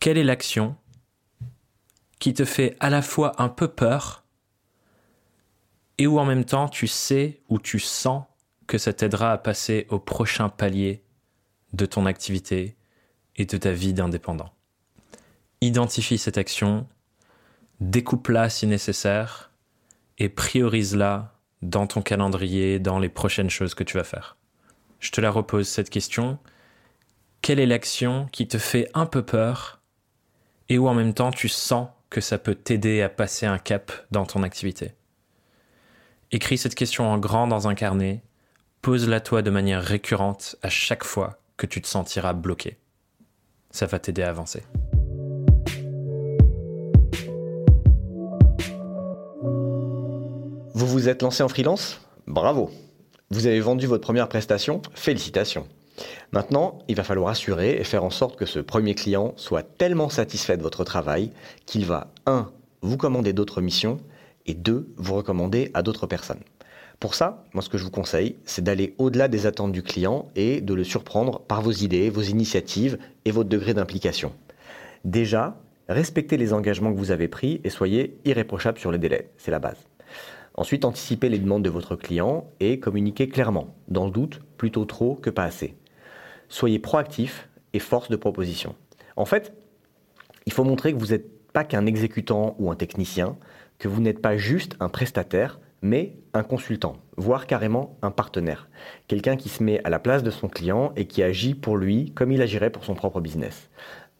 Quelle 0.00 0.18
est 0.18 0.24
l'action 0.24 0.76
qui 2.18 2.34
te 2.34 2.44
fait 2.44 2.76
à 2.80 2.90
la 2.90 3.02
fois 3.02 3.40
un 3.42 3.48
peu 3.48 3.68
peur 3.68 4.24
et 5.98 6.06
où 6.06 6.18
en 6.18 6.24
même 6.24 6.44
temps 6.44 6.68
tu 6.68 6.86
sais 6.86 7.40
ou 7.48 7.58
tu 7.58 7.78
sens 7.78 8.24
que 8.66 8.78
ça 8.78 8.92
t'aidera 8.92 9.32
à 9.32 9.38
passer 9.38 9.86
au 9.90 9.98
prochain 9.98 10.48
palier 10.48 11.02
de 11.72 11.86
ton 11.86 12.06
activité 12.06 12.76
et 13.36 13.46
de 13.46 13.56
ta 13.56 13.72
vie 13.72 13.94
d'indépendant? 13.94 14.52
Identifie 15.60 16.18
cette 16.18 16.38
action 16.38 16.86
découpe-la 17.80 18.48
si 18.48 18.66
nécessaire 18.66 19.50
et 20.18 20.28
priorise-la 20.28 21.34
dans 21.62 21.86
ton 21.86 22.02
calendrier, 22.02 22.78
dans 22.78 22.98
les 22.98 23.08
prochaines 23.08 23.50
choses 23.50 23.74
que 23.74 23.84
tu 23.84 23.96
vas 23.96 24.04
faire. 24.04 24.36
Je 25.00 25.10
te 25.10 25.20
la 25.20 25.30
repose 25.30 25.68
cette 25.68 25.90
question. 25.90 26.38
Quelle 27.42 27.60
est 27.60 27.66
l'action 27.66 28.26
qui 28.32 28.48
te 28.48 28.58
fait 28.58 28.88
un 28.94 29.06
peu 29.06 29.22
peur 29.22 29.80
et 30.68 30.78
où 30.78 30.88
en 30.88 30.94
même 30.94 31.14
temps 31.14 31.30
tu 31.30 31.48
sens 31.48 31.88
que 32.10 32.20
ça 32.20 32.38
peut 32.38 32.54
t'aider 32.54 33.02
à 33.02 33.08
passer 33.08 33.46
un 33.46 33.58
cap 33.58 33.92
dans 34.10 34.26
ton 34.26 34.42
activité? 34.42 34.94
Écris 36.32 36.58
cette 36.58 36.74
question 36.74 37.10
en 37.10 37.18
grand 37.18 37.46
dans 37.46 37.68
un 37.68 37.74
carnet, 37.74 38.22
pose-la 38.82 39.20
toi 39.20 39.42
de 39.42 39.50
manière 39.50 39.82
récurrente 39.82 40.56
à 40.62 40.68
chaque 40.68 41.04
fois 41.04 41.38
que 41.56 41.66
tu 41.66 41.80
te 41.80 41.86
sentiras 41.86 42.32
bloqué. 42.32 42.78
Ça 43.70 43.86
va 43.86 43.98
t'aider 43.98 44.22
à 44.22 44.30
avancer. 44.30 44.62
Vous 50.76 50.86
vous 50.86 51.08
êtes 51.08 51.22
lancé 51.22 51.42
en 51.42 51.48
freelance? 51.48 52.02
Bravo 52.26 52.70
Vous 53.30 53.46
avez 53.46 53.60
vendu 53.60 53.86
votre 53.86 54.02
première 54.02 54.28
prestation? 54.28 54.82
Félicitations 54.92 55.66
Maintenant, 56.32 56.80
il 56.86 56.96
va 56.96 57.02
falloir 57.02 57.30
assurer 57.30 57.80
et 57.80 57.82
faire 57.82 58.04
en 58.04 58.10
sorte 58.10 58.36
que 58.36 58.44
ce 58.44 58.58
premier 58.58 58.94
client 58.94 59.32
soit 59.36 59.62
tellement 59.62 60.10
satisfait 60.10 60.58
de 60.58 60.62
votre 60.62 60.84
travail 60.84 61.32
qu'il 61.64 61.86
va 61.86 62.08
1. 62.26 62.50
vous 62.82 62.98
commander 62.98 63.32
d'autres 63.32 63.62
missions 63.62 63.96
et 64.44 64.52
2. 64.52 64.92
vous 64.98 65.14
recommander 65.14 65.70
à 65.72 65.82
d'autres 65.82 66.06
personnes. 66.06 66.42
Pour 67.00 67.14
ça, 67.14 67.42
moi 67.54 67.62
ce 67.62 67.70
que 67.70 67.78
je 67.78 67.84
vous 67.84 67.90
conseille, 67.90 68.36
c'est 68.44 68.62
d'aller 68.62 68.94
au-delà 68.98 69.28
des 69.28 69.46
attentes 69.46 69.72
du 69.72 69.82
client 69.82 70.28
et 70.36 70.60
de 70.60 70.74
le 70.74 70.84
surprendre 70.84 71.40
par 71.40 71.62
vos 71.62 71.72
idées, 71.72 72.10
vos 72.10 72.20
initiatives 72.20 72.98
et 73.24 73.30
votre 73.30 73.48
degré 73.48 73.72
d'implication. 73.72 74.34
Déjà, 75.06 75.56
respectez 75.88 76.36
les 76.36 76.52
engagements 76.52 76.92
que 76.92 76.98
vous 76.98 77.12
avez 77.12 77.28
pris 77.28 77.62
et 77.64 77.70
soyez 77.70 78.18
irréprochable 78.26 78.78
sur 78.78 78.92
les 78.92 78.98
délais, 78.98 79.30
c'est 79.38 79.50
la 79.50 79.58
base. 79.58 79.78
Ensuite, 80.56 80.84
anticipez 80.84 81.28
les 81.28 81.38
demandes 81.38 81.64
de 81.64 81.70
votre 81.70 81.96
client 81.96 82.50
et 82.60 82.80
communiquez 82.80 83.28
clairement. 83.28 83.74
Dans 83.88 84.06
le 84.06 84.10
doute, 84.10 84.40
plutôt 84.56 84.86
trop 84.86 85.14
que 85.14 85.30
pas 85.30 85.44
assez. 85.44 85.76
Soyez 86.48 86.78
proactif 86.78 87.48
et 87.72 87.78
force 87.78 88.08
de 88.08 88.16
proposition. 88.16 88.74
En 89.16 89.26
fait, 89.26 89.52
il 90.46 90.52
faut 90.52 90.64
montrer 90.64 90.92
que 90.92 90.98
vous 90.98 91.08
n'êtes 91.08 91.52
pas 91.52 91.64
qu'un 91.64 91.86
exécutant 91.86 92.54
ou 92.58 92.70
un 92.70 92.74
technicien, 92.74 93.36
que 93.78 93.88
vous 93.88 94.00
n'êtes 94.00 94.22
pas 94.22 94.36
juste 94.36 94.76
un 94.80 94.88
prestataire, 94.88 95.60
mais 95.82 96.16
un 96.32 96.42
consultant, 96.42 96.96
voire 97.16 97.46
carrément 97.46 97.98
un 98.00 98.10
partenaire. 98.10 98.68
Quelqu'un 99.08 99.36
qui 99.36 99.48
se 99.50 99.62
met 99.62 99.82
à 99.84 99.90
la 99.90 99.98
place 99.98 100.22
de 100.22 100.30
son 100.30 100.48
client 100.48 100.92
et 100.96 101.06
qui 101.06 101.22
agit 101.22 101.54
pour 101.54 101.76
lui 101.76 102.12
comme 102.12 102.32
il 102.32 102.40
agirait 102.40 102.70
pour 102.70 102.84
son 102.84 102.94
propre 102.94 103.20
business. 103.20 103.68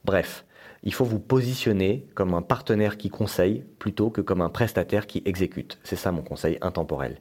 Bref, 0.05 0.44
il 0.87 0.94
faut 0.94 1.05
vous 1.05 1.18
positionner 1.18 2.07
comme 2.14 2.33
un 2.33 2.42
partenaire 2.42 2.96
qui 2.96 3.11
conseille 3.11 3.64
plutôt 3.81 4.09
que 4.09 4.20
comme 4.20 4.40
un 4.40 4.49
prestataire 4.49 5.09
qui 5.09 5.20
exécute. 5.27 5.81
C'est 5.83 5.96
ça 5.96 6.12
mon 6.12 6.22
conseil 6.22 6.59
intemporel. 6.62 7.18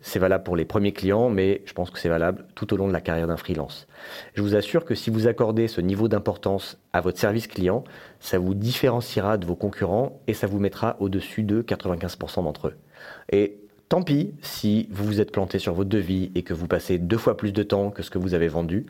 C'est 0.00 0.20
valable 0.20 0.44
pour 0.44 0.54
les 0.54 0.64
premiers 0.64 0.92
clients, 0.92 1.28
mais 1.28 1.62
je 1.64 1.72
pense 1.72 1.90
que 1.90 1.98
c'est 1.98 2.08
valable 2.08 2.46
tout 2.54 2.72
au 2.72 2.76
long 2.76 2.86
de 2.86 2.92
la 2.92 3.00
carrière 3.00 3.26
d'un 3.26 3.36
freelance. 3.36 3.88
Je 4.34 4.42
vous 4.42 4.54
assure 4.54 4.84
que 4.84 4.94
si 4.94 5.10
vous 5.10 5.26
accordez 5.26 5.66
ce 5.66 5.80
niveau 5.80 6.06
d'importance 6.06 6.78
à 6.92 7.00
votre 7.00 7.18
service 7.18 7.48
client, 7.48 7.82
ça 8.20 8.38
vous 8.38 8.54
différenciera 8.54 9.38
de 9.38 9.46
vos 9.46 9.56
concurrents 9.56 10.20
et 10.28 10.34
ça 10.34 10.46
vous 10.46 10.60
mettra 10.60 10.96
au-dessus 11.00 11.42
de 11.42 11.62
95% 11.62 12.44
d'entre 12.44 12.68
eux. 12.68 12.76
Et 13.32 13.58
tant 13.88 14.02
pis 14.02 14.34
si 14.40 14.86
vous 14.92 15.04
vous 15.04 15.20
êtes 15.20 15.32
planté 15.32 15.58
sur 15.58 15.74
votre 15.74 15.90
devis 15.90 16.30
et 16.36 16.44
que 16.44 16.54
vous 16.54 16.68
passez 16.68 16.98
deux 16.98 17.18
fois 17.18 17.36
plus 17.36 17.52
de 17.52 17.64
temps 17.64 17.90
que 17.90 18.04
ce 18.04 18.10
que 18.10 18.18
vous 18.18 18.34
avez 18.34 18.46
vendu. 18.46 18.86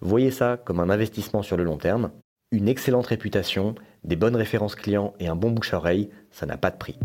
Voyez 0.00 0.30
ça 0.30 0.56
comme 0.56 0.78
un 0.78 0.88
investissement 0.88 1.42
sur 1.42 1.56
le 1.56 1.64
long 1.64 1.78
terme. 1.78 2.12
Une 2.52 2.66
excellente 2.66 3.06
réputation, 3.06 3.76
des 4.02 4.16
bonnes 4.16 4.34
références 4.34 4.74
clients 4.74 5.14
et 5.20 5.28
un 5.28 5.36
bon 5.36 5.52
bouche-oreille, 5.52 6.10
ça 6.32 6.46
n'a 6.46 6.56
pas 6.56 6.72
de 6.72 6.78
prix. 6.78 6.98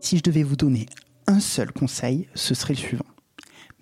Si 0.00 0.18
je 0.18 0.24
devais 0.24 0.42
vous 0.42 0.56
donner 0.56 0.86
un 1.28 1.38
seul 1.38 1.70
conseil, 1.70 2.26
ce 2.34 2.52
serait 2.52 2.74
le 2.74 2.80
suivant. 2.80 3.04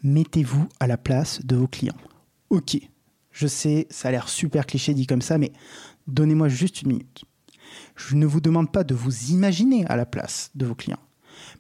Mettez-vous 0.03 0.69
à 0.79 0.87
la 0.87 0.99
place 0.99 1.41
de 1.47 1.57
vos 1.57 1.69
clients. 1.69 1.97
Ok, 2.51 2.77
je 3.33 3.47
sais, 3.47 3.87
ça 3.89 4.09
a 4.09 4.11
l'air 4.11 4.29
super 4.29 4.67
cliché 4.67 4.93
dit 4.93 5.07
comme 5.07 5.23
ça, 5.23 5.39
mais 5.39 5.53
donnez-moi 6.07 6.49
juste 6.51 6.83
une 6.83 6.89
minute. 6.89 7.25
Je 7.95 8.17
ne 8.17 8.27
vous 8.27 8.43
demande 8.43 8.71
pas 8.71 8.85
de 8.85 8.95
vous 8.95 9.31
imaginer 9.31 9.87
à 9.87 9.97
la 9.97 10.05
place 10.05 10.51
de 10.55 10.67
vos 10.67 10.75
clients, 10.75 11.03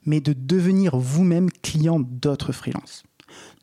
mais 0.04 0.20
de 0.20 0.34
devenir 0.34 0.98
vous-même 0.98 1.50
client 1.50 1.98
d'autres 1.98 2.52
freelances. 2.52 3.05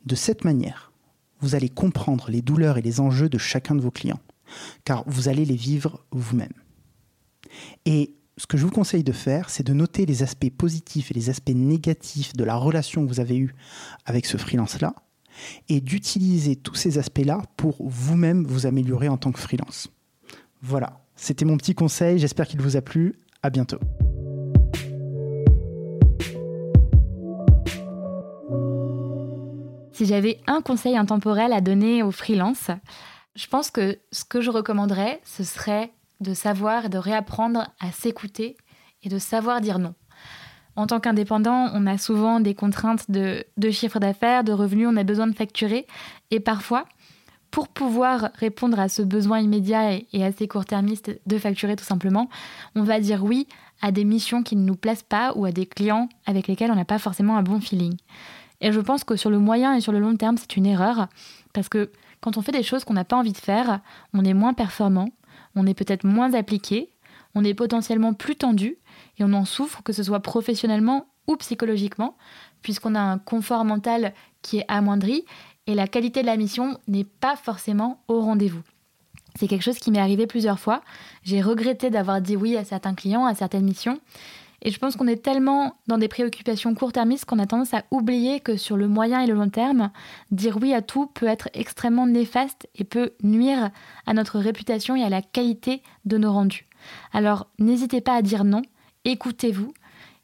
De 0.04 0.14
cette 0.14 0.44
manière, 0.44 0.92
vous 1.40 1.54
allez 1.54 1.68
comprendre 1.68 2.30
les 2.30 2.42
douleurs 2.42 2.78
et 2.78 2.82
les 2.82 3.00
enjeux 3.00 3.28
de 3.28 3.38
chacun 3.38 3.74
de 3.74 3.80
vos 3.80 3.90
clients, 3.90 4.20
car 4.84 5.04
vous 5.06 5.28
allez 5.28 5.44
les 5.44 5.56
vivre 5.56 6.04
vous-même. 6.10 6.52
Et 7.84 8.14
ce 8.36 8.46
que 8.46 8.56
je 8.56 8.64
vous 8.64 8.72
conseille 8.72 9.04
de 9.04 9.12
faire, 9.12 9.50
c'est 9.50 9.62
de 9.62 9.72
noter 9.72 10.06
les 10.06 10.22
aspects 10.22 10.50
positifs 10.50 11.10
et 11.10 11.14
les 11.14 11.30
aspects 11.30 11.54
négatifs 11.54 12.32
de 12.34 12.44
la 12.44 12.56
relation 12.56 13.04
que 13.04 13.08
vous 13.08 13.20
avez 13.20 13.36
eue 13.36 13.54
avec 14.04 14.26
ce 14.26 14.36
freelance-là, 14.36 14.94
et 15.68 15.80
d'utiliser 15.80 16.56
tous 16.56 16.76
ces 16.76 16.98
aspects-là 16.98 17.42
pour 17.56 17.76
vous-même 17.80 18.44
vous 18.44 18.66
améliorer 18.66 19.08
en 19.08 19.16
tant 19.16 19.32
que 19.32 19.40
freelance. 19.40 19.88
Voilà, 20.62 21.04
c'était 21.16 21.44
mon 21.44 21.56
petit 21.56 21.74
conseil, 21.74 22.18
j'espère 22.18 22.46
qu'il 22.46 22.60
vous 22.60 22.76
a 22.76 22.82
plu. 22.82 23.14
À 23.42 23.50
bientôt. 23.50 23.78
Si 29.94 30.06
j'avais 30.06 30.40
un 30.48 30.60
conseil 30.60 30.96
intemporel 30.96 31.52
à 31.52 31.60
donner 31.60 32.02
aux 32.02 32.10
freelances, 32.10 32.72
je 33.36 33.46
pense 33.46 33.70
que 33.70 33.96
ce 34.10 34.24
que 34.24 34.40
je 34.40 34.50
recommanderais, 34.50 35.20
ce 35.24 35.44
serait 35.44 35.92
de 36.20 36.34
savoir 36.34 36.86
et 36.86 36.88
de 36.88 36.98
réapprendre 36.98 37.68
à 37.78 37.92
s'écouter 37.92 38.56
et 39.04 39.08
de 39.08 39.20
savoir 39.20 39.60
dire 39.60 39.78
non. 39.78 39.94
En 40.74 40.88
tant 40.88 40.98
qu'indépendant, 40.98 41.70
on 41.74 41.86
a 41.86 41.96
souvent 41.96 42.40
des 42.40 42.56
contraintes 42.56 43.08
de, 43.08 43.44
chiffre 43.70 44.00
d'affaires, 44.00 44.42
de 44.42 44.50
revenus, 44.50 44.88
on 44.90 44.96
a 44.96 45.04
besoin 45.04 45.28
de 45.28 45.36
facturer. 45.36 45.86
Et 46.32 46.40
parfois, 46.40 46.86
pour 47.52 47.68
pouvoir 47.68 48.30
répondre 48.34 48.80
à 48.80 48.88
ce 48.88 49.00
besoin 49.00 49.38
immédiat 49.38 49.94
et, 49.94 50.08
et 50.12 50.24
assez 50.24 50.48
court-termiste 50.48 51.20
de 51.24 51.38
facturer 51.38 51.76
tout 51.76 51.84
simplement, 51.84 52.28
on 52.74 52.82
va 52.82 52.98
dire 52.98 53.22
oui 53.22 53.46
à 53.80 53.92
des 53.92 54.04
missions 54.04 54.42
qui 54.42 54.56
ne 54.56 54.64
nous 54.64 54.74
plaisent 54.74 55.04
pas 55.04 55.34
ou 55.36 55.44
à 55.44 55.52
des 55.52 55.66
clients 55.66 56.08
avec 56.26 56.48
lesquels 56.48 56.72
on 56.72 56.76
n'a 56.76 56.84
pas 56.84 56.98
forcément 56.98 57.36
un 57.36 57.44
bon 57.44 57.60
feeling. 57.60 57.96
Et 58.64 58.72
je 58.72 58.80
pense 58.80 59.04
que 59.04 59.14
sur 59.14 59.28
le 59.28 59.38
moyen 59.38 59.74
et 59.74 59.82
sur 59.82 59.92
le 59.92 59.98
long 59.98 60.16
terme, 60.16 60.38
c'est 60.38 60.56
une 60.56 60.64
erreur, 60.64 61.08
parce 61.52 61.68
que 61.68 61.92
quand 62.22 62.38
on 62.38 62.40
fait 62.40 62.50
des 62.50 62.62
choses 62.62 62.84
qu'on 62.84 62.94
n'a 62.94 63.04
pas 63.04 63.18
envie 63.18 63.34
de 63.34 63.38
faire, 63.38 63.80
on 64.14 64.24
est 64.24 64.32
moins 64.32 64.54
performant, 64.54 65.10
on 65.54 65.66
est 65.66 65.74
peut-être 65.74 66.04
moins 66.04 66.32
appliqué, 66.32 66.88
on 67.34 67.44
est 67.44 67.52
potentiellement 67.52 68.14
plus 68.14 68.36
tendu, 68.36 68.78
et 69.18 69.24
on 69.24 69.34
en 69.34 69.44
souffre, 69.44 69.82
que 69.82 69.92
ce 69.92 70.02
soit 70.02 70.20
professionnellement 70.20 71.08
ou 71.26 71.36
psychologiquement, 71.36 72.16
puisqu'on 72.62 72.94
a 72.94 73.00
un 73.00 73.18
confort 73.18 73.66
mental 73.66 74.14
qui 74.40 74.60
est 74.60 74.64
amoindri, 74.68 75.26
et 75.66 75.74
la 75.74 75.86
qualité 75.86 76.22
de 76.22 76.26
la 76.26 76.38
mission 76.38 76.78
n'est 76.88 77.04
pas 77.04 77.36
forcément 77.36 78.02
au 78.08 78.22
rendez-vous. 78.22 78.62
C'est 79.38 79.46
quelque 79.46 79.62
chose 79.62 79.78
qui 79.78 79.90
m'est 79.90 80.00
arrivé 80.00 80.26
plusieurs 80.26 80.58
fois. 80.58 80.80
J'ai 81.22 81.42
regretté 81.42 81.90
d'avoir 81.90 82.22
dit 82.22 82.36
oui 82.36 82.56
à 82.56 82.64
certains 82.64 82.94
clients, 82.94 83.26
à 83.26 83.34
certaines 83.34 83.64
missions, 83.64 84.00
et 84.64 84.70
je 84.70 84.78
pense 84.78 84.96
qu'on 84.96 85.06
est 85.06 85.22
tellement 85.22 85.74
dans 85.86 85.98
des 85.98 86.08
préoccupations 86.08 86.74
court-termistes 86.74 87.26
qu'on 87.26 87.38
a 87.38 87.46
tendance 87.46 87.74
à 87.74 87.84
oublier 87.90 88.40
que 88.40 88.56
sur 88.56 88.78
le 88.78 88.88
moyen 88.88 89.20
et 89.20 89.26
le 89.26 89.34
long 89.34 89.50
terme, 89.50 89.90
dire 90.30 90.56
oui 90.60 90.72
à 90.72 90.80
tout 90.80 91.06
peut 91.06 91.26
être 91.26 91.50
extrêmement 91.52 92.06
néfaste 92.06 92.66
et 92.74 92.84
peut 92.84 93.12
nuire 93.22 93.70
à 94.06 94.14
notre 94.14 94.38
réputation 94.38 94.96
et 94.96 95.04
à 95.04 95.10
la 95.10 95.20
qualité 95.20 95.82
de 96.06 96.16
nos 96.16 96.32
rendus. 96.32 96.66
Alors 97.12 97.46
n'hésitez 97.58 98.00
pas 98.00 98.14
à 98.14 98.22
dire 98.22 98.44
non, 98.44 98.62
écoutez-vous, 99.04 99.74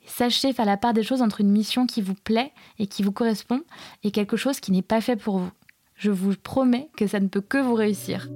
sachez 0.07 0.55
faire 0.55 0.67
la 0.67 0.79
part 0.79 0.95
des 0.95 1.03
choses 1.03 1.21
entre 1.21 1.43
une 1.43 1.51
mission 1.51 1.87
qui 1.87 2.01
vous 2.01 2.15
plaît 2.15 2.53
et 2.79 2.87
qui 2.87 3.03
vous 3.03 3.13
correspond 3.13 3.61
et 4.05 4.11
quelque 4.11 4.39
chose 4.39 4.59
qui 4.59 4.73
n'est 4.73 4.81
pas 4.81 5.03
fait 5.03 5.17
pour 5.17 5.39
vous. 5.39 5.51
Je 5.97 6.11
vous 6.11 6.35
promets 6.35 6.89
que 6.97 7.07
ça 7.07 7.21
ne 7.21 7.29
peut 7.29 7.43
que 7.43 7.59
vous 7.59 7.75
réussir. 7.75 8.31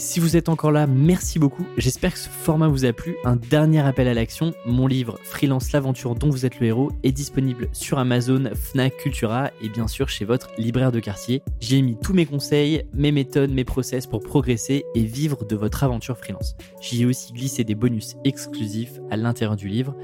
Si 0.00 0.18
vous 0.18 0.34
êtes 0.34 0.48
encore 0.48 0.72
là, 0.72 0.86
merci 0.86 1.38
beaucoup. 1.38 1.66
J'espère 1.76 2.14
que 2.14 2.18
ce 2.18 2.30
format 2.30 2.68
vous 2.68 2.86
a 2.86 2.92
plu. 2.94 3.16
Un 3.22 3.36
dernier 3.36 3.80
appel 3.80 4.08
à 4.08 4.14
l'action. 4.14 4.54
Mon 4.64 4.86
livre 4.86 5.18
Freelance 5.24 5.72
l'aventure 5.72 6.14
dont 6.14 6.30
vous 6.30 6.46
êtes 6.46 6.58
le 6.58 6.68
héros 6.68 6.90
est 7.02 7.12
disponible 7.12 7.68
sur 7.72 7.98
Amazon, 7.98 8.50
Fnac, 8.54 8.96
Cultura 8.96 9.50
et 9.62 9.68
bien 9.68 9.86
sûr 9.88 10.08
chez 10.08 10.24
votre 10.24 10.48
libraire 10.56 10.90
de 10.90 11.00
quartier. 11.00 11.42
J'y 11.60 11.76
ai 11.76 11.82
mis 11.82 11.98
tous 12.02 12.14
mes 12.14 12.24
conseils, 12.24 12.86
mes 12.94 13.12
méthodes, 13.12 13.50
mes 13.50 13.64
process 13.64 14.06
pour 14.06 14.20
progresser 14.20 14.86
et 14.94 15.04
vivre 15.04 15.44
de 15.44 15.54
votre 15.54 15.84
aventure 15.84 16.16
freelance. 16.16 16.56
J'y 16.80 17.02
ai 17.02 17.04
aussi 17.04 17.34
glissé 17.34 17.62
des 17.62 17.74
bonus 17.74 18.16
exclusifs 18.24 18.98
à 19.10 19.18
l'intérieur 19.18 19.56
du 19.56 19.68
livre. 19.68 19.94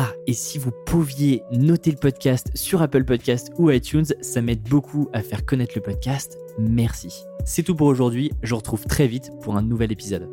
Ah, 0.00 0.12
et 0.28 0.32
si 0.32 0.58
vous 0.58 0.70
pouviez 0.86 1.42
noter 1.50 1.90
le 1.90 1.96
podcast 1.96 2.52
sur 2.54 2.82
Apple 2.82 3.02
Podcast 3.02 3.50
ou 3.58 3.68
iTunes, 3.68 4.06
ça 4.20 4.40
m'aide 4.40 4.62
beaucoup 4.62 5.08
à 5.12 5.22
faire 5.22 5.44
connaître 5.44 5.72
le 5.74 5.82
podcast. 5.82 6.38
Merci. 6.56 7.24
C'est 7.44 7.64
tout 7.64 7.74
pour 7.74 7.88
aujourd'hui, 7.88 8.30
je 8.44 8.50
vous 8.50 8.58
retrouve 8.58 8.84
très 8.84 9.08
vite 9.08 9.32
pour 9.42 9.56
un 9.56 9.62
nouvel 9.62 9.90
épisode. 9.90 10.30